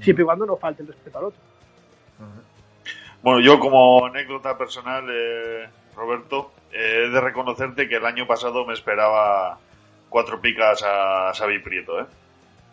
Siempre 0.00 0.22
y 0.22 0.26
cuando 0.26 0.44
no 0.46 0.56
falte 0.56 0.82
el 0.82 0.88
respeto 0.88 1.18
al 1.18 1.24
otro. 1.26 1.40
Bueno, 3.22 3.40
yo 3.40 3.58
como 3.58 4.04
anécdota 4.06 4.56
personal, 4.56 5.04
eh, 5.10 5.68
Roberto, 5.96 6.52
eh, 6.72 7.04
he 7.06 7.10
de 7.10 7.20
reconocerte 7.20 7.88
que 7.88 7.96
el 7.96 8.04
año 8.06 8.26
pasado 8.26 8.64
me 8.66 8.74
esperaba 8.74 9.58
cuatro 10.08 10.40
picas 10.40 10.82
a 10.86 11.32
Xavi 11.34 11.58
Prieto, 11.60 12.00
¿eh? 12.00 12.06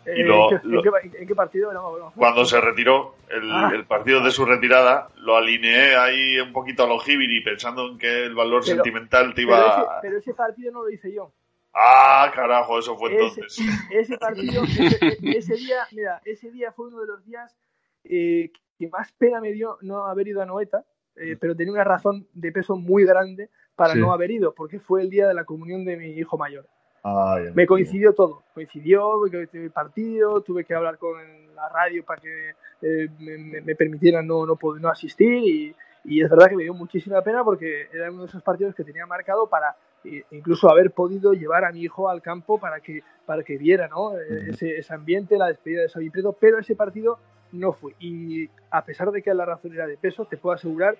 Y 0.06 0.20
Eh, 0.20 0.24
lo- 0.24 0.52
¿en, 0.52 0.60
qué, 0.60 0.66
lo- 0.68 0.96
en 1.00 1.10
qué- 1.10 1.18
en 1.22 1.26
qué 1.26 1.34
partido? 1.34 1.72
No. 1.72 2.12
Cuando 2.14 2.44
se 2.44 2.60
retiró 2.60 3.16
el, 3.30 3.50
Ah. 3.50 3.70
el 3.74 3.84
partido 3.86 4.22
de 4.22 4.30
su 4.30 4.44
retirada, 4.44 5.08
lo 5.16 5.34
alineé 5.36 5.96
ahí 5.96 6.38
un 6.38 6.52
poquito 6.52 6.84
a 6.84 6.86
lo 6.86 6.98
Hibiri, 7.04 7.40
pensando 7.42 7.88
en 7.88 7.98
que 7.98 8.26
el 8.26 8.34
valor 8.34 8.62
Pero- 8.64 8.74
sentimental 8.76 9.32
te 9.34 9.46
Pero 9.46 9.56
ese, 9.66 9.80
iba... 9.80 10.00
pero 10.02 10.18
ese 10.18 10.34
partido 10.34 10.72
no 10.72 10.82
lo 10.82 10.90
hice 10.90 11.10
yo. 11.12 11.32
Ah, 11.74 12.30
carajo, 12.34 12.78
eso 12.78 12.96
fue 12.96 13.12
entonces. 13.12 13.58
ese 13.90 14.16
partido, 14.18 14.62
ese, 14.62 15.18
ese 15.22 15.54
día, 15.56 15.78
mira, 15.92 16.20
ese 16.24 16.50
día 16.50 16.70
fue 16.72 16.86
uno 16.88 17.00
de 17.00 17.06
los 17.06 17.24
días 17.24 17.56
eh, 18.04 18.50
que 18.78 18.88
más 18.88 19.12
pena 19.12 19.40
me 19.40 19.52
dio 19.52 19.78
no 19.82 20.04
haber 20.04 20.28
ido 20.28 20.40
a 20.42 20.46
Noeta, 20.46 20.84
eh, 21.16 21.36
pero 21.40 21.54
tenía 21.56 21.72
una 21.72 21.84
razón 21.84 22.26
de 22.32 22.52
peso 22.52 22.76
muy 22.76 23.04
grande 23.04 23.50
para 23.76 23.94
Sí. 23.94 23.98
no 24.00 24.12
haber 24.12 24.30
ido, 24.30 24.54
porque 24.54 24.78
fue 24.78 25.02
el 25.02 25.10
día 25.10 25.26
de 25.26 25.34
la 25.34 25.44
comunión 25.44 25.84
de 25.84 25.96
mi 25.96 26.10
hijo 26.10 26.38
mayor. 26.38 26.66
Ay, 27.02 27.50
Me 27.54 27.66
coincidió 27.66 28.14
todo, 28.14 28.44
coincidió 28.54 29.20
que 29.30 29.46
tuve 29.48 29.64
el 29.64 29.70
partido, 29.70 30.40
tuve 30.42 30.64
que 30.64 30.74
hablar 30.74 30.96
con 30.96 31.14
la 31.54 31.68
radio 31.68 32.04
para 32.04 32.20
que 32.20 32.50
eh, 32.82 33.08
me, 33.18 33.60
me- 33.60 33.74
permitieran 33.74 34.26
no, 34.26 34.46
no, 34.46 34.56
poder- 34.56 34.80
no 34.80 34.88
asistir 34.88 35.32
y, 35.44 35.76
y 36.04 36.22
es 36.22 36.30
verdad 36.30 36.48
que 36.48 36.56
me 36.56 36.62
dio 36.62 36.72
muchísima 36.72 37.20
pena 37.22 37.44
porque 37.44 37.88
era 37.92 38.10
uno 38.10 38.22
de 38.22 38.28
esos 38.28 38.42
partidos 38.42 38.74
que 38.74 38.84
tenía 38.84 39.06
marcado 39.06 39.46
para 39.48 39.76
incluso 40.30 40.70
haber 40.70 40.90
podido 40.90 41.32
llevar 41.32 41.64
a 41.64 41.72
mi 41.72 41.80
hijo 41.82 42.08
al 42.08 42.20
campo 42.22 42.58
para 42.58 42.80
que, 42.80 43.02
para 43.26 43.42
que 43.42 43.56
viera 43.56 43.88
¿no? 43.88 44.16
Eh, 44.18 44.50
ese, 44.50 44.76
ese 44.78 44.94
ambiente, 44.94 45.36
la 45.38 45.46
despedida 45.48 45.82
de 45.82 45.88
Xavi 45.88 46.10
Prieto, 46.10 46.32
pero 46.38 46.58
ese 46.58 46.76
partido 46.76 47.18
no 47.52 47.72
fue. 47.72 47.94
Y 48.00 48.48
a 48.70 48.84
pesar 48.84 49.10
de 49.10 49.22
que 49.22 49.32
la 49.34 49.44
razón 49.44 49.72
era 49.72 49.86
de 49.86 49.96
peso, 49.96 50.24
te 50.26 50.36
puedo 50.36 50.54
asegurar 50.54 50.96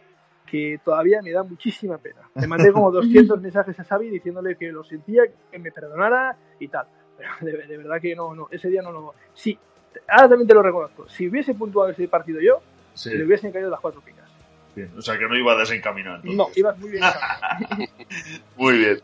que 0.46 0.78
todavía 0.84 1.20
me 1.22 1.32
da 1.32 1.42
muchísima 1.42 1.98
pena. 1.98 2.28
Le 2.34 2.46
mandé 2.46 2.70
como 2.72 2.90
200 2.92 3.40
mensajes 3.40 3.78
a 3.80 3.84
Xavi 3.84 4.08
diciéndole 4.10 4.56
que 4.56 4.70
lo 4.70 4.84
sentía, 4.84 5.22
que 5.50 5.58
me 5.58 5.72
perdonara 5.72 6.36
y 6.60 6.68
tal. 6.68 6.86
Pero 7.16 7.30
de, 7.40 7.66
de 7.66 7.76
verdad 7.78 8.00
que 8.00 8.14
no, 8.14 8.34
no, 8.34 8.48
ese 8.50 8.68
día 8.68 8.82
no 8.82 8.92
lo... 8.92 9.14
Sí, 9.34 9.58
ahora 10.08 10.28
también 10.28 10.48
te 10.48 10.54
lo 10.54 10.62
reconozco. 10.62 11.08
Si 11.08 11.28
hubiese 11.28 11.54
puntuado 11.54 11.90
ese 11.90 12.08
partido 12.08 12.40
yo, 12.40 12.60
Sí. 12.92 13.10
le 13.10 13.24
hubiesen 13.24 13.50
caído 13.50 13.68
las 13.70 13.80
cuatro 13.80 14.00
picas. 14.02 14.13
Bien, 14.74 14.90
O 14.96 15.02
sea 15.02 15.16
que 15.18 15.26
no 15.26 15.36
iba 15.36 15.56
desencaminado. 15.56 16.16
entonces. 16.16 16.36
No, 16.36 16.48
ibas 16.54 16.78
muy 16.78 16.90
bien. 16.90 17.04
Muy 18.56 18.78
bien. 18.78 19.00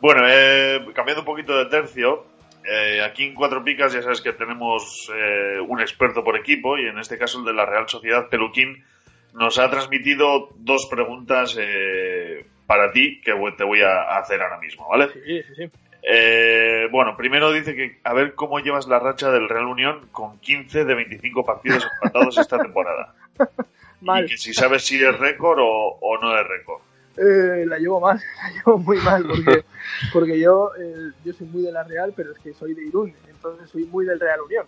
Bueno, 0.00 0.22
eh, 0.26 0.80
cambiando 0.94 1.22
un 1.22 1.26
poquito 1.26 1.56
de 1.56 1.66
tercio, 1.66 2.26
eh, 2.64 3.02
aquí 3.02 3.24
en 3.24 3.34
Cuatro 3.34 3.62
Picas 3.64 3.92
ya 3.92 4.02
sabes 4.02 4.20
que 4.20 4.32
tenemos 4.32 5.10
eh, 5.14 5.58
un 5.66 5.80
experto 5.80 6.22
por 6.24 6.36
equipo 6.36 6.78
y 6.78 6.86
en 6.86 6.98
este 6.98 7.18
caso 7.18 7.40
el 7.40 7.44
de 7.44 7.52
la 7.52 7.66
Real 7.66 7.88
Sociedad 7.88 8.28
Peluquín 8.28 8.84
nos 9.34 9.58
ha 9.58 9.70
transmitido 9.70 10.50
dos 10.56 10.86
preguntas 10.90 11.56
eh, 11.58 12.46
para 12.66 12.92
ti 12.92 13.20
que 13.20 13.32
te 13.56 13.64
voy 13.64 13.82
a 13.82 14.18
hacer 14.18 14.40
ahora 14.42 14.58
mismo, 14.58 14.88
¿vale? 14.88 15.08
Sí, 15.12 15.42
sí, 15.42 15.54
sí. 15.56 15.70
Eh, 16.04 16.88
bueno, 16.90 17.16
primero 17.16 17.52
dice 17.52 17.76
que 17.76 18.00
a 18.02 18.12
ver 18.12 18.34
cómo 18.34 18.58
llevas 18.58 18.88
la 18.88 18.98
racha 18.98 19.30
del 19.30 19.48
Real 19.48 19.66
Unión 19.66 20.08
con 20.10 20.38
15 20.40 20.84
de 20.84 20.94
25 20.94 21.44
partidos 21.44 21.86
empatados 21.94 22.38
esta 22.38 22.58
temporada. 22.58 23.14
Mal. 24.02 24.24
Y 24.24 24.28
que 24.28 24.36
si 24.36 24.52
sabes 24.52 24.82
si 24.84 25.02
es 25.02 25.18
récord 25.18 25.58
o, 25.60 25.98
o 26.00 26.18
no 26.18 26.38
es 26.38 26.46
récord. 26.46 26.80
Eh, 27.16 27.64
la 27.66 27.78
llevo 27.78 28.00
mal, 28.00 28.18
la 28.42 28.50
llevo 28.52 28.78
muy 28.78 28.96
mal 28.98 29.24
porque, 29.26 29.64
porque 30.12 30.40
yo, 30.40 30.70
eh, 30.80 31.10
yo 31.24 31.32
soy 31.32 31.46
muy 31.48 31.62
de 31.62 31.72
la 31.72 31.84
Real, 31.84 32.12
pero 32.16 32.32
es 32.32 32.38
que 32.38 32.54
soy 32.54 32.74
de 32.74 32.84
Irún, 32.86 33.14
entonces 33.28 33.68
soy 33.70 33.84
muy 33.84 34.06
del 34.06 34.18
Real 34.18 34.40
Unión. 34.40 34.66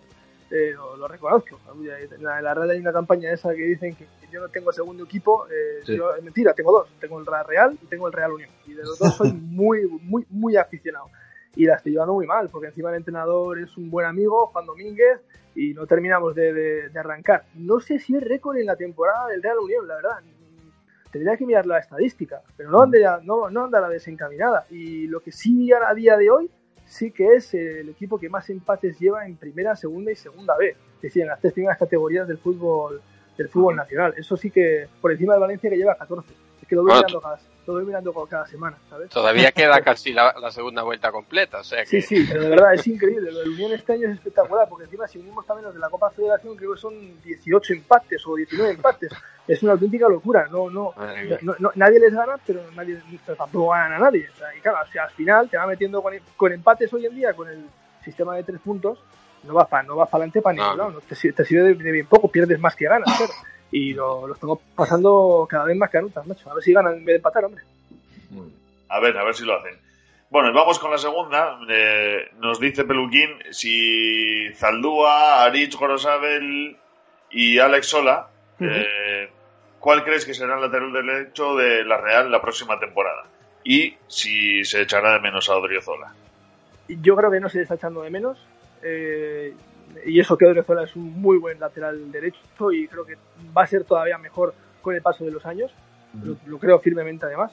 eh, 0.51 0.71
lo, 0.75 0.95
lo 0.95 1.07
reconozco. 1.07 1.59
En 1.73 2.23
la, 2.23 2.37
en 2.37 2.43
la 2.43 2.53
red 2.53 2.69
hay 2.69 2.79
una 2.79 2.93
campaña 2.93 3.31
esa 3.31 3.53
que 3.55 3.63
dicen 3.63 3.95
que 3.95 4.05
yo 4.31 4.39
no 4.41 4.49
tengo 4.49 4.71
segundo 4.71 5.03
equipo. 5.05 5.47
eh, 5.47 5.81
Sí. 5.85 5.97
yo- 5.97 6.15
es 6.15 6.23
mentira, 6.23 6.53
tengo 6.53 6.71
dos. 6.71 6.87
Tengo 6.99 7.19
el 7.19 7.25
Real 7.25 7.77
y 7.81 7.85
tengo 7.87 8.05
el 8.07 8.13
Real 8.13 8.31
Unión. 8.33 8.49
Y 8.67 8.73
de 8.73 8.83
los 8.83 8.97
dos 8.99 9.15
soy 9.15 9.31
muy, 9.33 9.87
muy, 10.03 10.25
muy 10.29 10.55
aficionado. 10.55 11.09
Y 11.55 11.65
la 11.65 11.75
estoy 11.75 11.93
llevando 11.93 12.13
muy 12.13 12.25
mal, 12.27 12.49
porque 12.49 12.67
encima 12.67 12.89
el 12.89 12.97
entrenador 12.97 13.59
es 13.59 13.75
un 13.77 13.89
buen 13.89 14.05
amigo, 14.05 14.47
Juan 14.47 14.65
Domínguez, 14.65 15.21
y 15.55 15.73
no 15.73 15.87
terminamos 15.87 16.35
de, 16.35 16.51
de- 16.53 16.89
de 16.89 16.99
arrancar. 16.99 17.45
No 17.55 17.79
sé 17.79 17.99
si 17.99 18.15
es 18.15 18.21
récord 18.23 18.57
en 18.57 18.65
la 18.65 18.75
temporada 18.75 19.27
del 19.29 19.41
Real 19.41 19.57
Unión, 19.59 19.87
la 19.87 19.95
verdad. 19.95 20.19
Tendría 21.11 21.37
que 21.37 21.45
mirar 21.45 21.65
la 21.65 21.79
estadística, 21.79 22.41
pero 22.57 22.69
no 22.69 22.81
andará, 22.81 23.21
no, 23.23 23.49
no 23.49 23.63
andará 23.63 23.87
desencaminada. 23.87 24.65
Y 24.69 25.07
lo 25.07 25.21
que 25.21 25.31
sí 25.31 25.71
a 25.71 25.93
día 25.93 26.17
de 26.17 26.29
hoy 26.29 26.51
sí 26.85 27.11
que 27.11 27.35
es 27.35 27.53
el 27.53 27.87
equipo 27.89 28.19
que 28.19 28.27
más 28.29 28.49
empates 28.49 28.99
lleva 28.99 29.25
en 29.25 29.37
primera, 29.37 29.75
segunda 29.77 30.11
y 30.11 30.15
segunda 30.15 30.57
B. 30.57 30.75
Es 30.97 31.01
decir, 31.01 31.21
en 31.21 31.29
las 31.29 31.39
tres 31.39 31.53
primeras 31.53 31.77
categorías 31.79 32.27
del 32.27 32.37
fútbol 32.37 33.01
del 33.37 33.47
fútbol 33.49 33.75
nacional. 33.77 34.13
Eso 34.17 34.35
sí 34.37 34.49
que 34.51 34.87
por 35.01 35.11
encima 35.11 35.33
de 35.33 35.39
Valencia 35.39 35.69
que 35.69 35.77
lleva 35.77 35.95
14. 35.95 36.33
Es 36.61 36.67
que 36.67 36.75
lo 36.75 36.81
voy 36.83 36.91
Bueno, 36.91 37.07
mirando 37.07 37.21
cada, 37.21 37.39
lo 37.67 37.73
voy 37.73 37.85
mirando 37.85 38.13
cada- 38.29 38.45
semana, 38.47 38.77
¿sabes? 38.89 39.09
Todavía 39.09 39.51
queda 39.53 39.81
casi 39.81 40.13
la, 40.13 40.35
la 40.39 40.51
segunda 40.51 40.83
vuelta 40.83 41.11
completa, 41.11 41.59
o 41.59 41.63
sea 41.63 41.83
que... 41.83 41.89
Sí, 41.89 42.01
sí, 42.01 42.25
pero 42.29 42.43
de 42.43 42.49
verdad 42.49 42.73
es 42.73 42.85
increíble. 42.87 43.31
Lo 43.31 43.39
del 43.39 43.49
Unión 43.49 43.71
este 43.73 43.93
año 43.93 44.07
es 44.07 44.15
espectacular, 44.15 44.67
porque 44.69 44.85
encima 44.85 45.07
si 45.07 45.17
unimos 45.19 45.45
también 45.45 45.65
los 45.65 45.73
de 45.73 45.79
la 45.79 45.89
Copa 45.89 46.09
Federación, 46.11 46.55
creo 46.55 46.73
que 46.73 46.79
son 46.79 46.93
18 47.23 47.73
empates 47.73 48.25
o 48.27 48.35
19 48.35 48.71
empates. 48.71 49.11
Es 49.47 49.61
una 49.63 49.73
auténtica 49.73 50.07
locura. 50.09 50.47
No, 50.51 50.69
no, 50.69 50.93
no- 51.41 51.55
no- 51.59 51.71
nadie 51.75 51.99
les 51.99 52.13
gana, 52.13 52.37
pero, 52.45 52.61
nadie, 52.75 52.99
pero 53.25 53.37
tampoco 53.37 53.69
ganan 53.71 53.93
a 53.93 53.99
nadie. 53.99 54.27
O 54.33 54.37
sea, 54.37 54.55
y 54.55 54.59
claro, 54.61 54.77
si 54.91 54.97
al 54.97 55.09
final 55.11 55.49
te 55.49 55.57
va 55.57 55.67
metiendo 55.67 56.01
con, 56.01 56.13
con 56.35 56.51
empates 56.51 56.91
hoy 56.93 57.05
en 57.05 57.15
día, 57.15 57.33
con 57.33 57.47
el 57.49 57.65
sistema 58.03 58.35
de 58.35 58.43
tres 58.43 58.59
puntos, 58.61 58.99
no 59.43 59.53
vas 59.53 59.67
para 59.67 59.83
no 59.83 59.95
vas 59.95 60.09
para 60.09 60.23
adelante 60.23 60.41
para 60.41 60.55
ningún 60.55 60.77
lado. 60.77 60.91
No, 60.91 61.01
te, 61.01 61.13
sir- 61.15 61.33
te 61.35 61.45
sirve 61.45 61.63
de, 61.63 61.73
de 61.75 61.91
bien 61.91 62.07
poco, 62.07 62.27
pierdes 62.31 62.59
más 62.59 62.75
que 62.75 62.85
ganas. 62.85 63.07
claro. 63.17 63.33
Y 63.71 63.93
lo, 63.93 64.27
lo 64.27 64.33
estamos 64.35 64.59
pasando 64.75 65.45
cada 65.49 65.65
vez 65.65 65.75
más 65.77 65.89
canutas, 65.89 66.25
macho. 66.25 66.49
A 66.49 66.53
ver 66.55 66.63
si 66.63 66.71
ganan 66.73 66.93
en 66.93 67.05
vez 67.05 67.13
de 67.13 67.15
empatar, 67.17 67.45
hombre. 67.45 67.63
A 68.89 68.99
ver, 68.99 69.17
a 69.17 69.23
ver 69.23 69.33
si 69.35 69.43
lo 69.45 69.57
hacen. 69.59 69.77
Bueno, 70.29 70.49
y 70.49 70.53
vamos 70.53 70.79
con 70.79 70.91
la 70.91 70.97
segunda. 70.97 71.59
Eh, 71.69 72.29
nos 72.39 72.59
dice 72.59 72.83
Peluquín 72.85 73.29
si 73.51 74.49
Zaldúa, 74.53 75.43
Arich 75.43 75.75
Gorosabel 75.75 76.77
y 77.31 77.59
Alex 77.59 77.87
Sola, 77.87 78.27
eh, 78.59 79.29
¿cuál 79.79 80.03
crees 80.03 80.25
que 80.25 80.33
será 80.33 80.55
el 80.55 80.61
lateral 80.61 80.93
derecho 80.93 81.55
de 81.55 81.83
la 81.83 81.97
Real 81.97 82.31
la 82.31 82.41
próxima 82.41 82.79
temporada? 82.79 83.23
Y 83.63 83.95
si 84.07 84.63
se 84.63 84.81
echará 84.83 85.13
de 85.13 85.19
menos 85.21 85.49
a 85.49 85.57
Odriozola. 85.57 86.13
Yo 86.87 87.15
creo 87.15 87.31
que 87.31 87.39
no 87.39 87.49
se 87.49 87.57
le 87.57 87.63
está 87.63 87.75
echando 87.75 88.01
de 88.03 88.11
menos. 88.11 88.37
eh, 88.83 89.53
y 90.05 90.19
eso 90.19 90.37
que 90.37 90.45
Odriozola 90.45 90.83
es 90.83 90.95
un 90.95 91.21
muy 91.21 91.37
buen 91.37 91.59
lateral 91.59 92.11
derecho 92.11 92.39
y 92.71 92.87
creo 92.87 93.05
que 93.05 93.15
va 93.55 93.63
a 93.63 93.67
ser 93.67 93.83
todavía 93.83 94.17
mejor 94.17 94.53
con 94.81 94.95
el 94.95 95.01
paso 95.01 95.23
de 95.25 95.31
los 95.31 95.45
años. 95.45 95.71
Lo, 96.23 96.35
lo 96.45 96.59
creo 96.59 96.79
firmemente 96.79 97.25
además. 97.25 97.51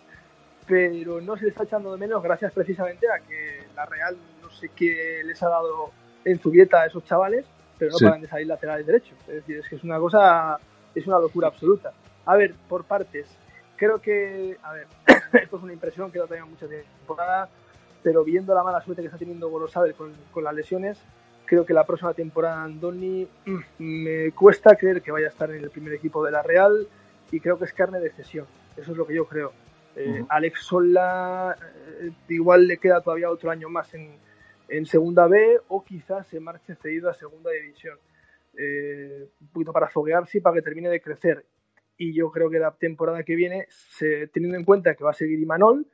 Pero 0.66 1.20
no 1.20 1.36
se 1.36 1.44
le 1.44 1.50
está 1.50 1.64
echando 1.64 1.92
de 1.92 1.98
menos 1.98 2.22
gracias 2.22 2.52
precisamente 2.52 3.06
a 3.10 3.18
que 3.18 3.64
la 3.74 3.84
Real 3.86 4.16
no 4.40 4.48
sé 4.50 4.70
qué 4.74 5.22
les 5.24 5.42
ha 5.42 5.48
dado 5.48 5.90
en 6.24 6.38
su 6.40 6.50
dieta 6.50 6.82
a 6.82 6.86
esos 6.86 7.04
chavales, 7.04 7.44
pero 7.78 7.90
no 7.90 7.98
Sí. 7.98 8.04
paran 8.04 8.20
de 8.20 8.28
salir 8.28 8.46
laterales 8.46 8.86
derechos. 8.86 9.18
Es 9.26 9.34
decir, 9.34 9.58
es 9.58 9.68
que 9.68 9.74
es 9.76 9.82
una 9.84 9.98
cosa, 9.98 10.58
es 10.94 11.06
una 11.06 11.18
locura 11.18 11.48
absoluta. 11.48 11.92
A 12.26 12.36
ver, 12.36 12.54
por 12.68 12.84
partes. 12.84 13.26
Creo 13.76 14.00
que, 14.00 14.56
a 14.62 14.72
ver, 14.72 14.86
esto 15.42 15.56
es 15.56 15.62
una 15.62 15.72
impresión 15.72 16.12
que 16.12 16.20
no 16.20 16.26
tenía 16.28 16.44
mucha 16.44 16.66
temporada, 16.68 17.48
pero 18.04 18.22
viendo 18.22 18.54
la 18.54 18.62
mala 18.62 18.80
suerte 18.82 19.02
que 19.02 19.06
está 19.06 19.18
teniendo 19.18 19.48
Gorosabel 19.50 19.94
con, 19.94 20.12
con 20.30 20.44
las 20.44 20.54
lesiones, 20.54 21.00
creo 21.52 21.66
que 21.66 21.74
la 21.74 21.84
próxima 21.84 22.14
temporada 22.14 22.62
Andoni 22.64 23.28
mm, 23.44 23.58
me 23.78 24.32
cuesta 24.32 24.74
creer 24.74 25.02
que 25.02 25.12
vaya 25.12 25.26
a 25.26 25.28
estar 25.28 25.50
en 25.50 25.62
el 25.62 25.68
primer 25.68 25.92
equipo 25.92 26.24
de 26.24 26.30
la 26.30 26.42
Real 26.42 26.88
y 27.30 27.40
creo 27.40 27.58
que 27.58 27.66
es 27.66 27.74
carne 27.74 28.00
de 28.00 28.08
cesión. 28.08 28.46
Eso 28.74 28.92
es 28.92 28.96
lo 28.96 29.06
que 29.06 29.14
yo 29.14 29.26
creo. 29.26 29.52
Eh, 29.94 30.20
Ujú. 30.20 30.26
Alex 30.30 30.62
Sola 30.62 31.54
eh, 32.00 32.10
igual 32.28 32.66
le 32.66 32.78
queda 32.78 33.02
todavía 33.02 33.28
otro 33.30 33.50
año 33.50 33.68
más 33.68 33.92
en, 33.92 34.12
en 34.70 34.86
segunda 34.86 35.26
B 35.26 35.60
o 35.68 35.84
quizás 35.84 36.26
se 36.26 36.40
marche 36.40 36.74
cedido 36.76 37.10
a 37.10 37.14
segunda 37.14 37.50
división. 37.50 37.98
Eh, 38.56 39.28
un 39.42 39.48
poquito 39.48 39.74
para 39.74 39.90
foguearse 39.90 40.38
y 40.38 40.40
para 40.40 40.54
que 40.54 40.62
termine 40.62 40.88
de 40.88 41.02
crecer. 41.02 41.44
Y 41.98 42.14
yo 42.14 42.30
creo 42.30 42.48
que 42.48 42.60
la 42.60 42.70
temporada 42.70 43.24
que 43.24 43.36
viene, 43.36 43.66
se- 43.68 44.26
teniendo 44.28 44.56
en 44.56 44.64
cuenta 44.64 44.94
que 44.94 45.04
va 45.04 45.10
a 45.10 45.12
seguir 45.12 45.38
Imanol, 45.38 45.86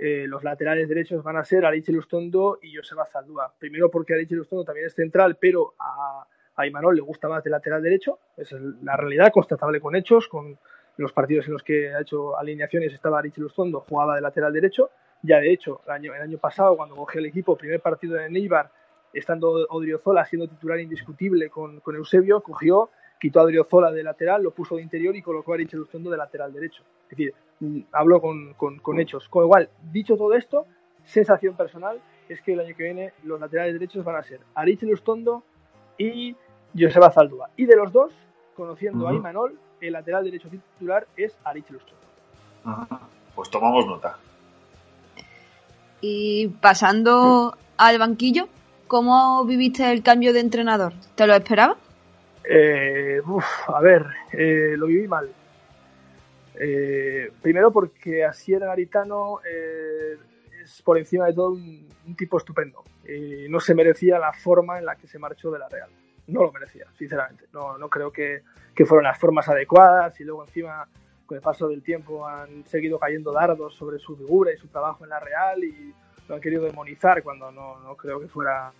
eh, 0.00 0.26
los 0.26 0.42
laterales 0.42 0.88
derechos 0.88 1.22
van 1.22 1.36
a 1.36 1.44
ser 1.44 1.66
Ariche 1.66 1.92
Lustondo 1.92 2.58
y 2.62 2.74
Joseba 2.74 3.06
Zaldúa. 3.06 3.52
Primero 3.58 3.90
porque 3.90 4.14
Ariche 4.14 4.34
Lustondo 4.34 4.64
también 4.64 4.86
es 4.86 4.94
central, 4.94 5.36
pero 5.38 5.74
a, 5.78 6.26
a 6.56 6.66
Imanol 6.66 6.96
le 6.96 7.02
gusta 7.02 7.28
más 7.28 7.44
de 7.44 7.50
lateral 7.50 7.82
derecho. 7.82 8.18
Es 8.36 8.52
la 8.82 8.96
realidad, 8.96 9.30
constatable 9.30 9.80
con 9.80 9.94
hechos, 9.94 10.26
con 10.28 10.58
los 10.96 11.12
partidos 11.12 11.46
en 11.46 11.52
los 11.52 11.62
que 11.62 11.94
ha 11.94 12.00
hecho 12.00 12.36
alineaciones 12.38 12.92
estaba 12.92 13.18
Ariche 13.18 13.40
Lustondo, 13.40 13.80
jugaba 13.80 14.16
de 14.16 14.22
lateral 14.22 14.52
derecho. 14.52 14.90
Ya 15.22 15.38
de 15.38 15.52
hecho, 15.52 15.82
el 15.86 15.92
año, 15.92 16.14
el 16.14 16.22
año 16.22 16.38
pasado, 16.38 16.76
cuando 16.76 16.96
cogió 16.96 17.20
el 17.20 17.26
equipo, 17.26 17.56
primer 17.56 17.80
partido 17.80 18.18
en 18.18 18.34
Eibar, 18.36 18.70
estando 19.12 19.66
Odriozola 19.68 20.24
siendo 20.24 20.48
titular 20.48 20.78
indiscutible 20.78 21.50
con, 21.50 21.80
con 21.80 21.96
Eusebio, 21.96 22.40
cogió, 22.40 22.90
quitó 23.20 23.40
a 23.40 23.42
Odriozola 23.44 23.90
de 23.92 24.02
lateral, 24.02 24.42
lo 24.42 24.50
puso 24.52 24.76
de 24.76 24.82
interior 24.82 25.14
y 25.14 25.22
colocó 25.22 25.52
a 25.52 25.54
Ariche 25.56 25.76
Lustondo 25.76 26.10
de 26.10 26.16
lateral 26.16 26.52
derecho. 26.52 26.82
Es 27.04 27.10
decir, 27.10 27.34
mm, 27.60 27.80
hablo 27.92 28.20
con, 28.20 28.54
con- 28.54 28.78
con 28.78 28.98
hechos. 28.98 29.28
Con 29.28 29.42
lo 29.42 29.48
cual, 29.48 29.68
dicho 29.92 30.16
todo 30.16 30.34
esto, 30.34 30.66
sensación 31.04 31.54
personal 31.54 32.00
es 32.28 32.40
que 32.42 32.52
el 32.54 32.60
año 32.60 32.74
que 32.76 32.84
viene 32.84 33.12
los 33.24 33.38
laterales 33.40 33.74
derechos 33.74 34.04
van 34.04 34.16
a 34.16 34.22
ser 34.22 34.40
Ariche 34.54 34.86
Lustondo 34.86 35.42
y 35.98 36.34
Joseba 36.78 37.10
Zaldúa. 37.10 37.50
Y 37.56 37.66
de 37.66 37.76
los 37.76 37.92
dos, 37.92 38.12
conociendo 38.56 39.06
a. 39.08 39.12
Imanol, 39.14 39.58
el 39.80 39.92
lateral 39.92 40.24
derecho 40.24 40.48
titular 40.48 41.06
es 41.16 41.36
Ariche 41.44 41.72
Lustondo. 41.72 42.00
Pues 43.34 43.50
tomamos 43.50 43.86
nota. 43.86 44.16
Y 46.00 46.48
pasando 46.60 47.56
al 47.76 47.98
banquillo, 47.98 48.48
¿cómo 48.86 49.44
viviste 49.44 49.90
el 49.90 50.02
cambio 50.02 50.32
de 50.32 50.40
entrenador? 50.40 50.92
¿Te 51.14 51.26
lo 51.26 51.34
esperabas? 51.34 51.76
Eh, 52.44 53.20
uf, 53.26 53.68
a 53.68 53.80
ver, 53.80 54.06
eh, 54.32 54.74
lo 54.76 54.86
viví 54.86 55.06
mal. 55.06 55.30
Eh, 56.54 57.32
primero 57.40 57.70
porque 57.70 58.24
Asier 58.24 58.60
Garitano 58.60 59.40
eh, 59.48 60.16
es 60.62 60.82
por 60.82 60.98
encima 60.98 61.26
de 61.26 61.32
todo 61.32 61.52
un, 61.52 61.88
un 62.06 62.16
tipo 62.16 62.38
estupendo. 62.38 62.84
Y 63.08 63.48
no 63.48 63.60
se 63.60 63.74
merecía 63.74 64.18
la 64.18 64.32
forma 64.32 64.78
en 64.78 64.84
la 64.84 64.96
que 64.96 65.06
se 65.06 65.18
marchó 65.18 65.50
de 65.50 65.58
la 65.58 65.68
Real. 65.68 65.90
No 66.26 66.42
lo 66.44 66.52
merecía, 66.52 66.86
sinceramente. 66.96 67.46
No, 67.52 67.78
no 67.78 67.88
creo 67.88 68.12
que, 68.12 68.42
que 68.74 68.86
fueron 68.86 69.04
las 69.04 69.18
formas 69.18 69.48
adecuadas 69.48 70.20
y 70.20 70.24
luego 70.24 70.44
encima 70.44 70.86
con 71.26 71.36
el 71.36 71.42
paso 71.42 71.68
del 71.68 71.82
tiempo 71.82 72.26
han 72.26 72.64
seguido 72.66 72.98
cayendo 72.98 73.32
dardos 73.32 73.74
sobre 73.74 73.98
su 73.98 74.16
figura 74.16 74.52
y 74.52 74.56
su 74.56 74.68
trabajo 74.68 75.04
en 75.04 75.10
la 75.10 75.20
Real 75.20 75.62
y 75.62 75.94
lo 76.28 76.34
han 76.34 76.40
querido 76.40 76.64
demonizar 76.64 77.22
cuando 77.22 77.50
no, 77.50 77.80
no 77.80 77.96
creo 77.96 78.20
que 78.20 78.28
fuera, 78.28 78.72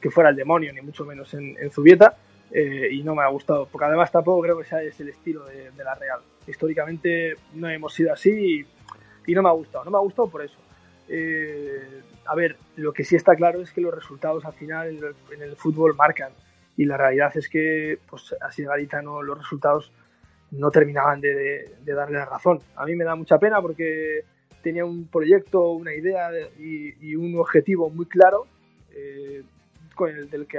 que 0.00 0.10
fuera 0.10 0.30
el 0.30 0.36
demonio, 0.36 0.72
ni 0.72 0.80
mucho 0.80 1.04
menos 1.04 1.32
en, 1.34 1.56
en 1.58 1.70
Zubieta. 1.70 2.16
Eh, 2.52 2.88
y 2.92 3.02
no 3.02 3.14
me 3.14 3.22
ha 3.22 3.28
gustado, 3.28 3.66
porque 3.70 3.86
además 3.86 4.10
tampoco 4.12 4.42
creo 4.42 4.58
que 4.58 4.64
sea 4.64 4.82
ese 4.82 5.02
el 5.02 5.08
estilo 5.10 5.44
de, 5.46 5.70
de 5.70 5.84
la 5.84 5.94
Real. 5.94 6.20
Históricamente 6.46 7.34
no 7.54 7.68
hemos 7.68 7.94
sido 7.94 8.12
así 8.12 8.30
y, 9.26 9.30
y 9.30 9.34
no 9.34 9.42
me 9.42 9.48
ha 9.48 9.52
gustado, 9.52 9.84
no 9.84 9.90
me 9.90 9.96
ha 9.96 10.00
gustado 10.00 10.28
por 10.28 10.42
eso. 10.42 10.58
Eh, 11.08 12.02
a 12.26 12.34
ver, 12.34 12.56
lo 12.76 12.92
que 12.92 13.04
sí 13.04 13.16
está 13.16 13.34
claro 13.34 13.60
es 13.60 13.72
que 13.72 13.80
los 13.80 13.94
resultados 13.94 14.44
al 14.44 14.52
final 14.54 14.88
en 14.88 14.96
el, 15.04 15.14
en 15.34 15.42
el 15.42 15.56
fútbol 15.56 15.94
marcan 15.96 16.32
y 16.76 16.84
la 16.84 16.96
realidad 16.96 17.36
es 17.36 17.48
que 17.48 17.98
pues 18.08 18.34
así 18.40 18.62
Garitano 18.64 19.22
los 19.22 19.36
resultados 19.38 19.92
no 20.52 20.70
terminaban 20.70 21.20
de, 21.20 21.34
de- 21.34 21.74
de 21.82 21.92
darle 21.94 22.18
la 22.18 22.26
razón. 22.26 22.60
A 22.76 22.84
mí 22.86 22.94
me 22.94 23.04
da 23.04 23.14
mucha 23.14 23.38
pena 23.38 23.60
porque 23.60 24.24
tenía 24.62 24.84
un 24.84 25.06
proyecto, 25.08 25.70
una 25.72 25.92
idea 25.94 26.30
de- 26.30 26.50
y, 26.58 26.94
y 27.10 27.16
un 27.16 27.38
objetivo 27.38 27.90
muy 27.90 28.06
claro 28.06 28.46
eh, 28.94 29.42
con 29.94 30.10
el 30.10 30.30
del 30.30 30.46
que 30.46 30.58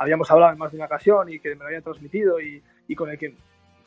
habíamos 0.00 0.30
hablado 0.30 0.52
en 0.52 0.58
más 0.58 0.72
de 0.72 0.78
una 0.78 0.86
ocasión 0.86 1.30
y 1.30 1.38
que 1.40 1.50
me 1.50 1.56
lo 1.56 1.66
había 1.66 1.82
transmitido 1.82 2.40
y, 2.40 2.62
y 2.88 2.94
con 2.94 3.10
el 3.10 3.18
que 3.18 3.34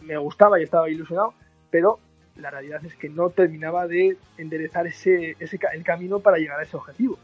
me 0.01 0.15
gustaba 0.17 0.59
y 0.59 0.63
estaba 0.63 0.87
ilusionado, 0.87 1.33
pero 1.71 1.99
la 2.35 2.51
realidad 2.51 2.85
es 2.85 2.95
que 2.95 3.09
no 3.09 3.31
terminaba 3.31 3.87
de 3.87 4.17
enderezar 4.37 4.85
ese, 4.85 5.35
ese 5.39 5.59
el 5.73 5.83
camino 5.83 6.19
para 6.19 6.37
llegar 6.37 6.59
a 6.59 6.63
ese 6.63 6.77
objetivo. 6.77 7.17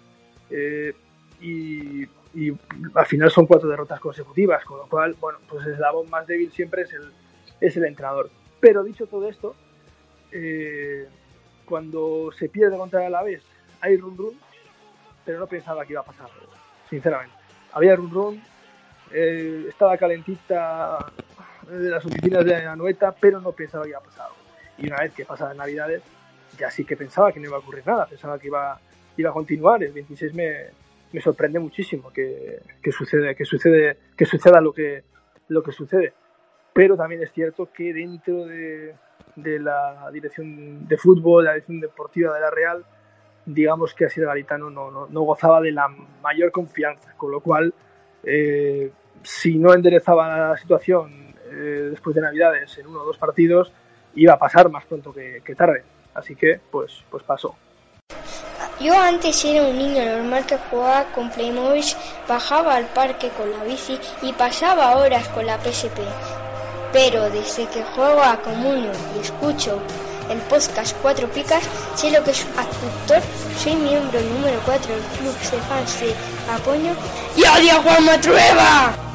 Eh, 0.49 0.93
y, 1.39 2.03
y 2.33 2.57
al 2.95 3.05
final 3.05 3.29
son 3.29 3.45
cuatro 3.45 3.69
derrotas 3.69 3.99
consecutivas, 3.99 4.65
con 4.65 4.79
lo 4.79 4.87
cual, 4.87 5.15
bueno, 5.19 5.37
pues 5.47 5.65
el 5.67 5.73
eslabón 5.73 6.09
más 6.09 6.25
débil 6.25 6.51
siempre 6.51 6.81
es 6.81 6.93
el, 6.93 7.11
es 7.61 7.77
el 7.77 7.85
entrenador. 7.85 8.31
Pero 8.59 8.83
dicho 8.83 9.05
todo 9.05 9.29
esto, 9.29 9.55
eh, 10.31 11.07
cuando 11.65 12.31
se 12.31 12.49
pierde 12.49 12.75
contra 12.75 13.01
el 13.01 13.13
Alavés 13.13 13.43
hay 13.81 13.97
run 13.97 14.17
run, 14.17 14.39
pero 15.25 15.39
no 15.39 15.45
pensaba 15.45 15.85
que 15.85 15.93
iba 15.93 16.01
a 16.01 16.05
pasar, 16.05 16.27
sinceramente. 16.89 17.35
Había 17.71 17.95
run 17.95 18.11
run, 18.11 18.41
eh, 19.11 19.65
estaba 19.69 19.97
calentita 19.97 21.11
de 21.69 21.89
las 21.89 22.05
oficinas 22.05 22.45
de 22.45 22.55
Anoeta, 22.55 23.13
pero 23.13 23.39
no 23.39 23.51
pensaba 23.51 23.83
que 23.83 23.89
iba 23.89 23.99
a 23.99 24.03
pasar. 24.03 24.27
Y 24.77 24.87
una 24.87 24.97
vez 24.97 25.13
que 25.13 25.25
pasaban 25.25 25.57
Navidades, 25.57 26.01
ya 26.57 26.71
sí 26.71 26.85
que 26.85 26.97
pensaba 26.97 27.31
que 27.31 27.39
no 27.39 27.47
iba 27.47 27.57
a 27.57 27.59
ocurrir 27.59 27.85
nada, 27.85 28.05
pensaba 28.05 28.39
que 28.39 28.47
iba, 28.47 28.79
iba 29.17 29.29
a 29.29 29.33
continuar. 29.33 29.83
El 29.83 29.91
26 29.91 30.33
me, 30.33 30.65
me 31.11 31.21
sorprende 31.21 31.59
muchísimo 31.59 32.11
que, 32.11 32.61
que 32.81 32.91
sucede, 32.91 33.35
que 33.35 33.45
sucede, 33.45 33.97
que 34.15 34.25
suceda 34.25 34.61
lo 34.61 34.73
que, 34.73 35.03
lo 35.47 35.63
que 35.63 35.71
sucede. 35.71 36.13
Pero 36.73 36.95
también 36.95 37.23
es 37.23 37.31
cierto 37.31 37.71
que 37.71 37.93
dentro 37.93 38.45
de, 38.45 38.95
de 39.35 39.59
la 39.59 40.09
dirección 40.11 40.87
de 40.87 40.97
fútbol, 40.97 41.45
la 41.45 41.53
dirección 41.53 41.79
deportiva 41.79 42.33
de 42.33 42.41
la 42.41 42.51
Real, 42.51 42.85
digamos 43.45 43.93
que 43.93 44.05
Asier 44.05 44.27
Garitano 44.27 44.69
no, 44.69 44.91
no, 44.91 45.07
no 45.07 45.21
gozaba 45.21 45.61
de 45.61 45.71
la 45.71 45.87
mayor 46.21 46.51
confianza, 46.51 47.13
con 47.17 47.31
lo 47.31 47.41
cual, 47.41 47.73
eh, 48.23 48.91
si 49.23 49.57
no 49.57 49.73
enderezaba 49.73 50.49
la 50.49 50.57
situación 50.57 51.35
eh, 51.51 51.89
después 51.91 52.15
de 52.15 52.21
Navidades 52.21 52.77
en 52.77 52.87
uno 52.87 53.01
o 53.01 53.05
dos 53.05 53.17
partidos, 53.17 53.71
iba 54.15 54.33
a 54.33 54.39
pasar 54.39 54.69
más 54.69 54.85
pronto 54.85 55.13
que, 55.13 55.55
tarde. 55.55 55.83
Así 56.13 56.35
que, 56.35 56.59
pues, 56.71 57.03
pues 57.09 57.23
pasó. 57.23 57.55
Yo 58.79 58.97
antes 58.97 59.43
era 59.45 59.67
un 59.67 59.77
niño 59.77 60.05
normal 60.05 60.45
que 60.45 60.57
jugaba 60.57 61.05
con 61.13 61.29
Playmobil, 61.29 61.83
bajaba 62.27 62.75
al 62.75 62.85
parque 62.87 63.29
con 63.29 63.51
la 63.51 63.63
bici 63.63 63.99
y 64.21 64.33
pasaba 64.33 64.97
horas 64.97 65.27
con 65.29 65.45
la 65.45 65.57
PSP. 65.57 65.99
Pero 66.91 67.29
desde 67.29 67.67
que 67.67 67.83
juego 67.83 68.21
a 68.21 68.41
Comunio 68.41 68.91
y 69.15 69.19
escucho 69.19 69.79
el 70.29 70.39
podcast 70.41 70.95
Cuatro 71.01 71.27
Picas, 71.27 71.63
sé 71.95 72.11
lo 72.11 72.23
que 72.23 72.31
es 72.31 72.45
actor, 72.57 73.21
soy 73.57 73.75
miembro 73.75 74.19
número 74.21 74.59
4 74.65 74.93
del 74.93 75.03
club 75.03 75.33
de 75.33 75.57
fans 75.67 75.99
de 75.99 76.13
Apoño 76.51 76.95
y 77.35 77.41
odio 77.41 77.71
a 77.73 77.83
Juan 77.83 78.05
Matrueva. 78.05 79.08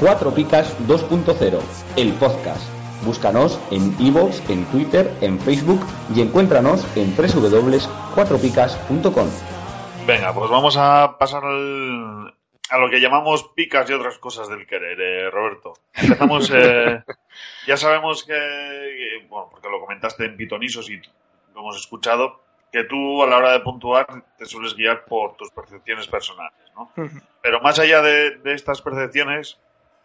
Cuatro 0.00 0.32
Picas 0.34 0.76
2.0, 0.86 1.60
el 1.96 2.12
podcast. 2.14 2.62
Búscanos 3.04 3.60
en 3.70 3.94
iVoox, 4.00 4.48
en 4.50 4.64
Twitter, 4.66 5.12
en 5.20 5.38
Facebook 5.40 5.80
y 6.14 6.20
encuéntranos 6.20 6.84
en 6.96 7.14
www.cuatropicas.com. 7.16 9.28
Venga, 10.06 10.32
pues 10.34 10.50
vamos 10.50 10.76
a 10.78 11.16
pasar 11.18 11.44
al- 11.44 12.34
a 12.70 12.76
lo 12.78 12.90
que 12.90 13.00
llamamos 13.00 13.44
picas 13.54 13.88
y 13.88 13.92
otras 13.94 14.18
cosas 14.18 14.48
del 14.48 14.66
querer, 14.66 15.00
eh, 15.00 15.30
Roberto. 15.30 15.72
Empezamos, 15.94 16.50
eh, 16.54 17.02
ya 17.66 17.76
sabemos 17.76 18.24
que, 18.24 18.32
que, 18.34 19.26
bueno, 19.28 19.48
porque 19.50 19.68
lo 19.70 19.80
comentaste 19.80 20.24
en 20.26 20.36
Pitonisos 20.36 20.90
y 20.90 20.96
lo 21.54 21.60
hemos 21.60 21.76
escuchado, 21.78 22.40
que 22.72 22.84
tú 22.84 23.22
a 23.22 23.26
la 23.26 23.36
hora 23.38 23.52
de 23.52 23.60
puntuar 23.60 24.06
te 24.36 24.44
sueles 24.44 24.74
guiar 24.74 25.04
por 25.06 25.36
tus 25.36 25.50
percepciones 25.50 26.06
personales, 26.08 26.58
¿no? 26.76 26.90
Pero 27.42 27.60
más 27.62 27.78
allá 27.78 28.02
de, 28.02 28.36
de 28.38 28.52
estas 28.54 28.82
percepciones, 28.82 29.58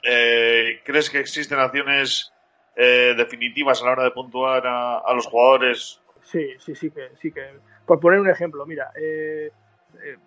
eh, 0.04 0.82
¿crees 0.84 1.10
que 1.10 1.20
existen 1.20 1.60
acciones 1.60 2.34
eh, 2.76 3.14
definitivas 3.16 3.82
a 3.82 3.86
la 3.86 3.92
hora 3.92 4.04
de 4.04 4.12
puntuar 4.12 4.64
a, 4.66 5.14
los 5.14 5.28
jugadores? 5.28 6.02
Sí, 6.24 6.54
sí, 6.60 6.76
sí 6.76 6.92
que, 6.92 7.12
sí 7.22 7.32
que. 7.32 7.60
Por 7.86 8.00
poner 8.00 8.20
un 8.20 8.30
ejemplo, 8.30 8.66
mira, 8.66 8.92
eh, 8.96 9.52
eh, 10.04 10.18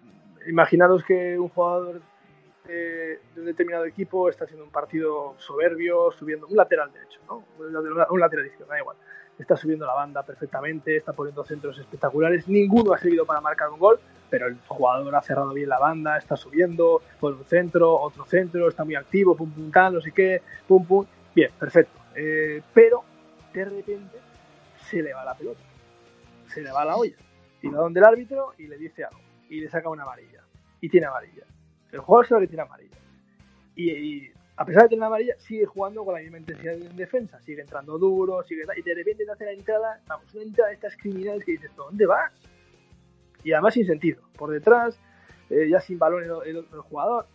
imaginaros 0.47 1.05
que 1.05 1.39
un 1.39 1.49
jugador 1.49 2.01
de, 2.66 3.20
de 3.35 3.41
un 3.41 3.47
determinado 3.47 3.85
equipo 3.85 4.29
está 4.29 4.45
haciendo 4.45 4.64
un 4.64 4.70
partido 4.70 5.35
soberbio, 5.39 6.12
subiendo 6.12 6.47
un 6.47 6.57
lateral 6.57 6.93
derecho, 6.93 7.20
¿no? 7.29 7.45
Un 7.59 8.20
lateral 8.20 8.47
izquierdo, 8.47 8.72
da 8.72 8.79
igual. 8.79 8.97
Está 9.39 9.57
subiendo 9.57 9.87
la 9.87 9.95
banda 9.95 10.22
perfectamente, 10.22 10.97
está 10.97 11.12
poniendo 11.12 11.45
centros 11.45 11.79
espectaculares. 11.79 12.49
Ninguno 12.49 12.93
ha 12.93 12.99
servido 12.99 13.27
para 13.27 13.41
marcar 13.41 13.68
un 13.70 13.79
gol, 13.79 13.99
pero 14.29 14.47
el 14.47 14.59
jugador 14.66 15.14
ha 15.14 15.22
cerrado 15.22 15.53
bien 15.53 15.68
la 15.68 15.79
banda, 15.79 16.16
está 16.16 16.37
subiendo, 16.37 17.03
pone 17.20 17.37
un 17.37 17.45
centro, 17.45 17.95
otro 18.01 18.24
centro, 18.27 18.68
está 18.68 18.85
muy 18.85 18.95
activo, 18.95 19.37
pum, 19.37 19.51
pum, 19.51 19.70
tal, 19.70 19.95
no 19.95 20.01
sé 20.01 20.12
qué, 20.12 20.43
pum, 20.66 20.85
pum. 20.85 21.07
Bien, 21.35 21.51
perfecto. 21.59 21.99
Eh, 22.14 22.62
pero 22.72 23.05
de 23.53 23.64
repente 23.64 24.18
se 24.89 25.03
le 25.03 25.12
va 25.12 25.24
la 25.24 25.35
pelota, 25.35 25.61
se 26.49 26.62
le 26.62 26.70
va 26.70 26.85
la 26.85 26.97
olla. 26.97 27.16
Y 27.62 27.68
va 27.68 27.81
donde 27.81 28.01
el 28.01 28.07
árbitro 28.07 28.55
y 28.59 28.66
le 28.66 28.77
dice 28.77 29.05
algo. 29.05 29.20
Y 29.49 29.61
le 29.61 29.68
saca 29.68 29.89
una 29.89 30.03
amarilla. 30.03 30.43
Y 30.81 30.89
tiene 30.89 31.07
amarilla. 31.07 31.45
El 31.91 32.01
jugador 32.01 32.27
sabe 32.27 32.41
que 32.43 32.49
tiene 32.49 32.62
amarilla. 32.62 32.97
Y, 33.74 33.91
y 33.91 34.33
a 34.57 34.64
pesar 34.64 34.85
de 34.85 34.89
tener 34.91 35.05
amarilla, 35.05 35.35
sigue 35.39 35.66
jugando 35.66 36.05
con 36.05 36.14
la 36.14 36.20
misma 36.20 36.39
intensidad 36.39 36.74
en 36.74 36.97
defensa. 36.97 37.41
Sigue 37.43 37.61
entrando 37.61 37.99
duro, 37.99 38.43
sigue 38.45 38.62
y 38.77 38.83
de 38.83 38.95
repente 38.95 39.24
te 39.24 39.31
hace 39.31 39.45
la 39.45 39.53
entrada, 39.53 40.01
vamos, 40.07 40.35
una 40.35 40.45
entrada 40.45 40.68
de 40.70 40.77
estas 40.77 40.97
criminales 40.97 41.45
que 41.45 41.53
dices, 41.53 41.70
¿dónde 41.77 42.07
vas? 42.07 42.33
Y 43.47 43.53
además 43.53 43.74
sin 43.74 43.86
sentido. 43.86 44.22
Por 44.36 44.51
detrás, 44.51 44.99
eh, 45.51 45.68
ya 45.70 45.80
sin 45.80 45.99
balón 46.01 46.24
el, 46.24 46.30
el- 46.57 46.66
el 46.72 46.80
jugador, 46.80 47.26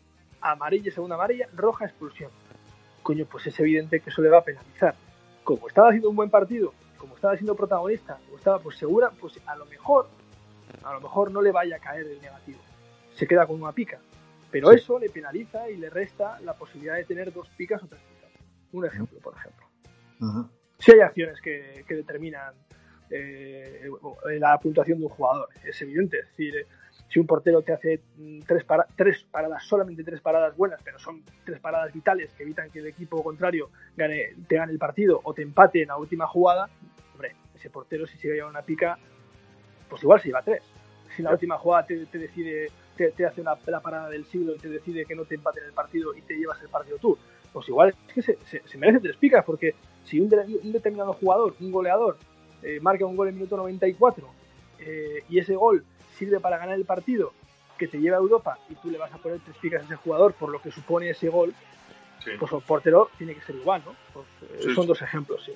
amarilla, 0.41 0.91
segunda 0.91 1.16
amarilla, 1.16 1.47
roja 1.55 1.86
expulsión. 1.86 2.30
Coño, 3.01 3.26
pues 3.32 3.47
es 3.47 3.57
evidente 3.62 4.01
que 4.01 4.09
eso 4.09 4.22
le 4.22 4.28
va 4.30 4.39
a 4.39 4.43
penalizar. 4.43 4.93
Como 5.45 5.68
estaba 5.70 5.88
haciendo 5.88 6.09
un 6.09 6.16
buen 6.18 6.30
partido, 6.30 6.74
como 6.97 7.16
estaba 7.16 7.36
siendo 7.36 7.55
protagonista, 7.55 8.20
como 8.26 8.38
estaba 8.38 8.59
pues 8.59 8.78
segura, 8.78 9.09
pues 9.22 9.39
a 9.45 9.55
lo 9.55 9.66
mejor, 9.68 10.09
a 10.84 10.93
lo 10.93 10.99
mejor 11.01 11.32
no 11.32 11.41
le 11.41 11.51
vaya 11.53 11.78
a 11.78 11.80
caer 11.80 12.05
el 12.05 12.22
negativo. 12.22 12.59
Se 13.16 13.26
queda 13.26 13.47
con 13.47 13.62
una 13.62 13.72
pica. 13.72 13.99
Pero 14.51 14.70
Sí. 14.72 14.76
eso 14.76 14.99
le 14.99 15.09
penaliza 15.09 15.70
y 15.70 15.78
le 15.78 15.89
resta 15.89 16.41
la 16.41 16.53
posibilidad 16.55 16.95
de 16.95 17.05
tener 17.05 17.32
dos 17.32 17.47
picas 17.55 17.82
o 17.84 17.88
tres 17.88 18.01
picas. 18.01 18.30
Un 18.74 18.86
ejemplo, 18.86 19.18
por 19.20 19.34
ejemplo. 19.38 19.66
Si 20.78 20.91
hay 20.91 20.99
acciones 20.99 21.39
que, 21.41 21.86
que 21.88 21.95
determinan 21.95 22.53
eh, 23.12 23.89
la 24.39 24.57
puntuación 24.59 24.99
de 24.99 25.05
un 25.05 25.12
jugador, 25.12 25.49
es 25.64 25.82
evidente. 25.82 26.20
Es 26.20 26.26
decir, 26.30 26.55
eh, 26.57 26.66
si 27.09 27.20
un 27.20 27.28
portero 27.28 27.62
te 27.62 27.74
hace 27.74 27.99
mm, 28.18 28.39
tres, 28.47 28.64
para- 28.64 28.88
tres 28.95 29.24
paradas, 29.30 29.64
solamente 29.66 30.03
tres 30.03 30.22
paradas 30.22 30.55
buenas, 30.55 30.82
pero 30.84 30.97
son 30.99 31.24
tres 31.45 31.59
paradas 31.59 31.93
vitales 31.93 32.32
que 32.34 32.43
evitan 32.43 32.70
que 32.70 32.80
el 32.80 32.88
equipo 32.88 33.24
contrario 33.24 33.70
gane, 33.97 34.34
te 34.47 34.55
gane 34.55 34.72
el 34.72 34.78
partido 34.80 35.20
o 35.24 35.34
te 35.34 35.41
empate 35.41 35.82
en 35.82 35.89
la 35.89 35.97
última 35.97 36.26
jugada, 36.28 36.70
hombre, 37.14 37.36
ese 37.55 37.70
portero 37.70 38.07
si 38.07 38.18
se 38.18 38.30
lleva 38.30 38.49
una 38.49 38.62
pica, 38.62 38.97
pues 39.89 40.01
igual 40.03 40.22
se 40.22 40.28
lleva 40.30 40.41
tres. 40.41 40.64
Si 41.16 41.22
en 41.22 41.26
la 41.26 41.32
última 41.34 41.57
jugada 41.57 41.86
te, 41.86 42.05
te 42.05 42.18
decide, 42.18 42.68
te, 42.95 43.12
te 43.12 43.26
hace 43.26 43.41
una, 43.41 43.55
la 43.68 43.82
parada 43.82 44.09
del 44.09 44.24
siglo 44.26 44.55
y 44.55 44.57
te 44.59 44.70
decide 44.70 45.05
que 45.05 45.16
no 45.16 45.26
te 45.26 45.36
empate 45.36 45.59
en 45.59 45.66
el 45.66 45.74
partido 45.74 46.16
y 46.16 46.22
te 46.22 46.36
llevas 46.36 46.62
el 46.62 46.70
partido 46.70 46.97
tú, 46.97 47.18
pues 47.51 47.68
igual 47.68 47.89
es 47.89 48.14
que 48.14 48.22
se, 48.22 48.38
se- 48.45 48.62
se 48.66 48.78
merece 48.78 49.01
tres 49.01 49.18
picas, 49.18 49.43
porque 49.43 49.76
si 50.05 50.22
un, 50.22 50.30
de- 50.30 50.59
un 50.64 50.72
determinado 50.72 51.12
jugador, 51.12 51.53
un 51.59 51.72
goleador, 51.74 52.18
eh, 52.64 52.80
marca 52.82 53.05
un 53.05 53.16
gol 53.16 53.28
en 53.30 53.36
minuto 53.36 53.57
94 53.57 54.28
eh, 54.80 55.24
y 55.30 55.39
ese 55.39 55.55
gol 55.55 55.84
sirve 56.18 56.39
para 56.39 56.57
ganar 56.57 56.76
el 56.76 56.86
partido 56.86 57.34
que 57.78 57.88
te 57.88 57.99
lleva 57.99 58.18
a 58.18 58.20
Europa 58.20 58.59
y 58.70 58.76
tú 58.76 58.91
le 58.91 58.97
vas 58.97 59.12
a 59.12 59.18
poner 59.18 59.39
tres 59.39 59.57
picas 59.57 59.82
a 59.82 59.86
ese 59.86 59.95
jugador 59.95 60.34
por 60.34 60.49
lo 60.49 60.62
que 60.62 60.72
supone 60.72 61.09
ese 61.09 61.30
gol, 61.30 61.53
pues 62.39 62.51
el 62.51 62.62
portero 62.62 63.09
tiene 63.18 63.34
que 63.34 63.41
ser 63.41 63.55
igual, 63.55 63.82
¿no? 63.86 63.95
Pues, 64.14 64.28
eh, 64.43 64.57
Sí, 64.66 64.76
son 64.76 64.84
sí. 64.84 64.88
dos 64.89 65.01
ejemplos, 65.01 65.43
sí. 65.43 65.53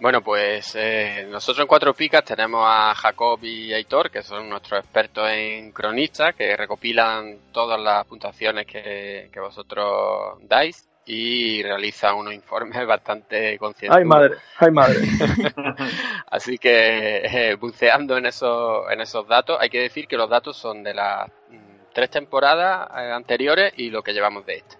Bueno, 0.00 0.22
pues 0.22 0.76
eh, 0.76 1.26
nosotros 1.28 1.64
en 1.64 1.66
Cuatro 1.66 1.92
Picas 1.92 2.24
tenemos 2.24 2.62
a 2.64 2.94
Jacob 2.94 3.40
y 3.42 3.72
Aitor, 3.72 4.12
que 4.12 4.22
son 4.22 4.48
nuestros 4.48 4.78
expertos 4.78 5.28
en 5.28 5.72
cronistas, 5.72 6.36
que 6.36 6.56
recopilan 6.56 7.36
todas 7.50 7.80
las 7.80 8.06
puntuaciones 8.06 8.64
que, 8.64 9.28
que 9.32 9.40
vosotros 9.40 10.38
dais 10.42 10.87
y 11.08 11.62
realizan 11.62 12.16
unos 12.16 12.34
informes 12.34 12.86
bastante 12.86 13.58
concienzudos. 13.58 13.98
Ay, 13.98 14.04
madre, 14.04 14.36
ay, 14.58 14.70
madre. 14.70 15.00
Así 16.30 16.58
que 16.58 17.22
eh, 17.24 17.54
buceando 17.54 18.16
en 18.18 18.26
esos, 18.26 18.90
en 18.90 19.00
esos 19.00 19.26
datos, 19.26 19.58
hay 19.58 19.70
que 19.70 19.80
decir 19.80 20.06
que 20.06 20.16
los 20.16 20.28
datos 20.28 20.56
son 20.56 20.82
de 20.82 20.92
las 20.92 21.26
mm, 21.28 21.92
tres 21.94 22.10
temporadas 22.10 22.88
eh, 22.90 23.10
anteriores 23.10 23.72
y 23.76 23.88
lo 23.90 24.02
que 24.02 24.12
llevamos 24.12 24.44
de 24.44 24.56
esta. 24.56 24.76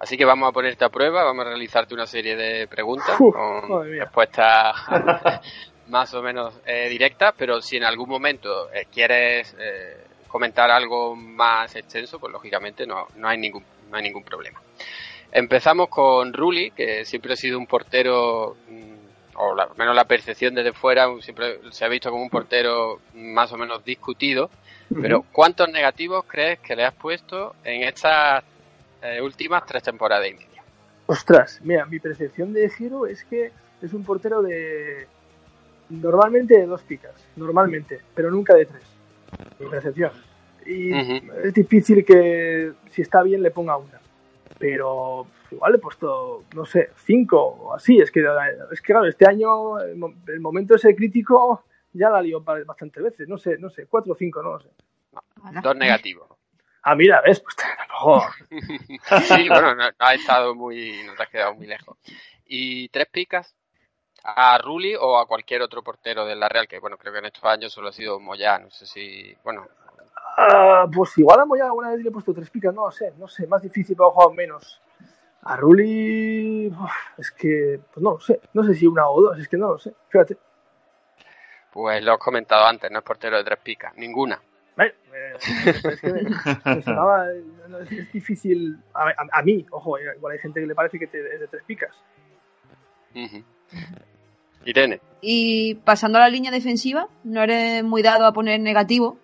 Así 0.00 0.16
que 0.16 0.24
vamos 0.24 0.48
a 0.48 0.52
ponerte 0.52 0.84
a 0.84 0.88
prueba, 0.88 1.22
vamos 1.22 1.46
a 1.46 1.50
realizarte 1.50 1.94
una 1.94 2.06
serie 2.06 2.36
de 2.36 2.66
preguntas 2.66 3.18
Uf, 3.18 3.34
con 3.34 3.88
respuestas 3.90 4.76
más 5.88 6.12
o 6.14 6.22
menos 6.22 6.60
eh, 6.66 6.88
directas, 6.88 7.34
pero 7.38 7.62
si 7.62 7.76
en 7.76 7.84
algún 7.84 8.08
momento 8.08 8.70
eh, 8.72 8.86
quieres 8.92 9.54
eh, 9.58 10.04
comentar 10.26 10.70
algo 10.70 11.14
más 11.14 11.74
extenso, 11.76 12.18
pues 12.18 12.32
lógicamente 12.32 12.86
no, 12.86 13.06
no 13.16 13.28
hay 13.28 13.38
ningún 13.38 13.64
no 13.90 13.98
hay 13.98 14.02
ningún 14.02 14.24
problema. 14.24 14.60
Empezamos 15.34 15.88
con 15.88 16.32
Rulli, 16.32 16.70
que 16.70 17.04
siempre 17.04 17.32
ha 17.32 17.36
sido 17.36 17.58
un 17.58 17.66
portero, 17.66 18.56
mm, 18.68 19.36
o 19.36 19.60
al 19.60 19.68
menos 19.76 19.96
la 19.96 20.04
percepción 20.04 20.54
desde 20.54 20.72
fuera, 20.72 21.08
siempre 21.20 21.58
se 21.72 21.84
ha 21.84 21.88
visto 21.88 22.08
como 22.08 22.22
un 22.22 22.30
portero 22.30 23.00
más 23.14 23.52
o 23.52 23.56
menos 23.56 23.84
discutido. 23.84 24.48
Pero, 25.02 25.24
¿cuántos 25.32 25.68
negativos 25.70 26.24
crees 26.28 26.60
que 26.60 26.76
le 26.76 26.84
has 26.84 26.94
puesto 26.94 27.56
en 27.64 27.82
estas 27.82 28.44
eh, 29.02 29.20
últimas 29.20 29.66
tres 29.66 29.82
temporadas 29.82 30.28
y 30.28 30.34
media? 30.34 30.62
Ostras, 31.06 31.60
mira, 31.64 31.84
mi 31.84 31.98
percepción 31.98 32.52
de 32.52 32.70
Giro 32.70 33.06
es 33.06 33.24
que 33.24 33.50
es 33.82 33.92
un 33.92 34.04
portero 34.04 34.40
de. 34.40 35.08
Normalmente 35.90 36.56
de 36.58 36.66
dos 36.66 36.82
picas, 36.82 37.12
normalmente, 37.34 38.00
pero 38.14 38.30
nunca 38.30 38.54
de 38.54 38.66
tres. 38.66 38.82
Mi 39.58 39.66
percepción. 39.66 40.12
Y 40.64 40.92
es 41.42 41.52
difícil 41.52 42.04
que, 42.04 42.72
si 42.90 43.02
está 43.02 43.22
bien, 43.24 43.42
le 43.42 43.50
ponga 43.50 43.76
una. 43.76 44.03
Pero 44.58 45.26
igual 45.50 45.72
le 45.72 45.78
he 45.78 45.80
puesto, 45.80 46.44
no 46.54 46.64
sé, 46.64 46.90
cinco 47.04 47.40
o 47.40 47.74
así. 47.74 47.98
Es 47.98 48.10
que, 48.10 48.24
es 48.72 48.80
que 48.80 48.92
claro, 48.92 49.06
este 49.06 49.26
año, 49.28 49.78
el, 49.80 49.96
mo- 49.96 50.14
el 50.26 50.40
momento 50.40 50.74
ese 50.74 50.94
crítico 50.94 51.64
ya 51.92 52.10
la 52.10 52.22
lió 52.22 52.40
ba- 52.40 52.62
bastantes 52.64 53.02
veces. 53.02 53.28
No 53.28 53.38
sé, 53.38 53.58
no 53.58 53.70
sé, 53.70 53.86
cuatro 53.86 54.12
o 54.12 54.16
cinco, 54.16 54.42
no 54.42 54.52
lo 54.54 54.60
sé. 54.60 54.68
Dos 55.62 55.76
negativos. 55.76 56.28
Ah, 56.82 56.94
mira, 56.94 57.20
ves, 57.22 57.40
pues 57.40 57.56
a 57.58 57.82
lo 57.82 57.88
mejor. 57.94 58.22
sí, 59.22 59.48
bueno, 59.48 59.74
no, 59.74 59.84
no 59.86 59.92
has 59.98 60.14
estado 60.14 60.54
muy, 60.54 61.02
no 61.04 61.14
te 61.14 61.22
has 61.22 61.28
quedado 61.30 61.54
muy 61.54 61.66
lejos. 61.66 61.96
¿Y 62.46 62.88
tres 62.90 63.06
picas? 63.10 63.54
a 64.26 64.56
Rulli 64.56 64.94
o 64.98 65.18
a 65.18 65.26
cualquier 65.26 65.60
otro 65.60 65.82
portero 65.82 66.24
de 66.24 66.34
la 66.34 66.48
Real, 66.48 66.66
que 66.66 66.78
bueno, 66.78 66.96
creo 66.96 67.12
que 67.12 67.18
en 67.18 67.26
estos 67.26 67.44
años 67.44 67.70
solo 67.74 67.88
ha 67.88 67.92
sido 67.92 68.18
Moyá, 68.18 68.58
no 68.58 68.70
sé 68.70 68.86
si, 68.86 69.36
bueno, 69.44 69.66
Ah, 70.36 70.86
pues 70.92 71.16
igual 71.18 71.40
a 71.40 71.44
Moya 71.44 71.66
alguna 71.66 71.90
vez 71.90 72.00
le 72.02 72.08
he 72.08 72.12
puesto 72.12 72.34
tres 72.34 72.50
picas, 72.50 72.74
no 72.74 72.86
lo 72.86 72.90
sé, 72.90 73.12
no 73.18 73.28
sé, 73.28 73.46
más 73.46 73.62
difícil, 73.62 73.94
pero 73.96 74.08
he 74.08 74.12
jugado 74.12 74.32
menos. 74.32 74.80
A 75.42 75.56
Rulli, 75.56 76.68
uf, 76.68 76.90
es 77.18 77.30
que, 77.30 77.78
pues 77.92 78.02
no 78.02 78.12
lo 78.12 78.20
sé, 78.20 78.40
no 78.54 78.64
sé 78.64 78.74
si 78.74 78.86
una 78.86 79.08
o 79.08 79.20
dos, 79.20 79.38
es 79.38 79.46
que 79.48 79.56
no 79.56 79.68
lo 79.72 79.78
sé, 79.78 79.94
fíjate. 80.08 80.36
pues 81.70 82.02
lo 82.04 82.12
has 82.12 82.18
comentado 82.18 82.66
antes, 82.66 82.90
no 82.90 82.98
es 82.98 83.04
portero 83.04 83.36
de 83.36 83.44
tres 83.44 83.58
picas, 83.62 83.94
ninguna. 83.96 84.40
Vale, 84.76 84.94
eh, 85.12 85.34
es 85.84 86.00
que 86.00 86.10
me, 86.12 86.22
me 86.74 86.82
sonaba, 86.82 87.26
no, 87.68 87.78
es, 87.78 87.92
es 87.92 88.10
difícil, 88.12 88.76
a, 88.94 89.08
a- 89.08 89.14
a 89.38 89.42
mí, 89.42 89.64
ojo, 89.70 89.98
eh, 89.98 90.02
igual 90.16 90.32
hay 90.32 90.38
gente 90.40 90.60
que 90.60 90.66
le 90.66 90.74
parece 90.74 90.98
que 90.98 91.06
te- 91.06 91.34
es 91.34 91.40
de 91.40 91.46
tres 91.48 91.62
picas. 91.64 91.94
Irene, 94.64 95.00
Y 95.20 95.74
pasando 95.76 96.18
a 96.18 96.22
la 96.22 96.28
línea 96.28 96.50
defensiva, 96.50 97.08
no 97.22 97.42
eres 97.42 97.84
muy 97.84 98.02
dado 98.02 98.24
a 98.26 98.32
poner 98.32 98.58
negativo, 98.60 99.18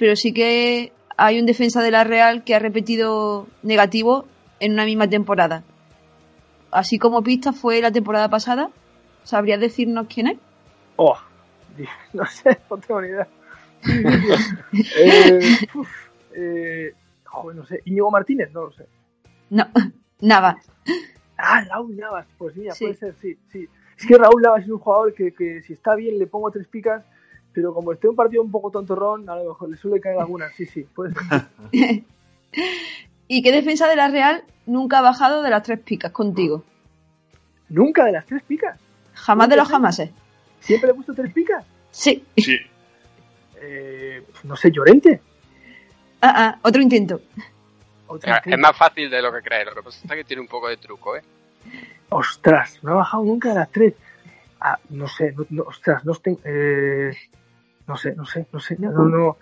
pero 0.00 0.16
sí 0.16 0.32
que 0.32 0.94
hay 1.18 1.38
un 1.38 1.44
defensa 1.44 1.82
de 1.82 1.90
la 1.90 2.04
Real 2.04 2.42
que 2.42 2.54
ha 2.54 2.58
repetido 2.58 3.46
negativo 3.62 4.24
en 4.58 4.72
una 4.72 4.86
misma 4.86 5.06
temporada. 5.06 5.62
Así 6.70 6.98
como 6.98 7.22
pista 7.22 7.52
fue 7.52 7.82
la 7.82 7.92
temporada 7.92 8.30
pasada. 8.30 8.70
¿Sabrías 9.24 9.60
decirnos 9.60 10.06
quién 10.08 10.28
es? 10.28 10.38
Oh, 10.96 11.18
no 12.14 12.24
sé, 12.24 12.58
no 12.70 12.78
tengo 12.78 13.02
ni 13.02 13.08
idea. 13.08 13.28
eh, 14.96 15.40
uf, 15.74 15.88
eh, 16.34 16.94
joder, 17.26 17.56
no 17.58 17.66
sé, 17.66 17.82
Íñigo 17.84 18.10
Martínez, 18.10 18.50
no 18.52 18.62
lo 18.64 18.72
sé. 18.72 18.86
No, 19.50 19.66
nada. 20.22 20.56
Ah, 21.36 21.62
Raúl 21.68 21.94
Navas, 21.94 22.26
pues 22.38 22.56
mira, 22.56 22.72
Sí. 22.72 22.84
puede 22.84 22.96
ser, 22.96 23.14
sí, 23.20 23.36
sí. 23.52 23.68
Es 23.98 24.06
que 24.06 24.16
Raúl 24.16 24.40
Navas 24.40 24.62
es 24.62 24.70
un 24.70 24.78
jugador 24.78 25.12
que, 25.12 25.34
que 25.34 25.60
si 25.60 25.74
está 25.74 25.94
bien 25.94 26.18
le 26.18 26.26
pongo 26.26 26.50
tres 26.50 26.66
picas, 26.68 27.04
pero 27.52 27.74
como 27.74 27.92
esté 27.92 28.08
un 28.08 28.16
partido 28.16 28.42
un 28.42 28.50
poco 28.50 28.70
tontorrón, 28.70 29.28
a 29.28 29.36
lo 29.36 29.50
mejor 29.50 29.70
le 29.70 29.76
suele 29.76 30.00
caer 30.00 30.18
alguna, 30.18 30.48
sí, 30.50 30.66
sí, 30.66 30.82
puede 30.82 31.14
ser. 31.14 31.48
¿Y 33.28 33.42
qué 33.42 33.52
defensa 33.52 33.88
de 33.88 33.96
la 33.96 34.08
Real 34.08 34.44
nunca 34.66 34.98
ha 34.98 35.02
bajado 35.02 35.42
de 35.42 35.50
las 35.50 35.62
tres 35.62 35.80
picas 35.80 36.12
contigo? 36.12 36.64
¿Nunca 37.68 38.04
de 38.04 38.12
las 38.12 38.26
tres 38.26 38.42
picas? 38.42 38.78
Jamás 39.14 39.48
de 39.48 39.56
los 39.56 39.68
jamases. 39.68 40.10
¿Siempre 40.60 40.88
le 40.88 40.92
he 40.92 40.94
puesto 40.94 41.14
tres 41.14 41.32
picas? 41.32 41.64
Sí. 41.90 42.24
Sí. 42.36 42.56
Eh, 43.60 44.24
pues 44.30 44.44
no 44.44 44.56
sé, 44.56 44.70
Llorente. 44.70 45.20
Ah, 46.20 46.34
ah, 46.36 46.58
otro 46.62 46.82
intento. 46.82 47.20
Otro 48.06 48.30
es 48.32 48.38
intento. 48.38 48.58
más 48.58 48.76
fácil 48.76 49.08
de 49.08 49.22
lo 49.22 49.32
que 49.32 49.42
crees, 49.42 49.66
lo 49.66 49.74
que 49.74 49.82
pasa 49.82 50.00
es 50.02 50.10
que 50.10 50.24
tiene 50.24 50.42
un 50.42 50.48
poco 50.48 50.68
de 50.68 50.76
truco, 50.76 51.16
¿eh? 51.16 51.22
Ostras, 52.08 52.80
no 52.82 52.92
ha 52.92 52.96
bajado 52.96 53.24
nunca 53.24 53.50
de 53.50 53.54
las 53.54 53.70
tres. 53.70 53.94
Ah, 54.60 54.78
no 54.90 55.06
sé, 55.08 55.32
no, 55.32 55.46
no, 55.50 55.62
ostras, 55.62 56.04
no 56.04 56.14
tengo. 56.16 56.40
Eh, 56.44 57.12
no 57.90 57.96
sé, 57.96 58.14
no 58.14 58.24
sé, 58.24 58.46
no 58.52 58.60
sé. 58.60 58.76
No, 58.78 58.90
no. 58.92 59.36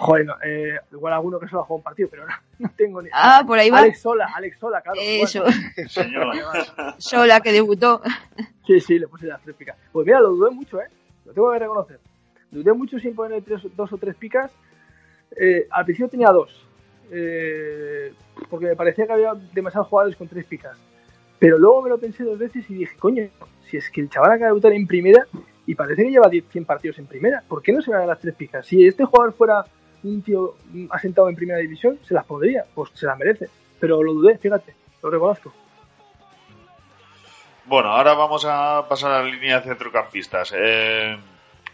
Joder, 0.00 0.26
no, 0.26 0.34
eh, 0.44 0.80
igual 0.90 1.12
alguno 1.12 1.38
que 1.38 1.46
solo 1.46 1.62
ha 1.62 1.64
jugado 1.64 1.76
un 1.78 1.82
partido, 1.84 2.08
pero 2.10 2.26
no, 2.26 2.34
no 2.58 2.70
tengo 2.76 3.00
ni. 3.00 3.08
Ah, 3.12 3.44
por 3.46 3.56
ahí 3.58 3.70
va. 3.70 3.78
Alex 3.78 4.00
Sola, 4.00 4.28
Alex 4.34 4.58
Sola, 4.58 4.80
claro. 4.82 4.98
Eso. 5.00 5.44
bueno. 5.44 6.46
Sola, 6.98 7.40
que 7.40 7.52
debutó. 7.52 8.02
Sí, 8.66 8.80
sí, 8.80 8.98
le 8.98 9.06
puse 9.06 9.26
las 9.28 9.40
tres 9.42 9.54
picas. 9.54 9.76
Pues 9.92 10.04
mira, 10.04 10.18
lo 10.18 10.30
dudé 10.30 10.50
mucho, 10.50 10.80
¿eh? 10.80 10.88
Lo 11.24 11.32
tengo 11.32 11.52
que 11.52 11.60
reconocer. 11.60 12.00
Dudé 12.50 12.72
mucho 12.72 12.98
sin 12.98 13.14
ponerle 13.14 13.40
tres, 13.42 13.62
dos 13.76 13.92
o 13.92 13.96
tres 13.96 14.16
picas. 14.16 14.50
Eh, 15.36 15.68
al 15.70 15.84
principio 15.84 16.08
tenía 16.08 16.30
dos. 16.32 16.66
eh, 17.12 18.12
porque 18.50 18.66
me 18.66 18.74
parecía 18.74 19.06
que 19.06 19.12
había 19.12 19.34
demasiados 19.54 19.86
jugadores 19.86 20.16
con 20.16 20.26
tres 20.26 20.44
picas. 20.46 20.76
Pero 21.38 21.58
luego 21.58 21.82
me 21.82 21.90
lo 21.90 21.98
pensé 21.98 22.24
dos 22.24 22.36
veces 22.40 22.68
y 22.68 22.74
dije, 22.74 22.96
coño, 22.96 23.28
si 23.70 23.76
es 23.76 23.88
que 23.88 24.00
el 24.00 24.10
chaval 24.10 24.32
acaba 24.32 24.46
de 24.46 24.50
debutar 24.50 24.72
en 24.72 24.88
primera 24.88 25.24
y 25.66 25.74
parece 25.74 26.04
que 26.04 26.10
lleva 26.10 26.28
10, 26.28 26.44
100 26.50 26.64
partidos 26.64 26.98
en 26.98 27.06
primera, 27.06 27.42
¿por 27.46 27.60
qué 27.60 27.72
no 27.72 27.82
se 27.82 27.90
van 27.90 28.02
a 28.02 28.06
las 28.06 28.20
tres 28.20 28.34
picas? 28.34 28.64
Si 28.64 28.86
este 28.86 29.04
jugador 29.04 29.34
fuera 29.34 29.64
un 30.04 30.22
tío 30.22 30.54
asentado 30.90 31.28
en 31.28 31.34
primera 31.34 31.58
división, 31.58 31.98
se 32.04 32.14
las 32.14 32.24
pondría, 32.24 32.64
pues 32.74 32.90
se 32.94 33.06
las 33.06 33.18
merece. 33.18 33.48
Pero 33.80 34.02
lo 34.02 34.14
dudé, 34.14 34.38
fíjate, 34.38 34.74
lo 35.02 35.10
reconozco. 35.10 35.52
Bueno, 37.64 37.88
ahora 37.88 38.14
vamos 38.14 38.46
a 38.48 38.86
pasar 38.88 39.10
a 39.10 39.22
la 39.22 39.28
línea 39.28 39.58
de 39.58 39.68
centrocampistas. 39.68 40.54
Eh, 40.56 41.18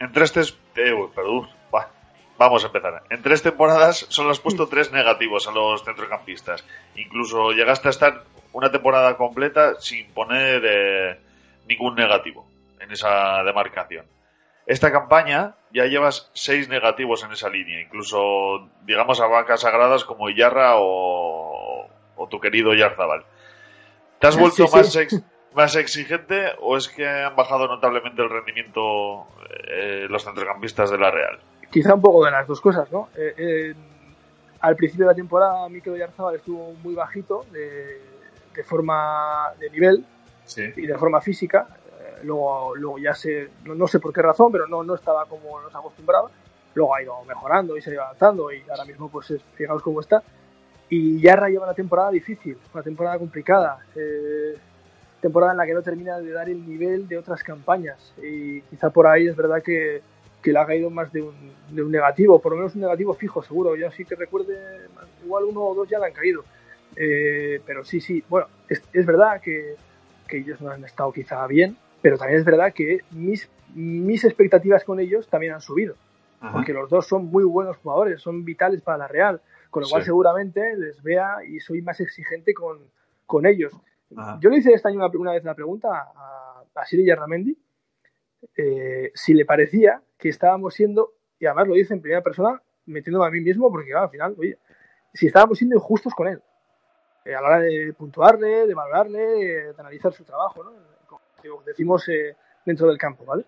en 0.01 0.13
tres 0.13 0.57
eh, 0.75 0.93
uy, 0.95 1.09
perdón, 1.15 1.49
va, 1.73 1.91
vamos 2.39 2.65
a 2.65 2.69
empezar. 2.69 3.03
En 3.11 3.21
tres 3.21 3.43
temporadas 3.43 4.07
solo 4.09 4.31
has 4.31 4.41
puesto 4.41 4.69
tres 4.69 4.91
negativos 4.91 5.47
a 5.47 5.53
los 5.53 5.85
centrocampistas. 5.85 6.65
Incluso 6.97 7.53
llegaste 7.53 7.89
a 7.89 7.91
estar 7.91 8.25
una 8.55 8.73
temporada 8.73 9.19
completa 9.19 9.75
sin 9.81 10.11
poner 10.13 10.63
eh, 10.65 11.21
ningún 11.69 11.95
negativo 11.95 12.52
en 12.83 12.91
esa 12.93 13.43
demarcación. 13.45 14.07
Esta 14.67 14.93
campaña 14.93 15.55
ya 15.73 15.87
llevas 15.87 16.31
seis 16.35 16.69
negativos 16.69 17.25
en 17.25 17.33
esa 17.33 17.49
línea, 17.49 17.81
incluso 17.81 18.69
digamos 18.85 19.21
a 19.21 19.27
vacas 19.27 19.63
sagradas 19.63 20.05
como 20.05 20.29
Iyarra 20.31 20.77
o, 20.77 21.89
o 22.17 22.29
tu 22.29 22.39
querido 22.39 22.73
Yarzabal. 22.75 23.25
¿Te 24.21 24.27
has 24.29 24.39
vuelto 24.39 24.67
sí. 24.69 24.77
más, 24.77 24.95
ex- 24.97 25.23
más 25.55 25.75
exigente 25.75 26.47
o 26.61 26.77
es 26.77 26.89
que 26.89 27.09
han 27.09 27.35
bajado 27.35 27.67
notablemente 27.67 28.23
el 28.23 28.31
rendimiento 28.31 29.27
eh, 29.69 30.07
los 30.09 30.23
centrocampistas 30.25 30.91
de 30.91 30.99
la 30.99 31.11
Real? 31.11 31.41
Quizá 31.71 31.95
un 31.95 32.03
poco 32.03 32.25
de 32.25 32.31
las 32.31 32.47
dos 32.47 32.61
cosas, 32.61 32.91
¿no? 32.93 33.09
Eh, 33.17 33.35
eh, 33.37 33.75
al 34.61 34.77
principio 34.77 35.07
de 35.07 35.13
la 35.13 35.17
temporada, 35.17 35.69
Mikel 35.69 35.95
Oyarzabal 35.95 36.37
estuvo 36.37 36.73
muy 36.85 36.95
bajito 36.95 37.47
de, 37.51 38.01
de 38.55 38.63
forma 38.65 39.49
de 39.59 39.71
nivel 39.71 40.05
Sí. 40.45 40.63
y 40.77 40.87
de 40.87 40.97
forma 40.99 41.21
física. 41.21 41.67
Luego, 42.23 42.75
luego 42.77 42.99
ya 42.99 43.15
sé, 43.15 43.49
no, 43.65 43.75
no 43.75 43.87
sé 43.89 43.99
por 44.01 44.13
qué 44.13 44.23
razón, 44.23 44.51
pero 44.53 44.67
no, 44.67 44.83
no 44.85 44.95
estaba 44.95 45.27
como 45.27 45.61
nos 45.61 45.75
acostumbraba. 45.75 46.31
Luego 46.75 46.95
ha 46.95 47.03
ido 47.03 47.23
mejorando 47.25 47.77
y 47.77 47.83
se 47.83 47.91
ha 47.91 47.95
ido 47.95 48.03
adaptando 48.03 48.51
y 48.53 48.63
ahora 48.71 48.85
mismo, 48.85 49.09
pues 49.11 49.31
es- 49.33 49.43
fijaos 49.55 49.83
cómo 49.83 50.01
está. 50.01 50.23
Y 50.89 51.21
Yarra 51.21 51.49
lleva 51.49 51.65
una 51.65 51.75
temporada 51.75 52.11
difícil, 52.11 52.57
una 52.75 52.83
temporada 52.83 53.19
complicada. 53.19 53.79
eh, 53.97 54.57
temporada 55.21 55.53
en 55.53 55.59
la 55.59 55.67
que 55.67 55.75
no 55.75 55.83
termina 55.83 56.19
de 56.19 56.33
dar 56.33 56.49
el 56.49 56.67
nivel 56.67 57.07
de 57.09 57.19
otras 57.19 57.43
campañas. 57.43 58.13
Y 58.23 58.61
quizá 58.63 58.91
por 58.91 59.07
ahí 59.07 59.29
es 59.29 59.37
verdad 59.37 59.63
que, 59.63 60.03
que 60.43 60.53
le 60.53 60.59
ha 60.59 60.67
caído 60.67 60.91
más 60.91 61.13
de 61.13 61.23
un, 61.23 61.35
de 61.71 61.83
un 61.83 61.93
negativo, 61.93 62.41
por 62.41 62.53
lo 62.53 62.59
menos 62.59 62.75
un 62.75 62.81
negativo 62.83 63.15
fijo, 63.15 63.43
seguro. 63.43 63.77
Yo 63.77 63.91
sí 63.93 64.05
que 64.05 64.17
recuerde, 64.17 64.57
igual 65.25 65.45
uno 65.45 65.61
o 65.63 65.75
dos 65.75 65.89
ya 65.89 65.99
le 66.01 66.07
han 66.07 66.13
caído. 66.13 66.45
Eh, 66.97 67.61
pero 67.65 67.85
sí, 67.85 68.01
sí, 68.01 68.23
bueno, 68.29 68.49
es, 68.69 68.83
es 68.93 69.07
verdad 69.07 69.41
que, 69.41 69.77
que 70.27 70.39
ellos 70.39 70.61
no 70.61 70.71
han 70.71 70.85
estado 70.85 71.13
quizá 71.13 71.47
bien, 71.47 71.77
pero 72.03 72.19
también 72.19 72.41
es 72.41 72.45
verdad 72.45 72.73
que 72.75 73.01
mis, 73.13 73.49
mis 73.75 74.25
expectativas 74.25 74.85
con 74.85 75.01
ellos 75.01 75.29
también 75.29 75.55
han 75.55 75.61
subido. 75.61 75.95
Porque 76.53 76.73
los 76.73 76.91
dos 76.91 77.07
son 77.07 77.27
muy 77.27 77.45
buenos 77.45 77.77
jugadores, 77.77 78.21
son 78.21 78.45
vitales 78.45 78.83
para 78.83 78.99
la 78.99 79.07
Real. 79.07 79.41
Con 79.71 79.85
lo 79.85 79.89
cual 79.89 80.03
Sí. 80.03 80.07
seguramente 80.07 80.77
les 80.77 81.01
vea 81.03 81.37
y 81.47 81.61
soy 81.61 81.83
más 81.83 82.01
exigente 82.01 82.53
con, 82.53 82.79
con 83.27 83.47
ellos. 83.47 83.73
Ajá. 84.17 84.39
Yo 84.41 84.51
le 84.51 84.57
hice 84.59 84.73
este 84.73 84.89
año 84.89 84.99
una, 84.99 85.07
una 85.19 85.33
vez 85.33 85.45
la 85.45 85.55
pregunta 85.55 85.89
a, 86.15 86.65
a 86.75 86.85
Siri 86.85 87.07
Yarramendi 87.07 87.57
eh, 88.57 89.13
si 89.15 89.35
le 89.35 89.45
parecía 89.45 90.03
que 90.19 90.29
estábamos 90.29 90.75
siendo, 90.75 91.13
y 91.39 91.47
además 91.47 91.69
lo 91.69 91.75
dice 91.75 91.95
en 91.95 92.01
primera 92.03 92.23
persona, 92.23 92.61
metiéndome 92.87 93.27
a 93.27 93.31
mí 93.31 93.41
mismo, 93.41 93.71
porque 93.71 93.91
claro, 93.91 94.05
al 94.07 94.11
final, 94.11 94.35
oye, 94.39 94.59
si 95.15 95.27
estábamos 95.29 95.59
siendo 95.59 95.77
injustos 95.77 96.13
con 96.15 96.29
él, 96.29 96.43
eh, 97.25 97.35
a 97.35 97.41
la 97.41 97.47
hora 97.47 97.61
de 97.61 97.93
puntuarle, 97.97 98.67
de 98.67 98.75
valorarle, 98.75 99.19
de 99.19 99.75
analizar 99.79 100.13
su 100.13 100.25
trabajo, 100.25 100.65
¿no? 100.65 100.73
Digo, 101.43 101.63
decimos 101.65 102.09
eh, 102.09 102.37
dentro 102.65 102.89
del 102.89 102.99
campo, 102.99 103.25
¿vale? 103.25 103.45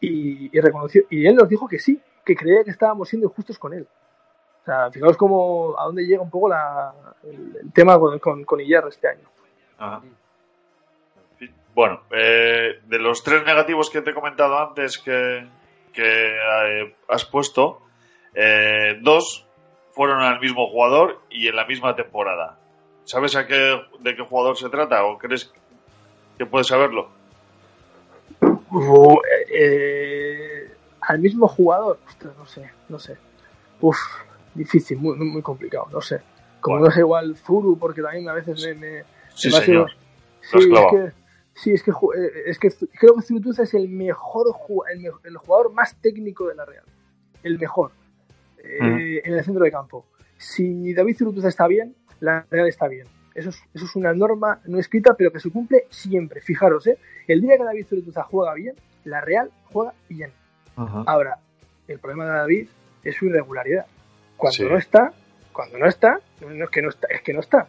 Y, 0.00 0.58
reconoció, 0.60 1.04
y 1.10 1.26
él 1.26 1.36
nos 1.36 1.48
dijo 1.48 1.68
que 1.68 1.78
sí, 1.78 2.00
que 2.24 2.34
creía 2.34 2.64
que 2.64 2.70
estábamos 2.70 3.08
siendo 3.08 3.28
injustos 3.28 3.58
con 3.58 3.72
él. 3.72 3.86
O 4.62 4.64
sea, 4.64 4.90
fijaos 4.90 5.16
cómo, 5.16 5.78
a 5.78 5.84
dónde 5.84 6.04
llega 6.04 6.22
un 6.22 6.30
poco 6.30 6.48
la, 6.48 6.92
el, 7.22 7.72
tema 7.72 7.98
con, 7.98 8.18
con, 8.18 8.60
este 8.60 9.08
año. 9.08 9.28
Bueno, 11.74 12.02
eh, 12.10 12.80
de 12.84 12.98
los 12.98 13.22
tres 13.22 13.44
negativos 13.44 13.90
que 13.90 14.02
te 14.02 14.10
he 14.10 14.14
comentado 14.14 14.58
antes 14.58 14.98
que, 14.98 15.46
que 15.92 16.36
eh, 16.36 16.96
has 17.08 17.24
puesto, 17.24 17.82
dos 19.02 19.46
fueron 19.92 20.20
al 20.20 20.40
mismo 20.40 20.68
jugador 20.68 21.20
y 21.30 21.48
en 21.48 21.56
la 21.56 21.64
misma 21.66 21.94
temporada. 21.94 22.58
¿Sabes 23.04 23.36
a 23.36 23.46
qué, 23.46 23.80
de 24.00 24.16
qué 24.16 24.22
jugador 24.22 24.56
se 24.56 24.68
trata 24.68 25.04
o 25.04 25.18
crees 25.18 25.52
que 26.44 26.50
puedes 26.50 26.66
saberlo? 26.66 27.08
Uh, 28.70 29.18
eh, 29.20 29.46
eh, 29.54 30.70
al 31.00 31.18
mismo 31.18 31.46
jugador, 31.46 31.98
ostras, 32.06 32.34
no 32.36 32.46
sé, 32.46 32.70
no 32.88 32.98
sé. 32.98 33.16
Uf, 33.80 33.98
difícil, 34.54 34.98
muy, 34.98 35.42
complicado, 35.42 35.86
no 35.92 36.00
sé. 36.00 36.20
Como 36.60 36.76
Bueno. 36.76 36.86
no 36.88 36.92
sé 36.94 37.00
igual 37.00 37.36
Furu, 37.36 37.78
porque 37.78 38.02
también 38.02 38.28
a 38.28 38.32
veces 38.32 38.64
me... 38.64 38.74
me 38.74 39.04
Sí, 39.34 39.48
me 39.48 39.60
señor. 39.60 39.90
Sí, 40.40 40.58
es 40.58 40.90
que, 40.90 41.12
sí, 41.54 41.70
es 41.72 41.82
que, 41.82 41.90
eh, 41.90 42.32
es 42.46 42.58
que 42.58 42.70
creo 42.98 43.14
que 43.14 43.22
Zurutuz 43.22 43.58
es 43.58 43.74
el 43.74 43.88
mejor 43.88 44.46
el, 44.92 45.10
el 45.24 45.36
jugador 45.36 45.72
más 45.72 45.96
técnico 46.00 46.48
de 46.48 46.54
la 46.54 46.64
Real. 46.64 46.84
El 47.42 47.58
mejor. 47.58 47.92
eh, 48.58 48.78
Mm. 48.80 49.28
En 49.28 49.34
el 49.34 49.44
centro 49.44 49.64
de 49.64 49.70
campo. 49.70 50.06
Si 50.36 50.92
David 50.94 51.16
Zurutuz 51.16 51.44
está 51.44 51.66
bien, 51.66 51.94
la 52.20 52.44
Real 52.50 52.68
está 52.68 52.88
bien. 52.88 53.06
Eso 53.34 53.50
es, 53.50 53.62
eso 53.74 53.84
es 53.84 53.96
una 53.96 54.12
norma 54.12 54.60
no 54.66 54.78
escrita, 54.78 55.14
pero 55.14 55.30
que 55.32 55.40
se 55.40 55.50
cumple 55.50 55.86
siempre. 55.90 56.40
Fijaros, 56.40 56.86
¿eh? 56.86 56.98
el 57.26 57.40
día 57.40 57.56
que 57.56 57.64
David 57.64 57.86
Zurutuza 57.86 58.22
juega 58.24 58.54
bien, 58.54 58.74
la 59.04 59.20
Real 59.20 59.50
juega 59.72 59.94
bien. 60.08 60.32
Ahora, 61.06 61.38
el 61.88 61.98
problema 61.98 62.24
de 62.26 62.30
David 62.32 62.68
es 63.04 63.16
su 63.16 63.26
irregularidad. 63.26 63.86
Cuando 64.36 64.56
Sí. 64.56 64.64
no 64.64 64.76
está, 64.78 65.12
cuando 65.52 65.78
no 65.78 65.86
está, 65.86 66.18
no 66.40 66.64
es 66.64 66.70
que 66.70 66.82
no 66.82 66.88
está, 66.88 67.06
es 67.08 67.22
que 67.22 67.32
no 67.32 67.40
está. 67.40 67.68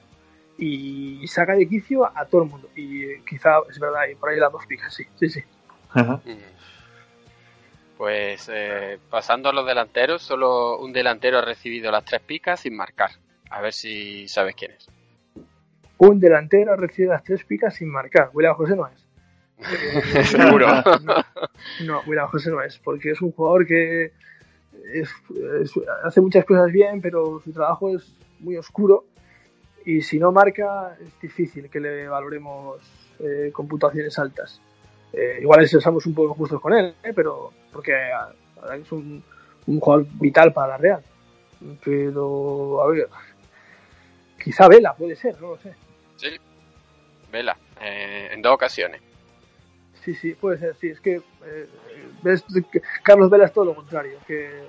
Y 0.57 1.27
saca 1.27 1.53
de 1.55 1.67
quicio 1.67 2.05
a, 2.05 2.13
a 2.15 2.25
todo 2.25 2.43
el 2.43 2.49
mundo. 2.49 2.69
Y 2.75 3.03
eh, 3.05 3.21
quizá 3.27 3.57
es 3.69 3.79
verdad, 3.79 4.01
y 4.11 4.15
por 4.15 4.29
ahí 4.29 4.39
las 4.39 4.51
dos 4.51 4.65
picas, 4.65 4.93
sí, 4.93 5.03
sí, 5.19 5.29
sí. 5.29 5.43
Pues 7.97 8.49
eh, 8.53 8.99
pasando 9.09 9.49
a 9.49 9.53
los 9.53 9.65
delanteros, 9.65 10.21
solo 10.21 10.77
un 10.79 10.91
delantero 10.93 11.37
ha 11.39 11.41
recibido 11.45 11.91
las 11.91 12.05
tres 12.05 12.21
picas 12.21 12.59
sin 12.61 12.75
marcar. 12.75 13.11
A 13.49 13.61
ver 13.61 13.73
si 13.73 14.27
sabes 14.27 14.55
quién 14.55 14.71
es. 14.71 14.87
Un 15.97 16.19
delantero 16.19 16.75
recibe 16.75 17.09
las 17.09 17.23
tres 17.23 17.43
picas 17.43 17.75
sin 17.75 17.89
marcar. 17.89 18.29
William 18.33 18.55
José 18.55 18.75
no 18.75 18.87
es. 18.87 19.05
Eh, 19.59 20.23
Seguro. 20.25 20.67
No, 21.03 21.23
no, 21.85 22.01
William 22.07 22.27
José 22.27 22.49
no 22.49 22.61
es, 22.61 22.77
porque 22.79 23.11
es 23.11 23.21
un 23.21 23.31
jugador 23.31 23.65
que 23.65 24.11
es- 24.93 25.13
es- 25.61 25.71
hace 26.03 26.19
muchas 26.21 26.43
cosas 26.45 26.71
bien, 26.71 27.01
pero 27.01 27.39
su 27.43 27.51
trabajo 27.53 27.95
es 27.95 28.13
muy 28.39 28.57
oscuro 28.57 29.05
y 29.85 30.01
si 30.01 30.19
no 30.19 30.31
marca 30.31 30.97
es 30.99 31.19
difícil 31.21 31.69
que 31.69 31.79
le 31.79 32.07
valoremos 32.07 32.81
eh, 33.19 33.51
con 33.53 33.67
puntuaciones 33.67 34.17
altas. 34.19 34.59
Eh, 35.13 35.37
igual 35.41 35.65
somos 35.67 36.05
un 36.07 36.15
poco 36.15 36.33
justos 36.33 36.59
con 36.59 36.73
él, 36.73 36.95
¿eh? 37.03 37.13
pero 37.15 37.51
porque 37.71 37.93
que 37.93 38.81
es 38.81 38.91
un, 38.91 39.23
un 39.67 39.79
jugador 39.79 40.07
vital 40.19 40.51
para 40.51 40.69
la 40.69 40.77
Real. 40.77 41.03
Pero, 41.85 42.81
a 42.81 42.87
ver, 42.87 43.07
quizá 44.43 44.67
Vela 44.67 44.93
puede 44.95 45.15
ser, 45.15 45.39
no 45.39 45.51
lo 45.51 45.57
sé. 45.59 45.73
Sí. 46.17 46.39
Vela, 47.31 47.57
eh, 47.81 48.29
en 48.31 48.41
dos 48.41 48.53
ocasiones. 48.53 49.01
Sí, 50.03 50.13
sí, 50.15 50.33
puede 50.33 50.57
ser, 50.57 50.75
sí. 50.75 50.89
Es 50.89 50.99
que 50.99 51.15
eh, 51.45 51.69
ves 52.21 52.43
Carlos 53.01 53.29
Vela 53.29 53.45
es 53.45 53.53
todo 53.53 53.65
lo 53.65 53.75
contrario 53.75 54.19
que, 54.27 54.67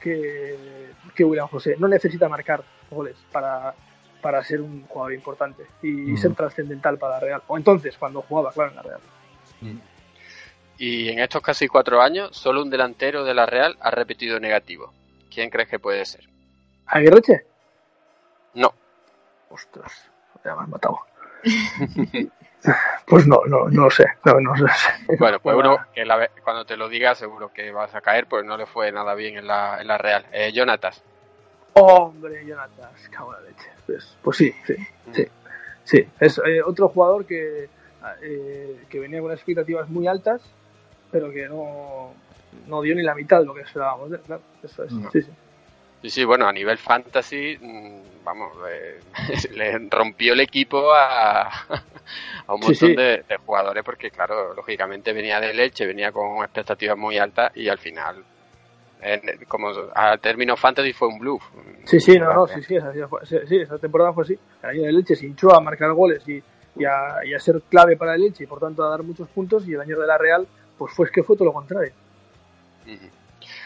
que, 0.00 0.90
que 1.14 1.24
William 1.24 1.48
José. 1.48 1.76
No 1.78 1.88
necesita 1.88 2.28
marcar 2.28 2.62
goles 2.90 3.16
para, 3.32 3.74
para 4.20 4.44
ser 4.44 4.60
un 4.60 4.86
jugador 4.86 5.14
importante 5.14 5.64
y 5.82 6.16
ser 6.16 6.34
trascendental 6.34 6.98
para 6.98 7.14
la 7.14 7.20
Real. 7.20 7.42
O 7.46 7.56
entonces, 7.56 7.96
cuando 7.96 8.22
jugaba, 8.22 8.52
claro, 8.52 8.70
en 8.70 8.76
la 8.76 8.82
Real. 8.82 9.00
Y 10.76 11.08
en 11.08 11.18
estos 11.18 11.42
casi 11.42 11.66
cuatro 11.66 12.00
años, 12.00 12.36
solo 12.36 12.62
un 12.62 12.70
delantero 12.70 13.24
de 13.24 13.34
la 13.34 13.46
Real 13.46 13.76
ha 13.80 13.90
repetido 13.90 14.38
negativo. 14.38 14.92
¿Quién 15.32 15.50
crees 15.50 15.68
que 15.68 15.78
puede 15.78 16.04
ser? 16.04 16.28
¿Aguirreche? 16.86 17.46
No. 18.54 18.72
Ostras, 19.50 20.10
me 20.56 20.62
has 20.62 20.68
matado. 20.68 20.98
Pues 23.06 23.26
no, 23.26 23.42
no, 23.46 23.68
no 23.68 23.90
sé. 23.90 24.04
No, 24.24 24.40
no 24.40 24.56
sé. 24.56 25.16
Bueno, 25.18 25.38
pues 25.40 25.56
uno 25.56 25.78
que 25.94 26.04
la 26.04 26.28
cuando 26.42 26.64
te 26.64 26.76
lo 26.76 26.88
diga 26.88 27.14
seguro 27.14 27.52
que 27.52 27.70
vas 27.70 27.94
a 27.94 28.00
caer, 28.00 28.26
pues 28.26 28.44
no 28.44 28.56
le 28.56 28.66
fue 28.66 28.90
nada 28.92 29.14
bien 29.14 29.38
en 29.38 29.46
la, 29.46 29.80
en 29.80 29.86
la 29.86 29.96
Real. 29.96 30.26
Eh, 30.32 30.52
Jonatas. 30.52 31.02
Hombre, 31.74 32.44
Jonathan, 32.44 32.90
cago 33.10 33.34
en 33.36 33.44
la 33.44 33.48
leche. 33.48 33.70
Pues, 33.86 34.16
pues 34.20 34.36
sí, 34.36 34.52
sí, 34.66 34.74
sí. 35.12 35.28
Sí, 35.84 36.06
es 36.20 36.38
eh, 36.44 36.62
otro 36.62 36.88
jugador 36.88 37.24
que, 37.24 37.70
eh, 38.20 38.84
que 38.90 39.00
venía 39.00 39.20
con 39.20 39.32
expectativas 39.32 39.88
muy 39.88 40.06
altas, 40.06 40.42
pero 41.10 41.30
que 41.30 41.48
no, 41.48 42.12
no 42.66 42.82
dio 42.82 42.94
ni 42.94 43.02
la 43.02 43.14
mitad 43.14 43.38
de 43.38 43.46
lo 43.46 43.54
que 43.54 43.62
esperábamos. 43.62 44.10
Claro, 44.26 44.42
eso 44.62 44.84
es. 44.84 44.92
No. 44.92 45.10
Sí, 45.10 45.22
sí. 45.22 45.30
Sí, 46.02 46.10
sí, 46.10 46.24
bueno, 46.24 46.46
a 46.46 46.52
nivel 46.52 46.78
fantasy, 46.78 47.58
mm, 47.60 48.24
vamos, 48.24 48.52
eh, 48.70 49.00
le 49.54 49.78
rompió 49.90 50.32
el 50.32 50.40
equipo 50.40 50.92
a, 50.94 51.42
a 52.46 52.54
un 52.54 52.60
montón 52.60 52.74
sí. 52.74 52.94
De, 52.94 53.24
de 53.28 53.36
jugadores 53.44 53.82
porque, 53.84 54.10
claro, 54.10 54.54
lógicamente 54.54 55.12
venía 55.12 55.40
de 55.40 55.52
leche, 55.52 55.86
venía 55.86 56.12
con 56.12 56.38
expectativas 56.44 56.96
muy 56.96 57.18
altas 57.18 57.50
y 57.56 57.68
al 57.68 57.78
final, 57.78 58.24
en- 59.00 59.44
como 59.48 59.70
a 59.94 60.16
término 60.18 60.56
fantasy 60.56 60.92
fue 60.92 61.08
un 61.08 61.18
bluff. 61.18 61.42
Sí, 61.84 62.00
sí, 62.00 62.18
no, 62.18 62.32
no, 62.32 62.46
sí, 62.46 62.62
sí, 62.62 62.76
esa, 62.76 62.92
sí, 63.46 63.56
esa 63.56 63.78
temporada 63.78 64.12
fue 64.12 64.24
así. 64.24 64.38
El 64.62 64.68
año 64.70 64.82
de 64.82 64.92
Leche 64.92 65.16
se 65.16 65.26
hinchó 65.26 65.54
a 65.54 65.60
marcar 65.60 65.92
goles 65.94 66.22
y, 66.28 66.42
y, 66.76 66.84
a, 66.84 67.24
y 67.24 67.34
a 67.34 67.40
ser 67.40 67.60
clave 67.62 67.96
para 67.96 68.14
el 68.14 68.20
Leche 68.22 68.44
y 68.44 68.46
por 68.46 68.60
tanto 68.60 68.84
a 68.84 68.90
dar 68.90 69.02
muchos 69.02 69.28
puntos 69.28 69.66
y 69.66 69.72
el 69.74 69.80
año 69.80 69.98
de 69.98 70.06
la 70.06 70.18
Real 70.18 70.46
pues 70.76 70.92
fue 70.94 71.06
es 71.06 71.12
que 71.12 71.22
fue 71.24 71.36
todo 71.36 71.46
lo 71.46 71.52
contrario. 71.52 71.92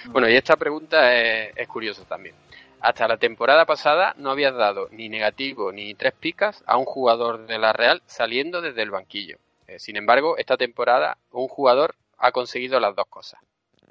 Bueno, 0.07 0.29
y 0.29 0.35
esta 0.35 0.57
pregunta 0.57 1.15
es, 1.15 1.53
es 1.57 1.69
curiosa 1.69 2.05
también. 2.05 2.35
Hasta 2.81 3.07
la 3.07 3.17
temporada 3.17 3.65
pasada 3.65 4.13
no 4.19 4.31
habías 4.31 4.55
dado 4.57 4.89
ni 4.91 5.09
negativo 5.09 5.71
ni 5.71 5.95
tres 5.95 6.13
picas 6.15 6.65
a 6.67 6.77
un 6.77 6.85
jugador 6.85 7.47
de 7.47 7.59
la 7.59 7.73
Real 7.73 8.03
saliendo 8.07 8.61
desde 8.61 8.83
el 8.83 8.91
banquillo. 8.91 9.39
Eh, 9.69 9.79
sin 9.79 9.97
embargo, 9.97 10.37
esta 10.37 10.57
temporada 10.57 11.17
un 11.31 11.47
jugador 11.47 11.95
ha 12.19 12.33
conseguido 12.33 12.81
las 12.81 12.97
dos 12.97 13.07
cosas. 13.09 13.41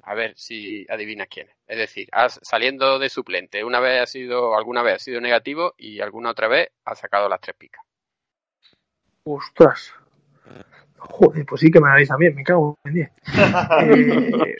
A 0.02 0.14
ver 0.14 0.34
si 0.36 0.84
adivinas 0.90 1.28
quién 1.28 1.48
es. 1.48 1.56
Es 1.66 1.78
decir, 1.78 2.08
has, 2.12 2.38
saliendo 2.42 2.98
de 2.98 3.08
suplente, 3.08 3.64
una 3.64 3.80
vez 3.80 4.02
ha 4.02 4.06
sido, 4.06 4.56
alguna 4.56 4.82
vez 4.82 4.96
ha 4.96 4.98
sido 4.98 5.20
negativo 5.20 5.74
y 5.78 6.00
alguna 6.00 6.30
otra 6.30 6.48
vez 6.48 6.70
ha 6.84 6.94
sacado 6.94 7.28
las 7.28 7.40
tres 7.40 7.56
picas. 7.56 7.82
Ostras. 9.24 9.94
Joder, 11.10 11.44
pues 11.46 11.60
sí 11.60 11.70
que 11.70 11.80
me 11.80 11.88
analiz 11.88 12.08
también, 12.08 12.34
me 12.34 12.44
cago 12.44 12.76
en 12.84 12.94
10. 12.94 13.10
Eh, 13.82 14.56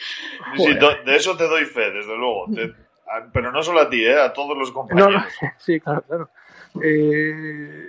Sí, 0.56 0.74
de 0.74 1.16
eso 1.16 1.36
te 1.36 1.44
doy 1.48 1.64
fe, 1.64 1.90
desde 1.90 2.16
luego. 2.16 2.46
Te- 2.54 2.74
a- 3.10 3.26
pero 3.32 3.50
no 3.52 3.62
solo 3.62 3.80
a 3.80 3.88
ti, 3.88 4.04
¿eh? 4.04 4.18
a 4.20 4.32
todos 4.32 4.56
los 4.56 4.68
No, 4.70 4.74
compañeros. 4.74 5.12
no, 5.42 5.48
sí, 5.58 5.80
claro, 5.80 6.02
claro. 6.02 6.30
Eh, 6.82 7.88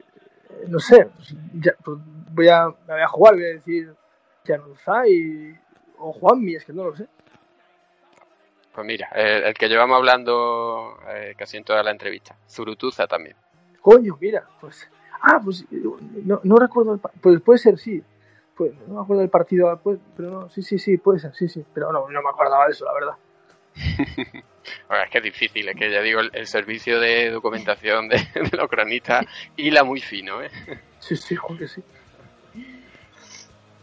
no 0.67 0.79
sé, 0.79 1.05
pues 1.15 1.35
ya, 1.53 1.73
pues 1.83 1.97
voy 2.31 2.47
a, 2.49 2.67
me 2.67 2.93
voy 2.93 3.01
a 3.01 3.07
jugar, 3.07 3.33
voy 3.35 3.43
a 3.45 3.53
decir 3.53 3.93
Januzaj 4.45 5.05
o 5.97 6.13
Juanmi, 6.13 6.55
es 6.55 6.65
que 6.65 6.73
no 6.73 6.85
lo 6.85 6.95
sé. 6.95 7.07
Pues 8.73 8.87
mira, 8.87 9.07
el, 9.15 9.43
el 9.43 9.53
que 9.53 9.67
llevamos 9.69 9.97
hablando 9.97 10.97
eh, 11.09 11.33
casi 11.37 11.57
en 11.57 11.63
toda 11.63 11.83
la 11.83 11.91
entrevista. 11.91 12.35
Zurutuza 12.49 13.07
también. 13.07 13.35
Coño, 13.81 14.17
mira, 14.19 14.43
pues. 14.59 14.89
Ah, 15.21 15.39
pues 15.43 15.65
no, 15.71 16.39
no 16.43 16.55
recuerdo. 16.57 16.99
Pues 17.21 17.39
puede 17.41 17.59
ser, 17.59 17.77
sí. 17.77 18.03
Pues, 18.55 18.71
no 18.87 18.95
me 18.95 19.01
acuerdo 19.01 19.21
del 19.21 19.29
partido, 19.29 19.79
pues, 19.83 19.99
pero 20.15 20.29
no, 20.29 20.49
sí, 20.49 20.61
sí, 20.61 20.77
sí, 20.77 20.97
puede 20.97 21.19
ser, 21.19 21.33
sí, 21.33 21.47
sí. 21.47 21.65
Pero 21.73 21.91
no, 21.91 22.09
no 22.09 22.21
me 22.21 22.29
acordaba 22.29 22.65
de 22.65 22.71
eso, 22.71 22.85
la 22.85 22.93
verdad. 22.93 23.15
Bueno, 24.87 25.03
es 25.03 25.09
que 25.09 25.17
es 25.17 25.23
difícil, 25.23 25.67
es 25.67 25.75
que 25.75 25.91
ya 25.91 26.01
digo, 26.01 26.19
el, 26.19 26.31
el 26.33 26.47
servicio 26.47 26.99
de 26.99 27.31
documentación 27.31 28.07
de, 28.07 28.17
de 28.51 28.57
los 28.57 28.69
cronistas 28.69 29.25
hila 29.57 29.83
muy 29.83 29.99
fino, 29.99 30.41
¿eh? 30.41 30.49
Sí, 30.99 31.17
sí, 31.17 31.35
que 31.59 31.67
sí. 31.67 31.83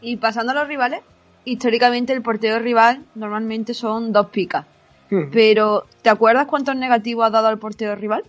Y 0.01 0.17
pasando 0.17 0.53
a 0.53 0.55
los 0.55 0.67
rivales, 0.67 1.03
históricamente 1.45 2.15
el 2.15 2.23
portero 2.23 2.59
rival 2.61 3.05
normalmente 3.15 3.75
son 3.75 4.11
dos 4.11 4.31
picas. 4.31 4.65
Hmm. 5.11 5.31
Pero, 5.31 5.85
¿te 6.01 6.09
acuerdas 6.09 6.47
cuántos 6.47 6.77
negativos 6.77 7.27
has 7.27 7.33
dado 7.33 7.49
al 7.49 7.59
portero 7.59 7.95
rival? 7.95 8.25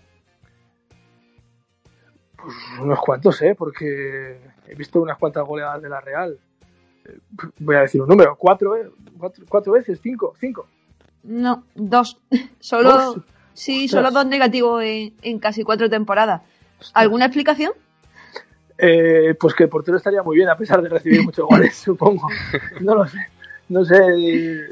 Pues 2.36 2.54
unos 2.82 3.00
cuantos, 3.00 3.42
¿eh? 3.44 3.56
Porque 3.56 4.42
he 4.72 4.76
visto 4.76 5.02
unas 5.02 5.18
cuantas 5.18 5.46
goleadas 5.46 5.82
de 5.82 5.90
la 5.90 6.00
Real. 6.02 6.38
Eh, 7.06 7.18
Voy 7.60 7.76
a 7.76 7.82
decir 7.82 8.02
un 8.02 8.08
número, 8.08 8.36
cuatro, 8.38 8.76
¿eh? 8.76 8.90
Cuatro, 9.18 9.44
cuatro 9.50 9.74
veces, 9.74 10.00
cinco, 10.02 10.34
cinco. 10.40 10.66
No, 11.24 11.64
dos. 11.76 12.20
Solo, 12.60 12.90
¿Dos? 12.92 13.18
sí, 13.54 13.86
Ostras. 13.86 13.92
solo 14.06 14.12
dos 14.12 14.26
negativos 14.26 14.84
en, 14.84 15.14
en 15.22 15.40
casi 15.40 15.64
cuatro 15.64 15.90
temporadas. 15.90 16.42
¿Alguna 16.94 17.26
explicación? 17.26 17.74
Eh, 18.78 19.36
pues 19.40 19.54
que 19.54 19.64
el 19.64 19.70
portero 19.70 19.98
estaría 19.98 20.24
muy 20.24 20.38
bien 20.38 20.50
a 20.50 20.58
pesar 20.58 20.82
de 20.82 20.90
recibir 20.90 21.24
muchos 21.24 21.46
goles, 21.46 21.76
supongo. 21.86 22.28
No 22.80 22.96
lo 22.96 23.08
sé. 23.08 23.20
No 23.70 23.86
sé, 23.86 24.00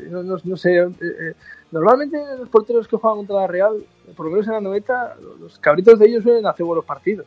no, 0.09 0.23
no- 0.23 0.37
no 0.43 0.57
sé. 0.57 0.77
eh, 0.77 1.33
normalmente 1.71 2.17
los 2.37 2.49
porteros 2.49 2.87
que 2.87 2.97
juegan 2.97 3.17
contra 3.19 3.35
la 3.37 3.47
Real, 3.47 3.83
por 4.15 4.25
lo 4.25 4.31
menos 4.31 4.47
en 4.47 4.53
la 4.53 4.61
noveta, 4.61 5.15
los 5.39 5.57
cabritos 5.59 5.99
de 5.99 6.07
ellos 6.07 6.23
suelen 6.23 6.45
hacer 6.47 6.65
buenos 6.65 6.83
partidos. 6.85 7.25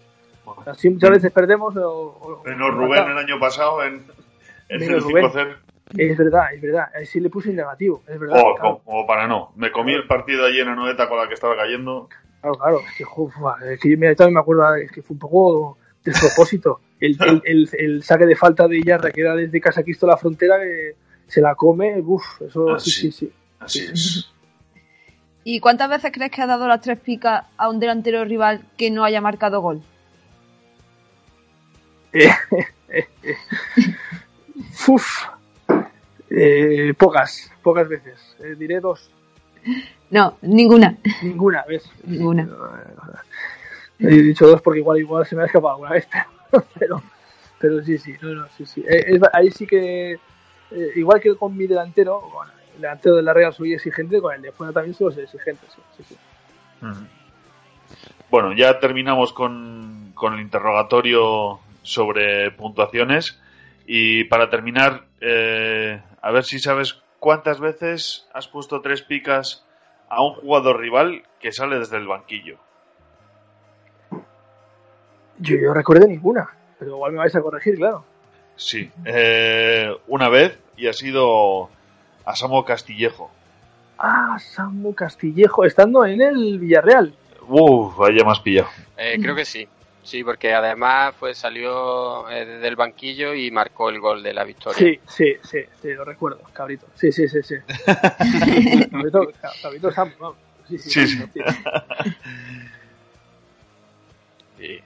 Así 0.66 0.90
muchas 0.90 1.10
veces 1.10 1.32
perdemos 1.32 1.76
o, 1.76 1.90
o- 2.20 2.42
Menos 2.44 2.74
Rubén 2.74 3.08
el 3.10 3.18
año 3.18 3.38
pasado 3.38 3.82
en, 3.84 4.04
en 4.68 4.82
el 4.82 4.88
Menos 4.88 5.04
Rubén. 5.04 5.24
5-0. 5.26 5.56
Es 5.98 6.16
verdad, 6.16 6.54
es 6.54 6.60
verdad. 6.62 6.86
Sí 7.04 7.20
le 7.20 7.28
puse 7.28 7.50
en 7.50 7.56
negativo, 7.56 8.02
es 8.08 8.18
verdad. 8.18 8.38
Oh, 8.40 8.54
claro, 8.54 8.78
como, 8.78 8.78
como 8.84 9.06
para 9.06 9.26
no. 9.26 9.52
Me 9.56 9.70
comí 9.70 9.92
el 9.92 10.06
partido 10.06 10.46
allí 10.46 10.60
en 10.60 10.66
la 10.66 10.74
noeta 10.74 11.08
con 11.08 11.18
la 11.18 11.28
que 11.28 11.34
estaba 11.34 11.56
cayendo. 11.56 12.08
claro, 12.40 12.56
claro. 12.56 12.80
Es 12.80 12.96
que, 12.96 13.04
jo, 13.04 13.28
fua, 13.28 13.58
es 13.70 13.78
que 13.80 13.90
yo 13.90 13.98
me- 13.98 14.14
también 14.14 14.34
me 14.34 14.40
acuerdo 14.40 14.74
es 14.76 14.90
que 14.90 15.02
fue 15.02 15.14
un 15.14 15.18
poco 15.20 15.78
despropósito. 16.04 16.80
El, 17.00 17.16
el, 17.20 17.42
el, 17.44 17.68
el 17.78 18.02
saque 18.04 18.26
de 18.26 18.36
falta 18.36 18.66
de 18.68 18.78
Iyarra 18.78 19.10
que 19.10 19.20
era 19.20 19.34
desde 19.34 19.60
Casaquisto 19.60 20.06
a 20.06 20.10
la 20.10 20.16
frontera 20.16 20.58
que 20.60 20.94
se 21.26 21.40
la 21.40 21.54
come, 21.56 22.00
uff, 22.00 22.42
eso 22.42 22.78
sí, 22.78 22.90
sí, 22.90 23.10
sí. 23.12 23.32
Así 23.58 23.80
es. 23.80 24.32
¿Y 25.44 25.58
cuántas 25.60 25.90
veces 25.90 26.12
crees 26.12 26.30
que 26.30 26.40
ha 26.42 26.46
dado 26.46 26.68
las 26.68 26.80
tres 26.80 27.00
picas 27.00 27.44
a 27.56 27.68
un 27.68 27.80
delantero 27.80 28.24
rival 28.24 28.62
que 28.78 28.90
no 28.92 29.02
haya 29.04 29.20
marcado 29.20 29.60
gol? 29.60 29.82
Eh. 32.12 32.30
Uf. 34.88 35.26
Eh, 36.30 36.94
pocas, 36.96 37.50
pocas 37.62 37.88
veces. 37.88 38.36
Eh, 38.40 38.54
diré 38.58 38.80
dos. 38.80 39.10
No, 40.10 40.36
ninguna. 40.42 40.96
Ninguna, 41.22 41.64
¿ves? 41.68 41.90
Ninguna. 42.04 42.48
He 43.98 44.06
dicho 44.08 44.46
dos 44.46 44.60
porque 44.62 44.80
igual 44.80 44.98
igual 44.98 45.24
se 45.26 45.36
me 45.36 45.42
ha 45.42 45.46
escapado 45.46 45.74
alguna 45.74 45.90
vez, 45.92 46.08
pero, 46.50 46.64
pero, 46.78 47.02
pero 47.58 47.82
sí, 47.84 47.98
sí, 47.98 48.14
no, 48.20 48.34
no, 48.34 48.46
sí, 48.56 48.66
sí. 48.66 48.82
Eh, 48.88 49.04
es- 49.06 49.20
ahí 49.32 49.50
sí 49.50 49.66
que, 49.66 50.12
eh, 50.12 50.90
igual 50.96 51.20
que 51.20 51.36
con 51.36 51.56
mi 51.56 51.66
delantero, 51.66 52.20
bueno, 52.32 52.50
el 52.74 52.80
delantero 52.82 53.16
de 53.16 53.22
la 53.22 53.32
Real 53.32 53.54
soy 53.54 53.74
exigente, 53.74 54.20
con 54.20 54.34
el 54.34 54.42
de 54.42 54.50
fuera 54.52 54.72
también 54.72 54.94
soy 54.94 55.14
exigente, 55.18 55.64
sí, 55.74 55.80
sí, 55.98 56.04
sí. 56.08 56.16
Bueno, 58.30 58.52
ya 58.54 58.80
terminamos 58.80 59.32
con, 59.32 60.10
con 60.14 60.34
el 60.34 60.40
interrogatorio 60.40 61.60
sobre 61.82 62.50
puntuaciones. 62.52 63.40
Y 63.86 64.24
para 64.24 64.48
terminar, 64.48 65.04
eh, 65.20 66.00
a 66.20 66.30
ver 66.30 66.44
si 66.44 66.58
sabes 66.58 67.02
cuántas 67.18 67.60
veces 67.60 68.28
has 68.32 68.48
puesto 68.48 68.80
tres 68.80 69.02
picas 69.02 69.66
a 70.08 70.22
un 70.22 70.34
jugador 70.34 70.80
rival 70.80 71.22
que 71.40 71.52
sale 71.52 71.78
desde 71.78 71.96
el 71.96 72.06
banquillo. 72.06 72.58
Yo, 75.38 75.56
yo 75.56 75.74
recuerdo 75.74 76.06
ninguna, 76.06 76.48
pero 76.78 76.92
igual 76.92 77.12
me 77.12 77.18
vais 77.18 77.34
a 77.34 77.40
corregir, 77.40 77.76
claro. 77.76 78.04
Sí, 78.56 78.90
eh, 79.04 79.90
una 80.06 80.28
vez 80.28 80.58
y 80.76 80.86
ha 80.86 80.92
sido 80.92 81.70
a 82.24 82.36
Samo 82.36 82.64
Castillejo. 82.64 83.30
Ah, 83.98 84.36
Samu 84.38 84.94
Castillejo, 84.94 85.64
estando 85.64 86.04
en 86.04 86.20
el 86.20 86.58
Villarreal. 86.58 87.14
Uf, 87.48 87.96
vaya 87.96 88.24
más 88.24 88.40
pillado. 88.40 88.68
Eh, 88.96 89.18
creo 89.20 89.34
que 89.34 89.44
sí. 89.44 89.66
Sí, 90.02 90.24
porque 90.24 90.52
además 90.52 91.14
pues 91.18 91.38
salió 91.38 92.28
eh, 92.28 92.44
del 92.44 92.74
banquillo 92.74 93.34
y 93.34 93.50
marcó 93.50 93.88
el 93.88 94.00
gol 94.00 94.22
de 94.22 94.34
la 94.34 94.44
victoria. 94.44 94.78
Sí, 94.78 95.00
sí, 95.06 95.36
sí, 95.44 95.60
sí, 95.80 95.92
lo 95.94 96.04
recuerdo, 96.04 96.40
cabrito. 96.52 96.86
Sí, 96.94 97.12
sí, 97.12 97.28
sí, 97.28 97.42
sí. 97.42 97.54
cabrito, 98.90 99.32
cabrito 99.62 99.92
Samu, 99.92 100.12
vamos. 100.18 100.38
Sí, 100.68 100.78
sí, 100.78 100.90
Sí, 100.90 101.06
sí. 101.06 101.40
Sí, 104.58 104.80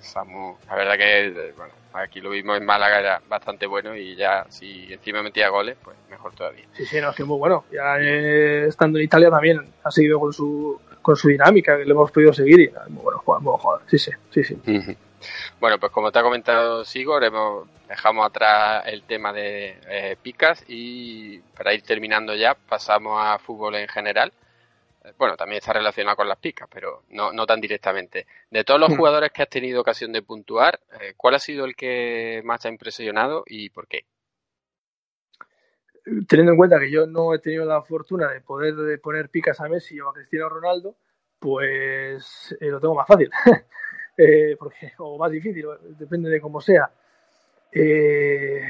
Samu, 0.00 0.56
la 0.66 0.74
verdad 0.74 0.96
que 0.96 1.52
bueno, 1.56 1.72
aquí 1.92 2.20
lo 2.20 2.30
vimos 2.30 2.56
en 2.56 2.64
Málaga, 2.64 3.00
era 3.00 3.22
bastante 3.28 3.66
bueno 3.66 3.94
y 3.96 4.16
ya 4.16 4.46
si 4.48 4.92
encima 4.92 5.22
metía 5.22 5.48
goles, 5.48 5.76
pues 5.82 5.96
mejor 6.10 6.34
todavía. 6.34 6.64
Sí, 6.72 6.86
sí, 6.86 7.00
no, 7.00 7.10
es 7.10 7.16
que 7.16 7.24
muy 7.24 7.38
bueno. 7.38 7.64
Ya 7.70 7.98
eh, 8.00 8.66
estando 8.68 8.98
en 8.98 9.04
Italia 9.04 9.30
también 9.30 9.60
ha 9.82 9.90
seguido 9.90 10.20
con 10.20 10.32
su 10.32 10.80
con 11.04 11.16
su 11.16 11.28
dinámica, 11.28 11.76
que 11.76 11.84
le 11.84 11.90
hemos 11.92 12.10
podido 12.10 12.32
seguir 12.32 12.60
y 12.60 12.70
ah, 12.74 12.86
muy 12.88 13.02
bueno 13.04 13.18
jugador, 13.18 13.42
muy 13.42 13.50
buen 13.50 13.60
jugador. 13.60 13.82
Sí, 13.88 13.98
sí, 13.98 14.10
sí, 14.30 14.42
sí. 14.42 14.56
Bueno, 15.60 15.78
pues 15.78 15.92
como 15.92 16.10
te 16.10 16.18
ha 16.18 16.22
comentado 16.22 16.84
Sigor, 16.84 17.22
hemos, 17.24 17.68
dejamos 17.88 18.26
atrás 18.26 18.84
el 18.86 19.02
tema 19.04 19.32
de 19.32 19.76
eh, 19.88 20.16
picas 20.22 20.64
y 20.66 21.38
para 21.56 21.72
ir 21.74 21.82
terminando 21.82 22.34
ya 22.34 22.54
pasamos 22.54 23.18
a 23.22 23.38
fútbol 23.38 23.76
en 23.76 23.88
general. 23.88 24.32
Bueno, 25.18 25.36
también 25.36 25.58
está 25.58 25.74
relacionado 25.74 26.16
con 26.16 26.28
las 26.28 26.38
picas, 26.38 26.66
pero 26.72 27.02
no, 27.10 27.30
no 27.32 27.44
tan 27.44 27.60
directamente. 27.60 28.26
De 28.50 28.64
todos 28.64 28.80
los 28.80 28.90
Hmm. 28.90 28.96
jugadores 28.96 29.30
que 29.32 29.42
has 29.42 29.50
tenido 29.50 29.82
ocasión 29.82 30.10
de 30.12 30.22
puntuar, 30.22 30.80
eh, 31.00 31.12
¿cuál 31.16 31.34
ha 31.34 31.38
sido 31.38 31.66
el 31.66 31.76
que 31.76 32.40
más 32.44 32.60
te 32.60 32.68
ha 32.68 32.70
impresionado 32.70 33.44
y 33.46 33.68
por 33.68 33.86
qué? 33.86 34.06
Teniendo 36.28 36.52
en 36.52 36.58
cuenta 36.58 36.78
que 36.78 36.90
yo 36.90 37.06
no 37.06 37.32
he 37.34 37.38
tenido 37.38 37.64
la 37.64 37.80
fortuna 37.82 38.30
de 38.30 38.40
poder 38.42 38.74
de 38.74 38.98
poner 38.98 39.30
picas 39.30 39.60
a 39.60 39.68
Messi 39.68 39.98
o 40.00 40.10
a 40.10 40.12
Cristiano 40.12 40.50
Ronaldo, 40.50 40.96
pues 41.38 42.56
eh, 42.60 42.68
lo 42.68 42.80
tengo 42.80 42.94
más 42.94 43.06
fácil. 43.06 43.30
Eh, 44.16 44.54
porque, 44.56 44.92
o 44.98 45.18
más 45.18 45.28
difícil, 45.32 45.66
depende 45.98 46.30
de 46.30 46.40
cómo 46.40 46.60
sea. 46.60 46.88
Eh, 47.72 48.62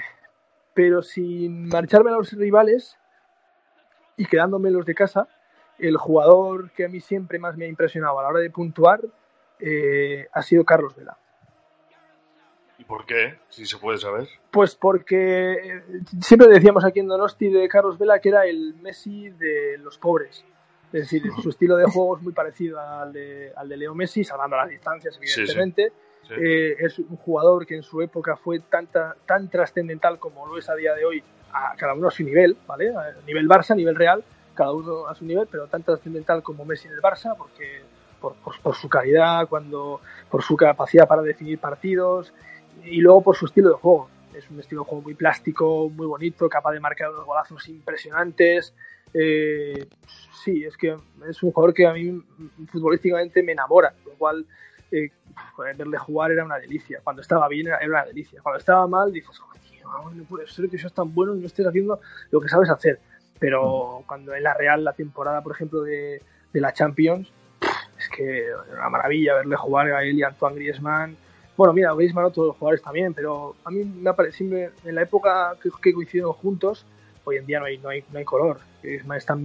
pero 0.73 1.03
sin 1.03 1.69
marcharme 1.69 2.11
a 2.11 2.15
los 2.15 2.33
rivales 2.33 2.97
y 4.17 4.25
quedándome 4.25 4.71
los 4.71 4.87
de 4.87 4.95
casa, 4.95 5.29
el 5.79 5.99
jugador 5.99 6.71
que 6.71 6.87
a 6.87 6.89
mí 6.89 6.99
siempre 6.99 7.39
más 7.39 7.59
me 7.59 7.67
ha 7.67 7.69
impresionado 7.69 8.19
a 8.19 8.23
la 8.23 8.31
hora 8.31 8.41
de 8.41 8.49
puntuar 8.49 9.03
ha 10.33 10.43
sido 10.43 10.65
Carlos 10.65 10.97
Vela. 10.97 11.19
¿Y 12.79 12.85
por 12.85 13.07
qué? 13.07 13.39
Si 13.51 13.67
se 13.67 13.79
puede 13.79 13.99
saber. 13.99 14.29
Pues 14.51 14.75
porque 14.75 15.53
eh, 15.53 15.83
siempre 16.21 16.49
decíamos 16.49 16.85
aquí 16.85 17.01
en 17.01 17.07
Donosti 17.09 17.49
de 17.51 17.69
Carlos 17.69 17.99
Vela 17.99 18.19
que 18.19 18.31
era 18.31 18.47
el 18.47 18.75
Messi 18.83 19.31
de 19.31 19.79
los 19.79 19.97
pobres. 19.99 20.45
Es 20.93 21.03
decir, 21.11 21.23
su 21.43 21.51
estilo 21.51 21.77
de 21.77 21.85
juego 21.87 22.17
es 22.17 22.23
muy 22.23 22.33
parecido 22.33 22.79
al 22.81 23.13
de, 23.13 23.53
al 23.57 23.69
de 23.69 23.77
Leo 23.77 23.95
Messi, 23.95 24.23
salvando 24.23 24.57
las 24.57 24.69
distancias, 24.69 25.15
sí. 25.21 25.41
evidentemente. 25.41 25.93
Sí. 26.29 26.35
Eh, 26.39 26.77
es 26.79 26.99
un 27.01 27.17
jugador 27.17 27.67
que 27.67 27.77
en 27.77 27.83
su 27.83 28.01
época 28.01 28.37
fue 28.37 28.61
tanta, 28.61 29.15
tan 29.27 29.49
trascendental 29.51 30.19
como 30.19 30.47
lo 30.47 30.57
es 30.57 30.69
a 30.71 30.75
día 30.75 30.95
de 30.95 31.05
hoy, 31.05 31.23
a 31.53 31.75
cada 31.77 31.95
uno 31.95 32.09
a 32.09 32.11
su 32.11 32.23
nivel, 32.25 32.57
¿vale? 32.67 32.95
A 32.97 33.13
nivel 33.27 33.47
Barça, 33.49 33.73
a 33.73 33.75
nivel 33.75 33.95
Real, 33.95 34.25
cada 34.55 34.73
uno 34.73 35.07
a 35.07 35.15
su 35.15 35.25
nivel, 35.25 35.47
pero 35.51 35.67
tan 35.67 35.83
trascendental 35.83 36.43
como 36.43 36.65
Messi 36.65 36.89
en 36.89 36.95
el 36.95 37.03
Barça, 37.03 37.37
porque 37.37 37.83
por, 38.21 38.37
por- 38.37 38.59
por 38.61 38.75
su 38.75 38.89
calidad, 38.89 39.49
cuando, 39.49 40.01
por 40.31 40.43
su 40.43 40.57
capacidad 40.57 41.07
para 41.07 41.23
definir 41.23 41.59
partidos 41.59 42.33
y 42.85 43.01
luego 43.01 43.23
por 43.23 43.37
su 43.37 43.47
estilo 43.47 43.71
de 43.71 43.75
juego. 43.77 44.09
Es 44.35 44.51
un 44.51 44.59
estilo 44.59 44.83
de 44.83 44.89
juego 44.89 45.03
muy 45.03 45.15
plástico, 45.15 45.89
muy 45.89 46.07
bonito, 46.07 46.49
capaz 46.49 46.73
de 46.73 46.81
marcar 46.81 47.11
unos 47.11 47.25
golazos 47.25 47.69
impresionantes. 47.69 48.75
Eh, 49.13 49.87
sí, 50.45 50.65
es 50.65 50.77
que 50.77 50.97
es 51.29 51.43
un 51.43 51.53
jugador 51.53 51.73
que 51.73 51.87
a 51.87 51.93
mí 51.93 52.11
mm, 52.11 52.67
futbolísticamente 52.67 53.43
me 53.43 53.53
enamora, 53.53 53.95
lo 54.05 54.13
cual 54.15 54.45
eh, 54.91 55.11
verle 55.77 55.99
jugar 55.99 56.33
era 56.33 56.45
una 56.45 56.59
delicia. 56.59 57.01
Cuando 57.03 57.23
estaba 57.23 57.49
bien 57.49 57.69
era, 57.69 57.79
una 57.87 58.05
delicia. 58.05 58.41
Cuando 58.43 58.59
estaba 58.59 58.87
mal 58.89 59.13
dices, 59.13 59.39
"Joder, 59.39 59.63
tío, 59.63 59.87
no 60.15 60.25
puede 60.25 60.47
ser 60.49 60.69
que 60.69 60.79
seas 60.79 60.93
tan 60.93 61.15
bueno 61.15 61.37
y 61.37 61.41
no 61.41 61.47
estés 61.47 61.67
haciendo 61.67 62.01
lo 62.31 62.41
que 62.41 62.49
sabes 62.49 62.71
hacer. 62.71 62.99
Pero 63.39 64.03
cuando 64.07 64.35
en 64.35 64.43
la 64.43 64.55
Real, 64.55 64.85
la 64.85 64.93
temporada, 64.93 65.43
por 65.43 65.53
ejemplo, 65.53 65.83
de, 65.83 66.23
de 66.53 66.61
la 66.61 66.73
Champions, 66.73 67.31
es 67.99 68.09
que 68.09 68.47
era 68.47 68.63
una 68.73 68.91
maravilla 68.91 69.35
verle 69.35 69.57
jugar 69.57 69.93
a 69.93 70.03
él 70.03 70.19
y 70.19 70.23
a 70.23 70.29
Antoine 70.29 70.57
Griezmann. 70.57 71.17
Bueno, 71.57 71.73
mira, 71.73 71.95
Griezmann, 71.95 72.25
otros 72.25 72.57
jugadores 72.57 72.83
también, 72.83 73.15
pero 73.15 73.55
a 73.65 73.71
mí 73.71 73.85
me 73.85 74.11
ha 74.11 74.17
parecido, 74.17 74.59
en 74.59 74.95
la 74.95 75.03
época 75.03 75.57
que, 75.63 75.71
que 75.81 75.93
coincidieron 75.93 76.33
juntos, 76.33 76.85
hoy 77.25 77.37
en 77.37 77.47
día 77.47 77.61
no 77.61 77.67
hay, 77.67 77.79
no 77.79 77.89
hay, 77.89 78.05
no 78.13 78.19
hay 78.19 78.25
color. 78.25 78.59
Griezmann 78.83 79.19
está 79.19 79.39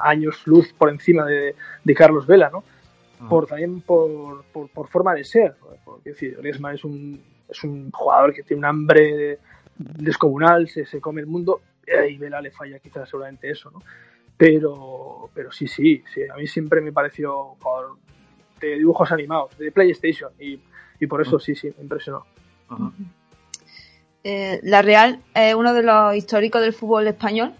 años 0.00 0.46
luz 0.46 0.72
por 0.72 0.88
encima 0.88 1.26
de, 1.26 1.54
de 1.84 1.94
Carlos 1.94 2.26
Vela, 2.26 2.50
¿no? 2.50 2.64
Por, 3.28 3.46
también 3.46 3.82
por, 3.82 4.44
por, 4.46 4.68
por 4.70 4.88
forma 4.88 5.14
de 5.14 5.24
ser. 5.24 5.54
Porque, 5.84 6.10
es 6.10 6.16
decir, 6.16 6.36
Griezmann 6.38 6.74
es 6.74 6.84
un, 6.84 7.22
es 7.48 7.62
un 7.62 7.90
jugador 7.92 8.32
que 8.32 8.42
tiene 8.42 8.60
un 8.60 8.64
hambre 8.64 9.38
descomunal, 9.76 10.68
se, 10.68 10.86
se 10.86 11.00
come 11.00 11.20
el 11.20 11.26
mundo, 11.26 11.60
eh, 11.86 12.08
y 12.10 12.16
Vela 12.16 12.40
le 12.40 12.50
falla 12.50 12.78
quizás 12.78 13.08
seguramente 13.08 13.50
eso, 13.50 13.70
¿no? 13.70 13.82
Pero, 14.36 15.30
pero 15.34 15.52
sí, 15.52 15.68
sí, 15.68 16.02
sí, 16.12 16.22
a 16.28 16.36
mí 16.36 16.46
siempre 16.46 16.80
me 16.80 16.92
pareció 16.92 17.56
jugador 17.60 17.96
de 18.60 18.76
dibujos 18.76 19.12
animados, 19.12 19.56
de 19.58 19.70
PlayStation, 19.70 20.32
y, 20.40 20.58
y 21.02 21.06
por 21.08 21.20
eso 21.20 21.38
sí, 21.40 21.56
sí, 21.56 21.68
me 21.76 21.82
impresionó. 21.82 22.24
Eh, 24.24 24.60
la 24.62 24.82
Real 24.82 25.20
es 25.34 25.54
uno 25.54 25.74
de 25.74 25.82
los 25.82 26.14
históricos 26.14 26.60
del 26.62 26.72
fútbol 26.72 27.08
español. 27.08 27.52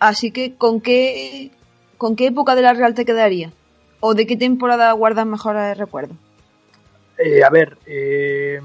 Así 0.00 0.32
que, 0.32 0.56
¿con 0.56 0.80
qué, 0.80 1.52
¿con 1.96 2.16
qué 2.16 2.26
época 2.26 2.56
de 2.56 2.62
la 2.62 2.74
Real 2.74 2.94
te 2.94 3.04
quedaría? 3.04 3.52
¿O 4.00 4.14
de 4.14 4.26
qué 4.26 4.36
temporada 4.36 4.90
guardas 4.92 5.26
mejores 5.26 5.78
recuerdos? 5.78 6.16
Eh, 7.18 7.42
a 7.44 7.50
ver, 7.50 7.78
eh, 7.86 8.60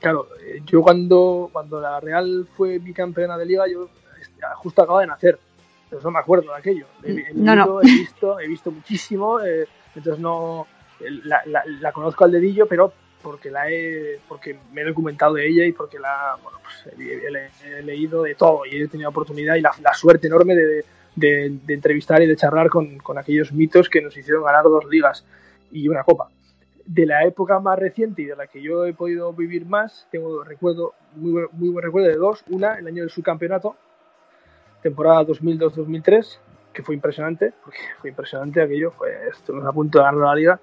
claro, 0.00 0.26
eh, 0.44 0.60
yo 0.66 0.82
cuando, 0.82 1.48
cuando 1.52 1.80
la 1.80 2.00
Real 2.00 2.48
fue 2.56 2.78
bicampeona 2.78 3.38
de 3.38 3.46
liga, 3.46 3.64
yo 3.68 3.84
eh, 3.84 4.42
justo 4.56 4.82
acababa 4.82 5.02
de 5.02 5.06
nacer, 5.06 5.38
entonces 5.84 6.04
no 6.04 6.10
me 6.10 6.18
acuerdo 6.18 6.50
de 6.52 6.58
aquello. 6.58 6.86
He, 7.04 7.12
he 7.12 7.32
No, 7.32 7.54
no. 7.54 7.80
he 7.80 7.84
visto, 7.86 8.40
he 8.40 8.48
visto 8.48 8.70
muchísimo, 8.72 9.40
eh, 9.40 9.66
entonces 9.94 10.20
no 10.20 10.66
la, 11.24 11.40
la- 11.46 11.64
la 11.80 11.92
conozco 11.92 12.24
al 12.24 12.32
dedillo, 12.32 12.66
pero 12.66 12.92
porque 13.22 13.50
la 13.50 13.70
he, 13.70 14.18
porque 14.28 14.58
me 14.72 14.82
he 14.82 14.84
documentado 14.84 15.34
de 15.34 15.46
ella 15.48 15.64
y 15.64 15.72
porque 15.72 15.98
la, 15.98 16.36
bueno, 16.42 16.58
pues 16.62 16.94
he, 16.98 17.02
he- 17.02 17.78
he 17.78 17.82
leído 17.82 18.22
de 18.22 18.34
todo 18.34 18.64
y 18.66 18.80
he 18.82 18.88
tenido 18.88 19.10
oportunidad 19.10 19.56
y 19.56 19.60
la, 19.60 19.72
la 19.82 19.94
suerte 19.94 20.26
enorme 20.26 20.54
de, 20.54 20.84
de- 21.16 21.58
de 21.64 21.74
entrevistar 21.74 22.22
y 22.22 22.26
de 22.26 22.36
charlar 22.36 22.68
con, 22.68 22.98
con 22.98 23.18
aquellos 23.18 23.52
mitos 23.52 23.88
que 23.88 24.00
nos 24.02 24.16
hicieron 24.16 24.44
ganar 24.44 24.64
dos 24.64 24.84
ligas 24.86 25.24
y 25.70 25.88
una 25.88 26.02
copa 26.04 26.28
de 26.86 27.06
la 27.06 27.24
época 27.24 27.60
más 27.60 27.78
reciente 27.78 28.22
y 28.22 28.24
de 28.24 28.34
la 28.34 28.48
que 28.48 28.60
yo 28.60 28.84
he 28.84 28.92
podido 28.94 29.32
vivir 29.32 29.64
más, 29.64 30.08
tengo 30.10 30.42
recuerdo, 30.42 30.94
muy, 31.14 31.46
muy 31.52 31.68
buen 31.68 31.84
recuerdo 31.84 32.08
de 32.08 32.16
dos. 32.16 32.42
Una, 32.48 32.74
el 32.74 32.86
año 32.88 33.02
del 33.02 33.10
subcampeonato, 33.10 33.76
temporada 34.82 35.22
2002-2003, 35.26 36.38
que 36.72 36.82
fue 36.82 36.94
impresionante, 36.96 37.52
porque 37.62 37.78
fue 38.00 38.10
impresionante 38.10 38.60
aquello, 38.62 38.90
fue, 38.90 39.10
estuvimos 39.28 39.68
a 39.68 39.72
punto 39.72 39.98
de 39.98 40.04
ganar 40.04 40.20
la 40.20 40.34
liga. 40.34 40.60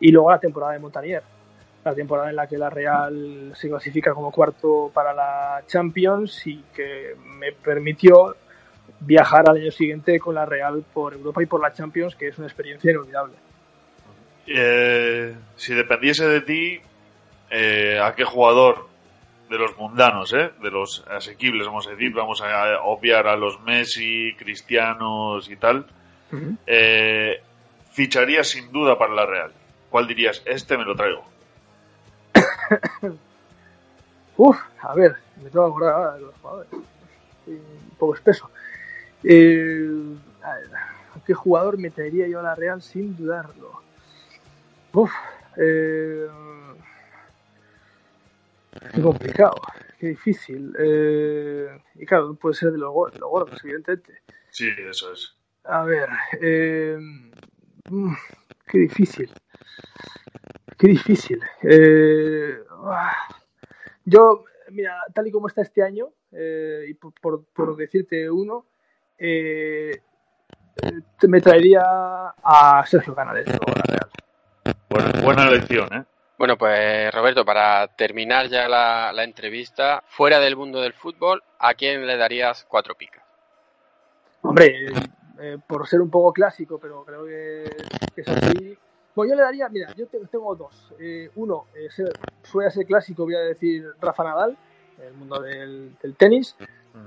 Y 0.00 0.10
luego 0.12 0.30
la 0.30 0.40
temporada 0.40 0.72
de 0.72 0.78
Montanier, 0.80 1.22
la 1.84 1.94
temporada 1.94 2.30
en 2.30 2.36
la 2.36 2.46
que 2.46 2.58
la 2.58 2.70
Real 2.70 3.52
se 3.54 3.68
clasifica 3.68 4.12
como 4.12 4.30
cuarto 4.30 4.90
para 4.92 5.14
la 5.14 5.62
Champions 5.66 6.46
y 6.46 6.62
que 6.74 7.14
me 7.38 7.52
permitió 7.52 8.36
viajar 9.00 9.48
al 9.48 9.56
año 9.56 9.70
siguiente 9.70 10.18
con 10.18 10.34
la 10.34 10.44
Real 10.44 10.84
por 10.92 11.14
Europa 11.14 11.42
y 11.42 11.46
por 11.46 11.60
la 11.60 11.72
Champions, 11.72 12.14
que 12.14 12.28
es 12.28 12.38
una 12.38 12.46
experiencia 12.46 12.90
inolvidable. 12.90 13.34
Eh, 14.46 15.34
si 15.56 15.74
dependiese 15.74 16.26
de 16.26 16.40
ti, 16.42 16.80
eh, 17.50 17.98
¿a 18.02 18.14
qué 18.14 18.24
jugador 18.24 18.88
de 19.48 19.58
los 19.58 19.76
mundanos, 19.78 20.32
eh, 20.34 20.50
de 20.62 20.70
los 20.70 21.04
asequibles, 21.08 21.66
vamos 21.66 21.86
a 21.86 21.90
decir, 21.90 22.12
vamos 22.12 22.42
a 22.42 22.82
obviar 22.82 23.26
a 23.26 23.36
los 23.36 23.60
Messi, 23.62 24.34
Cristianos 24.36 25.50
y 25.50 25.56
tal, 25.56 25.86
eh, 26.66 27.40
ficharías 27.92 28.48
sin 28.48 28.70
duda 28.70 28.98
para 28.98 29.14
la 29.14 29.26
Real? 29.26 29.52
¿cuál 29.90 30.06
dirías? 30.06 30.42
Este 30.46 30.78
me 30.78 30.84
lo 30.84 30.94
traigo. 30.94 31.24
Uf, 34.36 34.58
a 34.80 34.94
ver, 34.94 35.16
me 35.42 35.50
tengo 35.50 35.66
que 35.66 35.70
acordar 35.70 35.94
ahora 35.94 36.14
de 36.14 36.20
los 36.20 36.34
jugadores. 36.36 36.70
Estoy 37.40 37.54
un 37.54 37.96
poco 37.98 38.14
espeso. 38.14 38.50
Eh, 39.24 40.16
a 40.42 40.54
ver, 40.54 40.74
¿a 40.74 41.24
qué 41.26 41.34
jugador 41.34 41.78
me 41.78 41.90
traería 41.90 42.26
yo 42.28 42.40
a 42.40 42.42
la 42.42 42.54
Real 42.54 42.80
sin 42.80 43.16
dudarlo? 43.16 43.82
Uf, 44.92 45.12
eh, 45.56 46.26
qué 48.94 49.02
complicado, 49.02 49.54
qué 49.98 50.08
difícil. 50.08 50.74
Eh, 50.78 51.68
y 51.96 52.06
claro, 52.06 52.34
puede 52.34 52.54
ser 52.54 52.72
de 52.72 52.78
los, 52.78 52.94
los 52.94 53.30
gordos, 53.30 53.60
evidentemente. 53.62 54.22
Sí, 54.50 54.68
eso 54.88 55.12
es. 55.12 55.36
A 55.64 55.84
ver, 55.84 56.08
eh, 56.40 56.98
mm, 57.90 58.14
qué 58.66 58.78
difícil. 58.78 59.30
Qué 60.80 60.88
difícil. 60.88 61.38
Eh, 61.62 62.58
ah, 62.86 63.12
yo, 64.06 64.44
mira, 64.70 64.96
tal 65.14 65.26
y 65.26 65.30
como 65.30 65.48
está 65.48 65.60
este 65.60 65.82
año, 65.82 66.08
eh, 66.32 66.86
y 66.88 66.94
por, 66.94 67.12
por- 67.20 67.44
por 67.44 67.76
decirte 67.76 68.30
uno, 68.30 68.64
eh, 69.18 70.00
eh, 70.82 70.92
me 71.28 71.40
traería 71.42 71.82
a 72.42 72.82
Sergio 72.86 73.14
Canales. 73.14 73.46
Real. 73.46 74.10
Buena, 74.88 75.20
buena 75.22 75.48
elección, 75.48 75.92
¿eh? 75.92 76.04
Bueno, 76.38 76.56
pues 76.56 77.12
Roberto, 77.12 77.44
para 77.44 77.86
terminar 77.88 78.46
ya 78.48 78.66
la, 78.66 79.12
la 79.12 79.24
entrevista, 79.24 80.02
fuera 80.06 80.40
del 80.40 80.56
mundo 80.56 80.80
del 80.80 80.94
fútbol, 80.94 81.42
¿a 81.58 81.74
quién 81.74 82.06
le 82.06 82.16
darías 82.16 82.64
cuatro 82.66 82.94
picas? 82.94 83.22
Hombre, 84.40 84.86
eh, 84.86 84.92
eh, 85.42 85.58
por 85.66 85.86
ser 85.86 86.00
un 86.00 86.10
poco 86.10 86.32
clásico, 86.32 86.78
pero 86.80 87.04
creo 87.04 87.26
que, 87.26 87.64
que 88.14 88.20
es 88.22 88.28
así. 88.28 88.78
Bueno, 89.14 89.30
yo 89.32 89.36
le 89.36 89.42
daría, 89.42 89.68
mira, 89.68 89.92
yo 89.94 90.06
te- 90.06 90.18
tengo 90.26 90.54
dos. 90.54 90.92
Eh, 90.98 91.30
uno, 91.36 91.66
eh, 91.74 91.88
suele 92.42 92.70
ser 92.70 92.86
clásico, 92.86 93.24
voy 93.24 93.34
a 93.34 93.40
decir 93.40 93.86
Rafa 94.00 94.24
Nadal, 94.24 94.56
el 95.04 95.14
mundo 95.14 95.40
del, 95.40 95.96
del 96.02 96.14
tenis. 96.16 96.54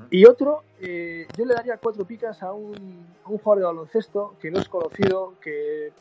Y 0.09 0.25
otro, 0.25 0.63
eh, 0.79 1.27
yo 1.37 1.45
le 1.45 1.53
daría 1.53 1.77
cuatro 1.77 2.05
picas 2.05 2.41
a 2.41 2.53
un, 2.53 3.05
a 3.25 3.29
un 3.29 3.37
jugador 3.37 3.59
de 3.59 3.65
baloncesto 3.65 4.35
que 4.39 4.49
no 4.49 4.59
es 4.59 4.69
conocido, 4.69 5.33
que, 5.41 5.91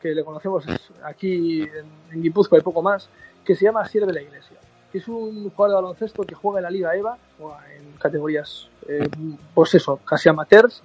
que 0.00 0.14
le 0.14 0.24
conocemos 0.24 0.64
aquí 1.02 1.62
en, 1.62 1.86
en 2.12 2.22
Guipúzcoa 2.22 2.58
y 2.58 2.62
poco 2.62 2.82
más, 2.82 3.08
que 3.44 3.54
se 3.56 3.64
llama 3.64 3.80
Asier 3.82 4.06
de 4.06 4.12
la 4.12 4.22
Iglesia. 4.22 4.56
Que 4.92 4.98
es 4.98 5.08
un 5.08 5.50
jugador 5.50 5.70
de 5.70 5.82
baloncesto 5.82 6.22
que 6.22 6.34
juega 6.36 6.60
en 6.60 6.64
la 6.64 6.70
Liga 6.70 6.94
EVA, 6.94 7.18
juega 7.38 7.74
en 7.74 7.92
categorías, 7.98 8.68
pues 9.54 9.74
eso, 9.74 9.96
casi 10.04 10.28
amateurs, 10.28 10.82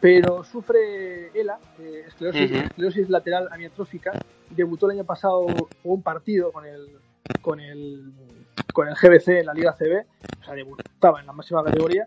pero 0.00 0.44
sufre 0.44 1.28
ELA, 1.38 1.58
eh, 1.80 2.04
esclerosis, 2.06 2.50
Ujú. 2.50 2.60
esclerosis 2.60 3.08
lateral 3.10 3.48
amiotrófica. 3.50 4.12
Debutó 4.50 4.86
el 4.86 4.92
año 4.98 5.04
pasado 5.04 5.46
un 5.84 6.02
partido 6.02 6.52
con 6.52 6.64
el, 6.64 6.88
con 7.42 7.60
el 7.60 8.12
con 8.72 8.86
el 8.88 8.94
GBC 8.94 9.40
en 9.40 9.46
la 9.46 9.54
Liga 9.54 9.72
CB, 9.76 10.04
o 10.40 10.44
sea, 10.44 10.54
debutaba 10.54 11.18
en 11.20 11.26
la 11.26 11.32
máxima 11.32 11.64
categoría, 11.64 12.06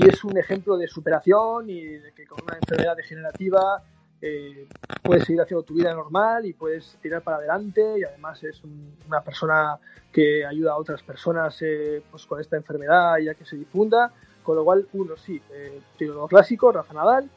y 0.00 0.08
es 0.08 0.24
un 0.24 0.38
ejemplo 0.38 0.76
de 0.78 0.88
superación 0.88 1.68
y 1.68 1.84
de 1.84 2.12
que 2.12 2.26
con 2.26 2.42
una 2.42 2.56
enfermedad 2.56 2.96
degenerativa 2.96 3.82
eh, 4.22 4.66
puedes 5.02 5.24
seguir 5.24 5.42
haciendo 5.42 5.62
tu 5.62 5.74
vida 5.74 5.92
normal 5.92 6.46
y 6.46 6.54
puedes 6.54 6.96
tirar 7.02 7.20
para 7.22 7.36
adelante 7.36 7.98
y 7.98 8.04
además 8.04 8.42
es 8.44 8.64
un- 8.64 8.96
una 9.06 9.20
persona 9.22 9.78
que 10.10 10.46
ayuda 10.46 10.72
a 10.72 10.76
otras 10.78 11.02
personas 11.02 11.58
eh, 11.60 12.02
pues 12.10 12.24
con 12.24 12.40
esta 12.40 12.56
enfermedad 12.56 13.18
ya 13.18 13.34
que 13.34 13.44
se 13.44 13.56
difunda, 13.56 14.10
con 14.46 14.56
lo 14.56 14.64
cual 14.64 14.86
uno 14.94 15.16
sí, 15.16 15.40
eh, 15.50 15.80
tiene 15.98 16.14
lo 16.14 16.26
clásico, 16.28 16.72
Rafa 16.72 16.94
Nadal, 16.94 17.28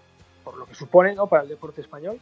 por 0.44 0.56
lo 0.58 0.66
que 0.66 0.76
supone 0.76 1.14
¿no? 1.16 1.28
para 1.28 1.44
el 1.44 1.50
deporte 1.50 1.82
español, 1.82 2.20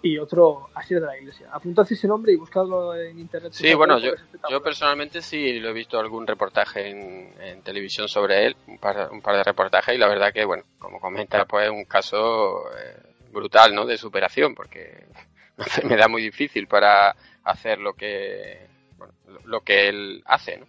y 0.00 0.16
otro 0.16 0.68
Asier 0.74 1.00
de 1.00 1.06
la 1.08 1.18
Iglesia. 1.18 1.48
Apuntad 1.52 1.84
ese 1.90 2.06
nombre 2.06 2.32
y 2.32 2.36
buscadlo 2.36 2.94
en 2.94 3.18
internet. 3.18 3.52
Sí, 3.52 3.74
bueno, 3.74 3.98
yo, 3.98 4.12
yo 4.48 4.62
personalmente 4.62 5.20
sí 5.20 5.58
lo 5.58 5.70
he 5.70 5.72
visto 5.72 5.98
algún 5.98 6.24
reportaje 6.26 6.88
en, 6.88 7.34
en 7.42 7.62
televisión 7.62 8.06
sobre 8.08 8.46
él, 8.46 8.56
un 8.68 8.78
par, 8.78 9.10
un 9.10 9.20
par 9.20 9.36
de 9.36 9.42
reportajes, 9.42 9.94
y 9.94 9.98
la 9.98 10.06
verdad 10.08 10.32
que, 10.32 10.44
bueno, 10.44 10.62
como 10.78 11.00
comenta, 11.00 11.44
pues 11.46 11.64
es 11.66 11.70
un 11.72 11.84
caso 11.84 12.62
eh, 12.78 13.02
brutal, 13.32 13.74
¿no? 13.74 13.84
De 13.84 13.98
superación, 13.98 14.54
porque 14.54 15.06
una 15.56 15.66
enfermedad 15.66 16.08
muy 16.08 16.22
difícil 16.22 16.68
para 16.68 17.16
hacer 17.42 17.80
lo 17.80 17.94
que, 17.94 18.68
bueno, 18.96 19.12
lo- 19.26 19.40
lo 19.46 19.60
que 19.62 19.88
él 19.88 20.22
hace, 20.26 20.58
¿no? 20.58 20.66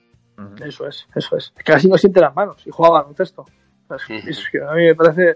Eso 0.66 0.88
es, 0.88 1.06
eso 1.14 1.36
es. 1.36 1.52
Casi 1.66 1.88
no 1.90 1.98
siente 1.98 2.22
las 2.22 2.34
manos 2.34 2.66
y 2.66 2.72
juega 2.72 2.94
baloncesto. 3.00 3.46
Es- 4.28 4.48
que 4.52 4.60
a 4.62 4.72
mí 4.74 4.86
me 4.86 4.96
parece 4.96 5.36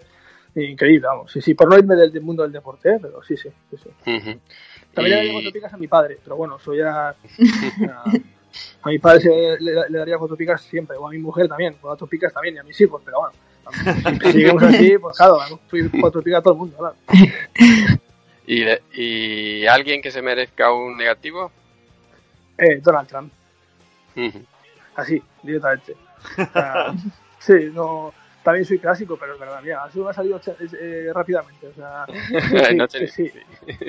increíble, 0.55 1.07
vamos. 1.07 1.31
Sí, 1.31 1.41
sí, 1.41 1.53
por 1.53 1.69
no 1.69 1.77
irme 1.77 1.95
del, 1.95 2.11
del 2.11 2.21
mundo 2.21 2.43
del 2.43 2.51
deporte, 2.51 2.89
¿eh? 2.91 2.97
pero 3.01 3.23
sí, 3.23 3.35
sí, 3.37 3.49
sí. 3.71 3.77
sí. 3.83 3.89
También 4.93 5.11
le 5.11 5.15
daría 5.17 5.31
cuatro 5.33 5.51
picas 5.51 5.73
a 5.73 5.77
mi 5.77 5.87
padre, 5.87 6.19
pero 6.23 6.35
bueno, 6.35 6.57
eso 6.57 6.73
ya. 6.75 7.15
ya- 7.79 8.03
a 8.83 8.89
mi 8.89 8.99
padre 8.99 9.19
se- 9.21 9.57
le, 9.59 9.89
le 9.89 9.97
daría 9.97 10.17
cuatro 10.19 10.35
picas 10.37 10.61
siempre, 10.61 10.95
o 10.97 11.07
a 11.07 11.09
mi 11.09 11.17
mujer 11.17 11.47
también, 11.47 11.75
cuatro 11.81 12.05
picas 12.05 12.31
también, 12.31 12.55
y 12.55 12.57
a 12.59 12.63
mis 12.63 12.79
hijos, 12.79 13.01
pero 13.03 13.17
bueno. 13.21 13.33
Si 14.21 14.31
seguimos 14.31 14.61
así, 14.61 14.97
pues 14.99 15.17
claro, 15.17 15.37
damos 15.39 15.59
cuatro 15.99 16.21
picas 16.21 16.39
a 16.39 16.43
todo 16.43 16.53
el 16.53 16.59
mundo, 16.59 16.77
claro. 16.77 16.95
¿Y, 18.45 18.63
de- 18.63 18.81
¿Y 18.93 19.65
alguien 19.65 20.01
que 20.01 20.11
se 20.11 20.21
merezca 20.21 20.71
un 20.71 20.97
negativo? 20.97 21.51
Eh, 22.57 22.79
Donald 22.83 23.07
Trump, 23.07 23.31
así, 24.95 25.21
directamente. 25.41 25.95
O 26.37 26.51
sea, 26.53 26.93
sí, 27.39 27.53
no. 27.73 28.13
También 28.43 28.65
soy 28.65 28.77
clásico, 28.79 29.17
pero 29.17 29.33
es 29.35 29.39
verdad, 29.39 29.61
mira, 29.63 29.83
así 29.85 29.99
me 29.99 30.09
ha 30.09 30.13
salido 30.13 30.39
eh, 30.79 31.09
rápidamente. 31.13 31.67
O 31.67 31.73
sea, 31.73 32.05
sí, 32.69 32.75
No 32.75 32.87
te- 32.87 33.07
sí, 33.07 33.29
sí, 33.29 33.39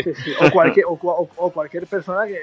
sí, 0.03 0.15
sí. 0.15 0.33
O, 0.41 0.51
cualquier, 0.53 0.87
o, 0.87 0.93
o- 0.93 1.29
o 1.37 1.53
cualquier 1.53 1.87
persona 1.87 2.27
que, 2.27 2.41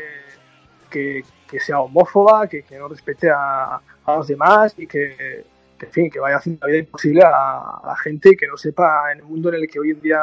que, 0.89 1.23
que 1.49 1.59
sea 1.59 1.79
homófoba, 1.79 2.47
que, 2.47 2.63
que 2.63 2.77
no 2.77 2.87
respete 2.89 3.29
a, 3.29 3.75
a 4.05 4.15
los 4.17 4.27
demás 4.27 4.73
y 4.77 4.87
que, 4.87 5.45
que, 5.79 5.85
en 5.85 5.91
fin, 5.91 6.09
que 6.11 6.19
vaya 6.19 6.35
haciendo 6.37 6.65
la 6.67 6.71
vida 6.71 6.79
imposible 6.79 7.23
a, 7.23 7.29
a 7.77 7.81
la 7.85 7.95
gente 7.95 8.29
y 8.29 8.35
que 8.35 8.47
no 8.47 8.57
sepa 8.57 9.11
en 9.13 9.19
el 9.19 9.23
mundo 9.25 9.49
en 9.49 9.55
el 9.55 9.67
que 9.67 9.79
hoy 9.79 9.91
en 9.91 10.01
día 10.01 10.21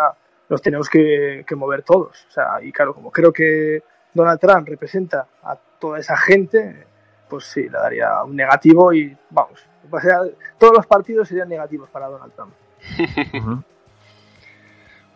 nos 0.48 0.60
tenemos 0.60 0.88
que, 0.90 1.44
que 1.46 1.54
mover 1.54 1.82
todos. 1.82 2.26
O 2.28 2.30
sea, 2.30 2.62
y 2.62 2.70
claro, 2.70 2.94
como 2.94 3.10
creo 3.10 3.32
que 3.32 3.82
Donald 4.12 4.38
Trump 4.40 4.68
representa 4.68 5.26
a 5.42 5.56
toda 5.56 5.98
esa 6.00 6.16
gente, 6.18 6.86
pues 7.30 7.44
sí, 7.44 7.62
le 7.62 7.70
daría 7.78 8.22
un 8.24 8.36
negativo 8.36 8.92
y 8.92 9.16
vamos, 9.30 9.64
o 9.90 10.00
sea, 10.00 10.20
todos 10.58 10.72
los 10.74 10.86
partidos 10.86 11.28
serían 11.28 11.48
negativos 11.48 11.88
para 11.90 12.08
Donald 12.08 12.32
Trump. 12.34 12.52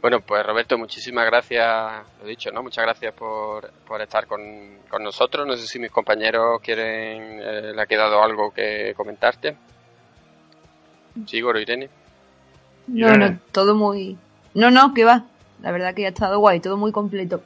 Bueno, 0.02 0.20
pues 0.20 0.44
Roberto, 0.44 0.76
muchísimas 0.76 1.24
gracias, 1.26 2.02
lo 2.20 2.26
dicho, 2.26 2.50
¿no? 2.50 2.60
Muchas 2.64 2.82
gracias 2.82 3.14
por, 3.14 3.70
por 3.86 4.02
estar 4.02 4.26
con, 4.26 4.42
con 4.90 5.04
nosotros. 5.04 5.46
No 5.46 5.56
sé 5.56 5.68
si 5.68 5.78
mis 5.78 5.92
compañeros 5.92 6.60
quieren, 6.60 7.38
eh, 7.40 7.72
le 7.72 7.80
ha 7.80 7.86
quedado 7.86 8.20
algo 8.20 8.52
que 8.52 8.94
comentarte. 8.96 9.56
Sí, 11.24 11.40
Goro, 11.40 11.60
Irene. 11.60 11.88
No, 12.88 13.10
Irene. 13.10 13.30
no, 13.30 13.38
todo 13.52 13.76
muy... 13.76 14.18
No, 14.54 14.72
no, 14.72 14.92
que 14.92 15.04
va. 15.04 15.24
La 15.60 15.70
verdad 15.70 15.94
que 15.94 16.04
ha 16.04 16.08
estado 16.08 16.40
guay, 16.40 16.58
todo 16.58 16.76
muy 16.76 16.90
completo. 16.90 17.44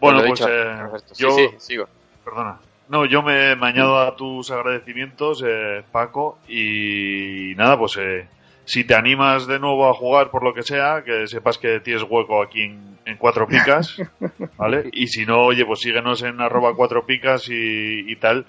Bueno, 0.00 0.18
Lo 0.18 0.26
pues 0.26 0.40
dicho, 0.40 0.48
eh, 0.48 0.80
Roberto. 0.82 1.14
Sí, 1.14 1.22
yo... 1.22 1.30
sí, 1.30 1.50
sigo. 1.58 1.88
Perdona. 2.24 2.58
No, 2.88 3.04
yo 3.04 3.22
me, 3.22 3.54
me 3.56 3.66
añado 3.66 3.98
a 4.00 4.16
tus 4.16 4.50
agradecimientos, 4.50 5.44
eh, 5.46 5.84
Paco, 5.92 6.38
y 6.48 7.52
nada, 7.56 7.78
pues 7.78 7.98
eh, 7.98 8.26
si 8.64 8.84
te 8.84 8.94
animas 8.94 9.46
de 9.46 9.58
nuevo 9.58 9.88
a 9.88 9.94
jugar 9.94 10.30
por 10.30 10.42
lo 10.42 10.54
que 10.54 10.62
sea, 10.62 11.02
que 11.04 11.26
sepas 11.26 11.58
que 11.58 11.80
tienes 11.80 12.02
hueco 12.08 12.42
aquí 12.42 12.62
en, 12.62 12.98
en 13.04 13.16
Cuatro 13.18 13.46
Picas, 13.46 13.96
¿vale? 14.56 14.88
Y 14.92 15.08
si 15.08 15.26
no, 15.26 15.42
oye, 15.44 15.66
pues 15.66 15.80
síguenos 15.80 16.22
en 16.22 16.40
arroba 16.40 16.74
Cuatro 16.74 17.04
Picas 17.04 17.48
y, 17.50 18.10
y 18.10 18.16
tal, 18.16 18.46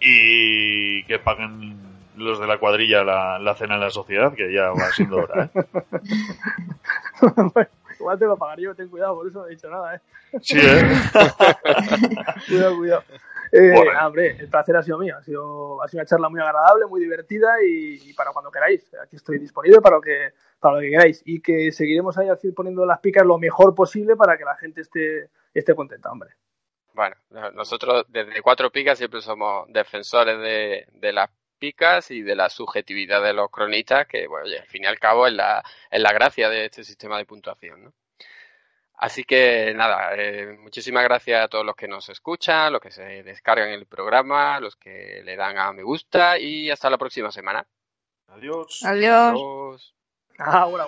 y 0.00 1.04
que 1.04 1.20
paguen 1.20 1.76
los 2.16 2.40
de 2.40 2.48
la 2.48 2.58
cuadrilla 2.58 3.04
la, 3.04 3.38
la 3.38 3.54
cena 3.54 3.76
en 3.76 3.80
la 3.82 3.90
sociedad, 3.90 4.34
que 4.34 4.52
ya 4.52 4.70
va 4.70 4.90
siendo 4.90 5.18
hora, 5.18 5.44
¿eh? 5.54 5.60
Igual 8.00 8.18
te 8.18 8.24
lo 8.24 8.36
pagar 8.36 8.58
yo, 8.58 8.74
ten 8.74 8.88
cuidado, 8.88 9.14
por 9.14 9.28
eso 9.28 9.40
no 9.40 9.46
he 9.46 9.50
dicho 9.50 9.68
nada, 9.68 9.94
¿eh? 9.96 10.00
Sí, 10.40 10.58
¿eh? 10.58 10.82
cuidado, 12.48 12.76
cuidado. 12.76 13.04
Eh, 13.52 13.72
Bueno. 13.74 13.90
ah, 13.96 14.06
hombre, 14.06 14.36
el 14.38 14.48
placer 14.48 14.76
ha 14.76 14.82
sido 14.82 14.98
mío. 14.98 15.16
Ha 15.16 15.22
sido, 15.22 15.82
ha 15.82 15.88
sido 15.88 16.00
una 16.00 16.06
charla 16.08 16.28
muy 16.28 16.40
agradable, 16.40 16.86
muy 16.86 17.00
divertida 17.00 17.48
y, 17.64 18.10
y 18.10 18.12
para 18.14 18.32
cuando 18.32 18.50
queráis. 18.50 18.92
Aquí 19.02 19.16
estoy 19.16 19.38
disponible 19.38 19.80
para 19.80 19.96
lo 19.96 20.02
que 20.02 20.32
para 20.60 20.76
lo 20.76 20.80
que 20.82 20.90
queráis. 20.90 21.22
Y 21.24 21.40
que 21.40 21.72
seguiremos 21.72 22.16
ahí 22.18 22.28
así 22.28 22.52
poniendo 22.52 22.84
las 22.86 23.00
picas 23.00 23.24
lo 23.26 23.38
mejor 23.38 23.74
posible 23.74 24.14
para 24.16 24.36
que 24.38 24.44
la 24.44 24.56
gente 24.56 24.82
esté, 24.82 25.30
esté 25.54 25.74
contenta, 25.74 26.10
hombre. 26.12 26.30
Bueno, 26.92 27.16
no- 27.30 27.50
nosotros 27.52 28.04
desde 28.08 28.42
Cuatro 28.42 28.70
Picas 28.70 28.98
siempre 28.98 29.20
somos 29.20 29.66
defensores 29.72 30.38
de, 30.38 30.86
de 30.92 31.12
las 31.12 31.30
picas 31.58 32.10
y 32.10 32.22
de 32.22 32.34
la 32.34 32.48
subjetividad 32.48 33.22
de 33.22 33.32
los 33.34 33.50
cronistas, 33.50 34.06
que, 34.06 34.26
bueno, 34.26 34.46
oye, 34.46 34.58
al 34.58 34.66
fin 34.66 34.84
y 34.84 34.86
al 34.86 34.98
cabo 34.98 35.26
es 35.26 35.32
la, 35.34 35.62
es 35.90 36.00
la 36.00 36.12
gracia 36.12 36.48
de 36.48 36.64
este 36.66 36.84
sistema 36.84 37.18
de 37.18 37.26
puntuación, 37.26 37.84
¿no? 37.84 37.92
Así 39.02 39.24
que 39.24 39.72
nada, 39.74 40.14
eh, 40.14 40.58
muchísimas 40.60 41.04
gracias 41.04 41.42
a 41.42 41.48
todos 41.48 41.64
los 41.64 41.74
que 41.74 41.88
nos 41.88 42.06
escuchan, 42.10 42.70
los 42.70 42.82
que 42.82 42.90
se 42.90 43.22
descargan 43.22 43.70
el 43.70 43.86
programa, 43.86 44.60
los 44.60 44.76
que 44.76 45.22
le 45.24 45.36
dan 45.36 45.56
a 45.56 45.72
me 45.72 45.82
gusta 45.82 46.38
y 46.38 46.70
hasta 46.70 46.90
la 46.90 46.98
próxima 46.98 47.32
semana. 47.32 47.66
Adiós. 48.28 48.82
Adiós. 48.84 49.32
Adiós. 49.32 49.94
Ahora, 50.38 50.86